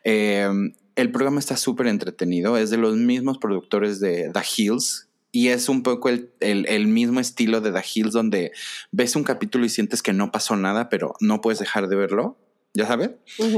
[0.03, 5.49] Em, el programa está súper entretenido, es de los mismos productores de The Hills, y
[5.49, 8.51] es un poco el, el, mismo estilo de The Hills, donde
[8.91, 12.37] ves un capítulo y sientes que no pasó nada, pero no puedes dejar de verlo.
[12.73, 13.11] ya sabes.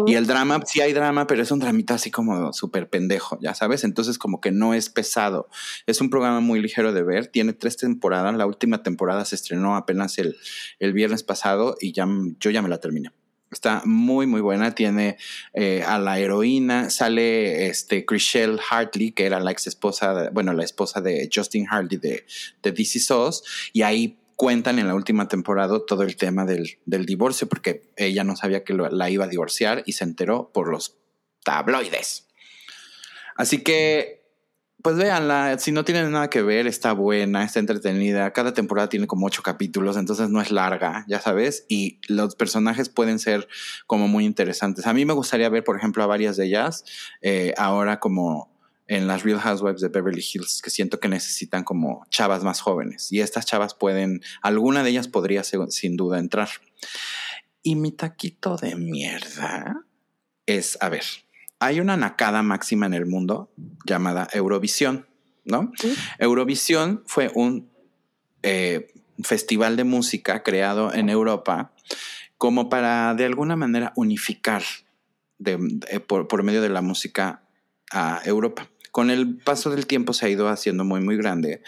[0.05, 3.53] Y el drama, sí hay drama, pero es un dramita así como súper pendejo, ya
[3.53, 3.83] sabes.
[3.83, 5.47] Entonces como que no es pesado.
[5.85, 7.27] Es un programa muy ligero de ver.
[7.27, 8.35] Tiene tres temporadas.
[8.35, 10.35] La última temporada se estrenó apenas el,
[10.79, 12.07] el viernes pasado y ya,
[12.39, 13.11] yo ya me la terminé.
[13.51, 14.73] Está muy, muy buena.
[14.73, 15.17] Tiene
[15.53, 16.89] eh, a la heroína.
[16.89, 21.99] Sale este Chriselle Hartley, que era la ex esposa, bueno, la esposa de Justin Hartley
[21.99, 22.25] de,
[22.63, 23.43] de DC SOS.
[23.73, 28.23] Y ahí cuentan en la última temporada todo el tema del, del divorcio, porque ella
[28.23, 30.97] no sabía que la iba a divorciar y se enteró por los
[31.43, 32.27] tabloides.
[33.35, 34.20] Así que,
[34.83, 38.31] pues véanla, si no tienen nada que ver, está buena, está entretenida.
[38.33, 42.89] Cada temporada tiene como ocho capítulos, entonces no es larga, ya sabes, y los personajes
[42.89, 43.47] pueden ser
[43.87, 44.87] como muy interesantes.
[44.87, 46.85] A mí me gustaría ver, por ejemplo, a varias de ellas
[47.21, 48.51] eh, ahora como
[48.87, 53.09] en las Real Housewives de Beverly Hills que siento que necesitan como chavas más jóvenes
[53.11, 56.49] y estas chavas pueden, alguna de ellas podría sin duda entrar.
[57.63, 59.85] Y mi taquito de mierda
[60.45, 61.03] es, a ver,
[61.61, 63.51] hay una nacada máxima en el mundo
[63.85, 65.07] llamada Eurovisión,
[65.45, 65.71] ¿no?
[66.19, 67.69] Eurovisión fue un
[68.43, 68.91] eh,
[69.23, 71.71] festival de música creado en Europa
[72.37, 74.63] como para de alguna manera unificar
[76.07, 77.43] por, por medio de la música
[77.91, 81.63] a Europa con el paso del tiempo se ha ido haciendo muy, muy grande.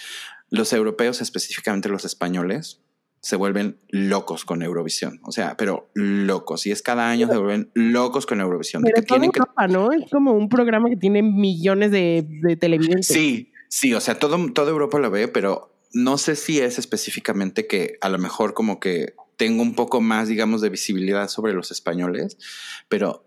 [0.50, 2.82] Los europeos, específicamente los españoles,
[3.24, 5.22] se vuelven locos con Eurovisión.
[5.24, 6.68] O sea, pero locos.
[6.68, 8.84] Y es cada año se vuelven locos con Eurovisión.
[8.84, 9.94] Pero tienen Europa, ¿no?
[9.94, 13.08] Es como un programa que tiene millones de, de televidentes.
[13.08, 13.94] Sí, sí.
[13.94, 18.10] O sea, todo, toda Europa lo ve, pero no sé si es específicamente que a
[18.10, 22.38] lo mejor como que tengo un poco más, digamos, de visibilidad sobre los españoles,
[22.90, 23.26] pero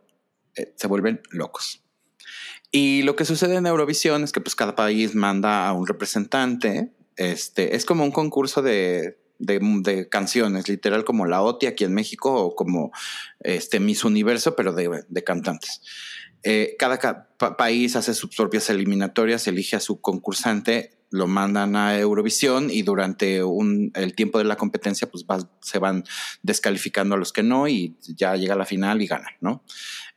[0.57, 1.83] eh, se vuelven locos.
[2.71, 6.93] Y lo que sucede en Eurovisión es que pues cada país manda a un representante.
[7.17, 12.33] Este, es como un concurso de, de, canciones, literal como la OTI aquí en México
[12.33, 12.93] o como
[13.41, 15.81] este Miss Universo, pero de, de cantantes.
[16.43, 22.71] Eh, cada país hace sus propias eliminatorias, elige a su concursante, lo mandan a Eurovisión
[22.71, 25.25] y durante un, el tiempo de la competencia pues
[25.61, 26.05] se van
[26.43, 29.65] descalificando a los que no y ya llega la final y ganan, ¿no?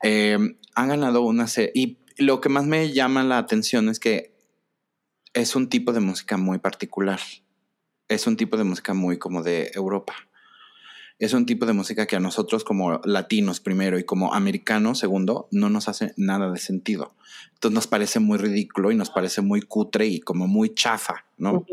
[0.03, 0.37] Eh,
[0.75, 4.37] han ganado una serie y lo que más me llama la atención es que
[5.33, 7.19] es un tipo de música muy particular.
[8.09, 10.13] Es un tipo de música muy como de Europa.
[11.19, 15.49] Es un tipo de música que a nosotros como latinos primero y como americanos segundo
[15.51, 17.13] no nos hace nada de sentido.
[17.53, 21.65] Entonces nos parece muy ridículo y nos parece muy cutre y como muy chafa, ¿no?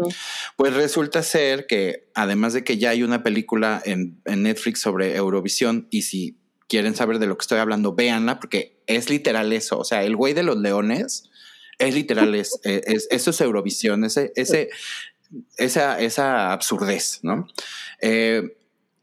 [0.56, 5.14] Pues resulta ser que además de que ya hay una película en, en Netflix sobre
[5.14, 6.36] Eurovisión y si
[6.68, 9.78] quieren saber de lo que estoy hablando, véanla, porque es literal eso.
[9.78, 11.30] O sea, el güey de los leones
[11.78, 14.70] es literal, es, eso es Eurovisión, ese, ese,
[15.56, 17.46] esa, esa absurdez, ¿no?
[18.00, 18.56] Eh,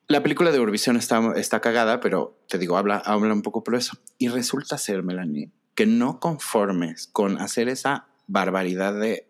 [0.08, 3.76] la película de Eurovisión está, está cagada, pero te digo, habla, habla un poco por
[3.76, 3.98] eso.
[4.18, 9.28] Y resulta ser, Melanie, que no conformes con hacer esa barbaridad de,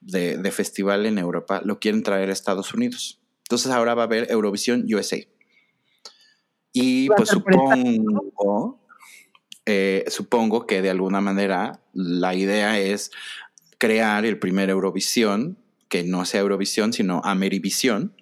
[0.00, 3.20] de, de festival en Europa, lo quieren traer a Estados Unidos.
[3.44, 5.18] Entonces ahora va a haber Eurovisión USA.
[6.72, 8.80] Y pues supongo,
[9.64, 13.12] eh, supongo que de alguna manera la idea es
[13.78, 15.58] crear el primer Eurovisión,
[15.88, 18.14] que no sea Eurovisión, sino Amerivisión.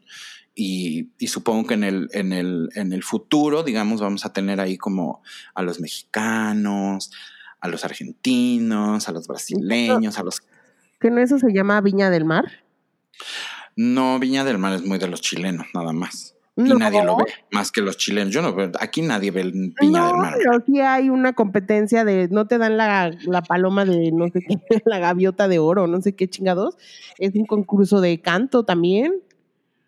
[0.55, 4.61] Y, y, supongo que en el, en, el, en el futuro, digamos, vamos a tener
[4.61, 5.21] ahí como
[5.55, 7.11] a los mexicanos,
[7.61, 10.43] a los argentinos, a los brasileños, a los...
[11.01, 12.65] ¿Que no eso se llama Viña del Mar?
[13.75, 16.34] No, Viña del Mar es muy de los chilenos, nada más.
[16.57, 18.33] Y nadie lo ve, más que los chilenos.
[18.33, 20.35] Yo no veo, aquí nadie ve el Viña del Mar.
[20.37, 24.41] Pero sí hay una competencia de, no te dan la, la paloma de no sé
[24.41, 26.77] qué, la gaviota de oro, no sé qué chingados.
[27.19, 29.15] Es un concurso de canto también.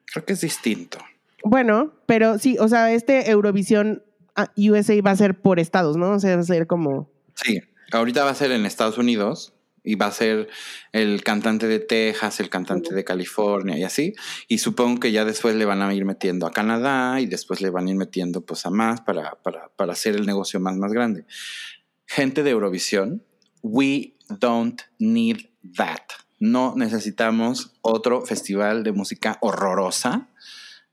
[0.06, 0.98] Creo que es distinto.
[1.44, 4.02] Bueno, pero sí, o sea, este Eurovisión
[4.34, 6.10] ah, USA va a ser por estados, ¿no?
[6.10, 7.08] O sea, va a ser como.
[7.34, 7.60] Sí,
[7.92, 9.55] ahorita va a ser en Estados Unidos
[9.86, 10.48] y va a ser
[10.92, 14.14] el cantante de Texas, el cantante de California y así.
[14.48, 17.70] Y supongo que ya después le van a ir metiendo a Canadá y después le
[17.70, 20.92] van a ir metiendo pues a más para, para, para hacer el negocio más, más
[20.92, 21.24] grande.
[22.04, 23.24] Gente de Eurovisión,
[23.62, 25.38] we don't need
[25.76, 26.02] that.
[26.40, 30.28] No necesitamos otro festival de música horrorosa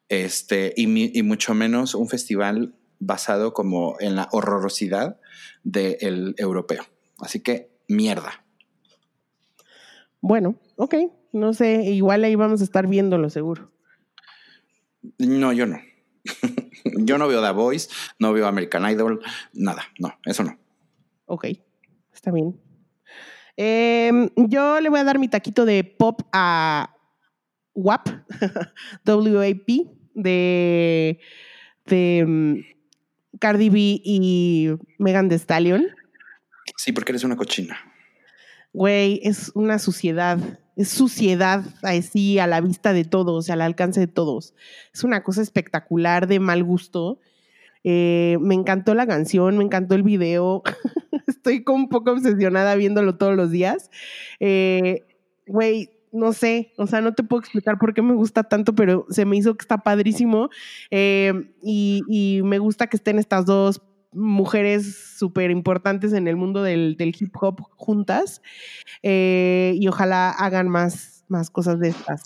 [0.08, 5.20] este, y, y mucho menos un festival basado como en la horrorosidad
[5.64, 6.86] del europeo.
[7.20, 8.43] Así que mierda.
[10.24, 10.96] Bueno, ok,
[11.34, 13.74] no sé, igual ahí vamos a estar viéndolo seguro.
[15.18, 15.82] No, yo no.
[16.98, 17.90] yo no veo The Voice,
[18.20, 19.20] no veo American Idol,
[19.52, 20.58] nada, no, eso no.
[21.26, 21.48] Ok,
[22.14, 22.58] está bien.
[23.58, 26.96] Em, yo le voy a dar mi taquito de pop a
[27.74, 28.08] WAP,
[29.06, 29.68] WAP,
[30.14, 31.20] de,
[31.86, 32.66] de,
[33.42, 34.70] Cardi B y
[35.00, 35.86] Megan Thee Stallion.
[36.78, 37.78] Sí, porque eres una cochina.
[38.74, 40.40] Güey, es una suciedad.
[40.76, 44.56] Es suciedad así a la vista de todos, al alcance de todos.
[44.94, 47.20] Es una cosa espectacular de mal gusto.
[47.84, 50.64] Eh, me encantó la canción, me encantó el video.
[51.28, 53.92] Estoy como un poco obsesionada viéndolo todos los días.
[54.40, 55.06] Eh,
[55.46, 59.06] güey, no sé, o sea, no te puedo explicar por qué me gusta tanto, pero
[59.10, 60.50] se me hizo que está padrísimo.
[60.92, 63.82] Eh, y, me gusta que estén estas dos
[64.14, 68.42] mujeres súper importantes en el mundo del, hip hop juntas.
[69.02, 72.24] Eh, y ojalá hagan más, más cosas de estas.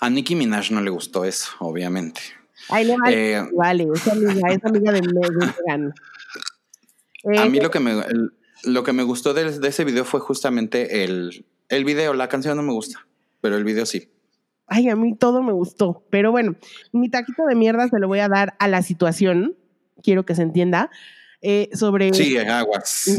[0.00, 2.20] A Nicki Minaj no le gustó eso, obviamente.
[2.68, 5.94] Ay, no vale, eh, vale, es amiga, es amiga de Megan.
[7.38, 8.02] a mí lo que me,
[8.64, 12.56] lo que me gustó de, de ese video fue justamente el, el video, la canción
[12.56, 13.06] no me gusta,
[13.40, 14.10] pero el video sí.
[14.66, 16.04] Ay, a mí todo me gustó.
[16.10, 16.54] Pero bueno,
[16.92, 19.56] mi taquito de mierda se lo voy a dar a la situación.
[20.02, 20.90] Quiero que se entienda.
[21.42, 22.12] Eh, sobre.
[22.12, 23.18] Sí, aguas.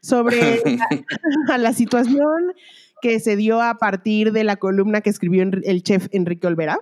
[0.00, 0.62] sobre
[1.48, 2.54] la, la situación
[3.02, 6.80] que se dio a partir de la columna que escribió el chef Enrique Olvera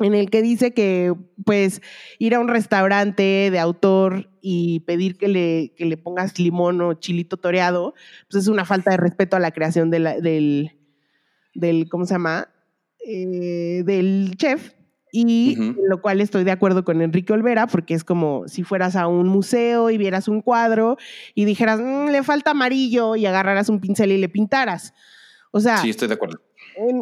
[0.00, 1.14] en el que dice que
[1.44, 1.80] pues
[2.18, 6.94] ir a un restaurante de autor y pedir que le, que le pongas limón o
[6.94, 7.94] chilito toreado,
[8.28, 10.72] pues es una falta de respeto a la creación de del,
[11.54, 12.48] del, ¿cómo se llama?
[13.06, 14.72] Eh, del chef.
[15.16, 15.56] Y
[15.88, 19.28] lo cual estoy de acuerdo con Enrique Olvera, porque es como si fueras a un
[19.28, 20.96] museo y vieras un cuadro
[21.36, 24.92] y dijeras, mm, le falta amarillo y agarraras un pincel y le pintaras.
[25.52, 26.40] O sea, sí, estoy de acuerdo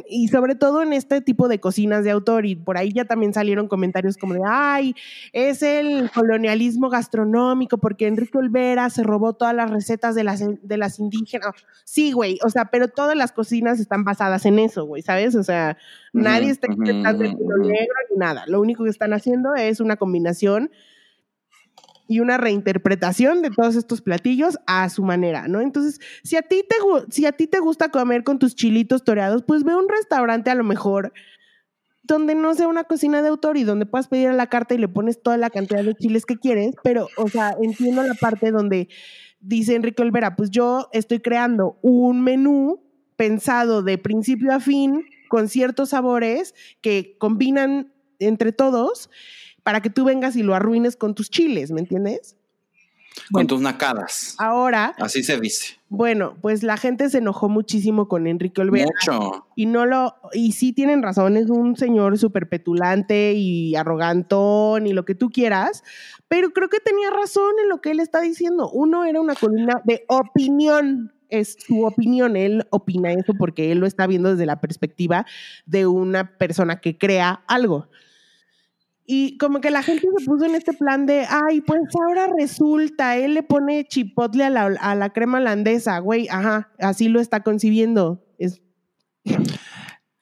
[0.09, 3.33] y sobre todo en este tipo de cocinas de autor, y por ahí ya también
[3.33, 4.95] salieron comentarios como de, ay,
[5.33, 10.77] es el colonialismo gastronómico porque Enrique Olvera se robó todas las recetas de las, de
[10.77, 11.55] las indígenas.
[11.85, 15.35] Sí, güey, o sea, pero todas las cocinas están basadas en eso, güey, ¿sabes?
[15.35, 15.77] O sea,
[16.13, 18.45] nadie está intentando el negro ni nada.
[18.47, 20.71] Lo único que están haciendo es una combinación
[22.13, 25.63] y una reinterpretación de todos estos platillos a su manera, ¿no?
[25.63, 26.77] Entonces, si a ti te,
[27.11, 30.55] si a ti te gusta comer con tus chilitos toreados, pues ve un restaurante a
[30.55, 31.15] lo mejor
[32.03, 34.79] donde no sea una cocina de autor y donde puedas pedir a la carta y
[34.79, 38.51] le pones toda la cantidad de chiles que quieres, pero, o sea, entiendo la parte
[38.51, 38.89] donde
[39.41, 42.83] dice Enrique Olvera, pues yo estoy creando un menú
[43.17, 49.09] pensado de principio a fin con ciertos sabores que combinan entre todos
[49.63, 52.37] para que tú vengas y lo arruines con tus chiles, ¿me entiendes?
[53.31, 54.35] Con tus nacadas.
[54.39, 54.95] Ahora.
[54.99, 55.77] Así se dice.
[55.89, 58.87] Bueno, pues la gente se enojó muchísimo con Enrique Olvera.
[58.87, 59.47] Mucho.
[59.55, 64.93] Y no lo, y sí tienen razón, es un señor súper petulante y arrogantón y
[64.93, 65.85] lo que tú quieras,
[66.29, 68.71] pero creo que tenía razón en lo que él está diciendo.
[68.71, 73.87] Uno era una columna de opinión, es su opinión, él opina eso porque él lo
[73.87, 75.27] está viendo desde la perspectiva
[75.67, 77.89] de una persona que crea algo.
[79.15, 83.19] Y como que la gente se puso en este plan de, ay, pues ahora resulta,
[83.19, 88.25] él le pone chipotle a la, crema holandesa, güey, ajá, así lo está concibiendo.
[88.39, 88.63] Es...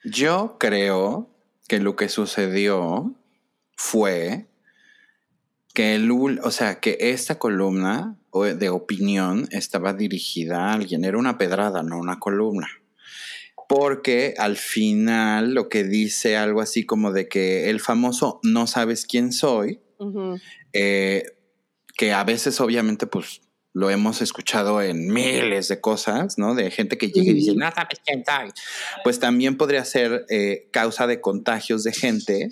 [0.05, 1.31] Yo creo
[1.69, 3.15] que lo que sucedió
[3.77, 4.49] fue
[5.73, 6.11] que el,
[6.43, 11.97] o sea, que esta columna de opinión estaba dirigida a alguien, era una pedrada, no
[11.97, 12.67] una columna
[13.71, 19.07] porque al final lo que dice algo así como de que el famoso no sabes
[19.07, 19.79] quién soy,
[20.73, 21.23] eh,
[21.97, 23.43] que a veces obviamente pues
[23.73, 26.57] lo hemos escuchado en miles de cosas, ¿no?
[26.57, 28.51] De gente que llega y dice, no sabes quién soy.
[29.05, 32.49] Pues también podría ser eh, causa de contagios de gente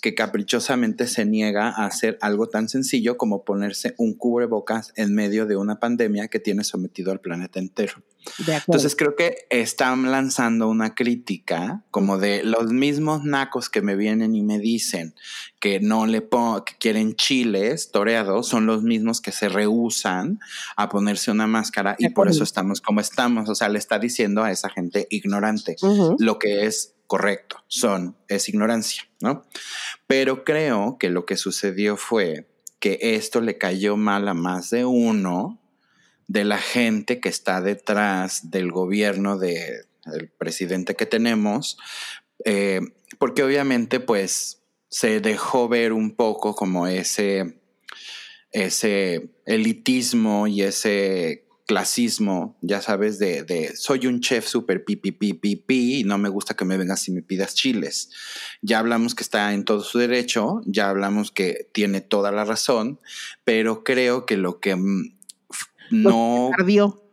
[0.00, 5.46] que caprichosamente se niega a hacer algo tan sencillo como ponerse un cubrebocas en medio
[5.46, 8.02] de una pandemia que tiene sometido al planeta entero.
[8.38, 14.34] Entonces creo que están lanzando una crítica como de los mismos nacos que me vienen
[14.34, 15.14] y me dicen
[15.58, 20.38] que no le que quieren chiles toreados, son los mismos que se rehusan
[20.76, 23.48] a ponerse una máscara y por eso estamos como estamos.
[23.48, 25.76] O sea, le está diciendo a esa gente ignorante
[26.18, 29.44] lo que es correcto, son, es ignorancia, ¿no?
[30.06, 32.46] Pero creo que lo que sucedió fue
[32.78, 35.60] que esto le cayó mal a más de uno
[36.28, 39.88] de la gente que está detrás del gobierno del
[40.38, 41.78] presidente que tenemos,
[42.44, 42.80] eh,
[43.18, 47.60] porque obviamente pues se dejó ver un poco como ese,
[48.52, 56.00] ese elitismo y ese clasismo, ya sabes, de, soy un chef súper pipi, pipi, pipi,
[56.00, 58.10] y no me gusta que me vengas y me pidas chiles.
[58.60, 62.98] Ya hablamos que está en todo su derecho, ya hablamos que tiene toda la razón,
[63.44, 65.16] pero creo que lo que mm,
[65.92, 66.50] no...
[66.50, 67.04] Lo que ardió.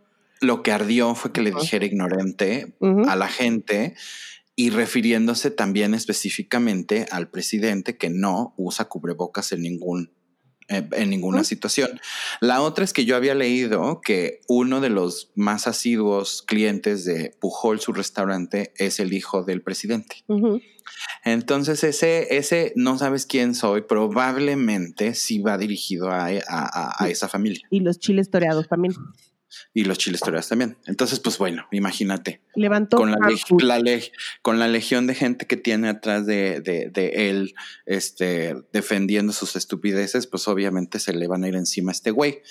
[0.41, 2.75] Lo que ardió fue que le dijera ignorante
[3.07, 3.93] a la gente
[4.55, 10.16] y refiriéndose también específicamente al presidente que no usa cubrebocas en ningún
[10.67, 11.99] en ninguna situación.
[12.41, 17.35] La otra es que yo había leído que uno de los más asiduos clientes de
[17.39, 20.23] Pujol, su restaurante, es el hijo del presidente.
[21.23, 27.65] Entonces, ese, ese no sabes quién soy, probablemente sí va dirigido a, a esa familia.
[27.69, 28.93] Y los chiles toreados también
[29.73, 30.77] y los chiles toreados también.
[30.85, 32.41] Entonces, pues bueno, imagínate.
[32.55, 33.17] Levantó con la,
[34.41, 37.53] con la legión de gente que tiene atrás de, de, él,
[37.85, 42.41] este, defendiendo sus estupideces, pues obviamente se le van a ir encima a este güey.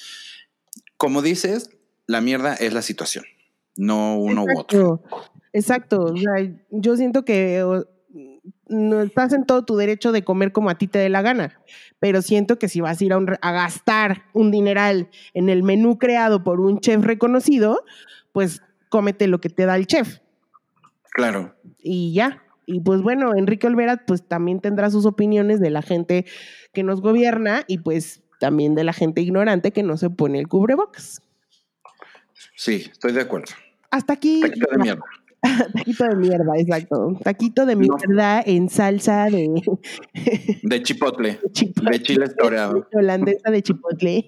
[0.97, 1.71] Como dices,
[2.07, 3.25] la mierda es la situación,
[3.77, 5.03] no uno u otro.
[5.53, 6.15] Exacto.
[6.71, 7.65] yo siento que
[8.69, 11.61] no estás en todo tu derecho de comer como a ti te dé la gana,
[11.99, 15.99] pero siento que si vas a ir a, a, gastar un dineral en el menú
[15.99, 17.85] creado por un chef reconocido,
[18.33, 20.19] pues cómete lo que te da el chef.
[21.13, 21.55] Claro.
[21.79, 22.43] Y ya.
[22.67, 26.27] Y pues bueno, Enrique Olvera pues también tendrá sus opiniones de la gente
[26.73, 30.49] que nos gobierna y pues también de la gente ignorante que no se pone el
[30.49, 31.23] cubrebocas.
[32.57, 33.53] Sí, estoy de acuerdo.
[33.91, 34.43] Hasta aquí.
[34.43, 35.05] de mierda.
[35.75, 37.19] Taquito de mierda, exacto.
[37.23, 39.63] Taquito de mierda en salsa de...
[40.63, 41.41] De chipotle.
[41.53, 42.89] De, chile toreado.
[42.93, 44.27] Holandesa de chipotle.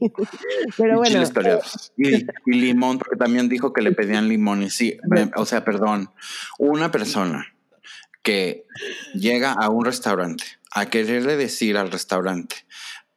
[0.76, 1.12] Pero bueno.
[1.12, 1.92] Chiles toreados.
[1.96, 4.62] Y, limón, porque también dijo que le pedían limón.
[4.62, 4.98] Y sí,
[5.36, 6.10] o sea, perdón.
[6.58, 7.46] Una persona
[8.22, 8.66] que
[9.14, 12.56] llega a un restaurante a quererle decir al restaurante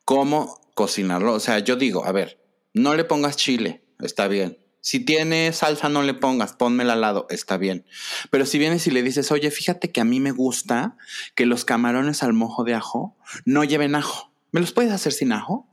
[0.06, 1.34] cómo cocinarlo.
[1.34, 2.40] O sea, yo digo, a ver,
[2.74, 4.58] no le pongas chile, está bien.
[4.82, 7.86] Si tiene salsa, no le pongas, pónmela al lado, está bien.
[8.32, 10.98] Pero si vienes y le dices, oye, fíjate que a mí me gusta
[11.36, 14.34] que los camarones al mojo de ajo no lleven ajo.
[14.52, 15.70] ¿Me los puedes hacer sin ajo?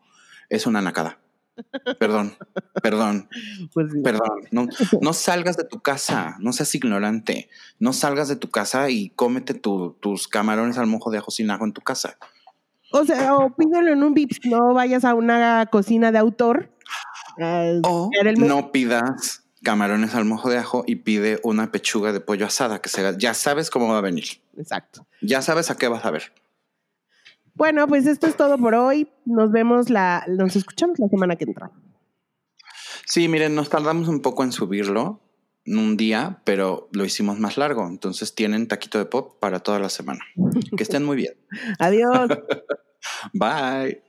[0.50, 1.20] Es una nacada.
[1.98, 2.36] Perdón,
[2.82, 3.28] perdón,
[3.74, 4.44] pues perdón.
[4.52, 4.68] No,
[5.00, 7.48] no, salgas de tu casa, no seas ignorante.
[7.78, 11.64] No salgas de tu casa y cómete tus camarones al mojo de ajo sin ajo
[11.64, 12.18] en tu casa.
[12.90, 16.70] O sea, o pídelo en un Vips, no vayas a una cocina de autor
[17.82, 22.80] o no pidas camarones al mojo de ajo y pide una pechuga de pollo asada,
[22.80, 24.24] que se, ya sabes cómo va a venir.
[24.56, 25.06] Exacto.
[25.20, 26.32] Ya sabes a qué vas a ver.
[27.54, 29.08] Bueno, pues esto es todo por hoy.
[29.24, 31.72] Nos vemos la, nos escuchamos la semana que entra.
[33.04, 35.20] Sí, miren, nos tardamos un poco en subirlo
[35.66, 37.86] un día, pero lo hicimos más largo.
[37.86, 40.20] Entonces tienen taquito de pop para toda la semana.
[40.76, 41.34] Que estén muy bien.
[41.78, 42.28] Adiós.
[43.32, 44.07] Bye.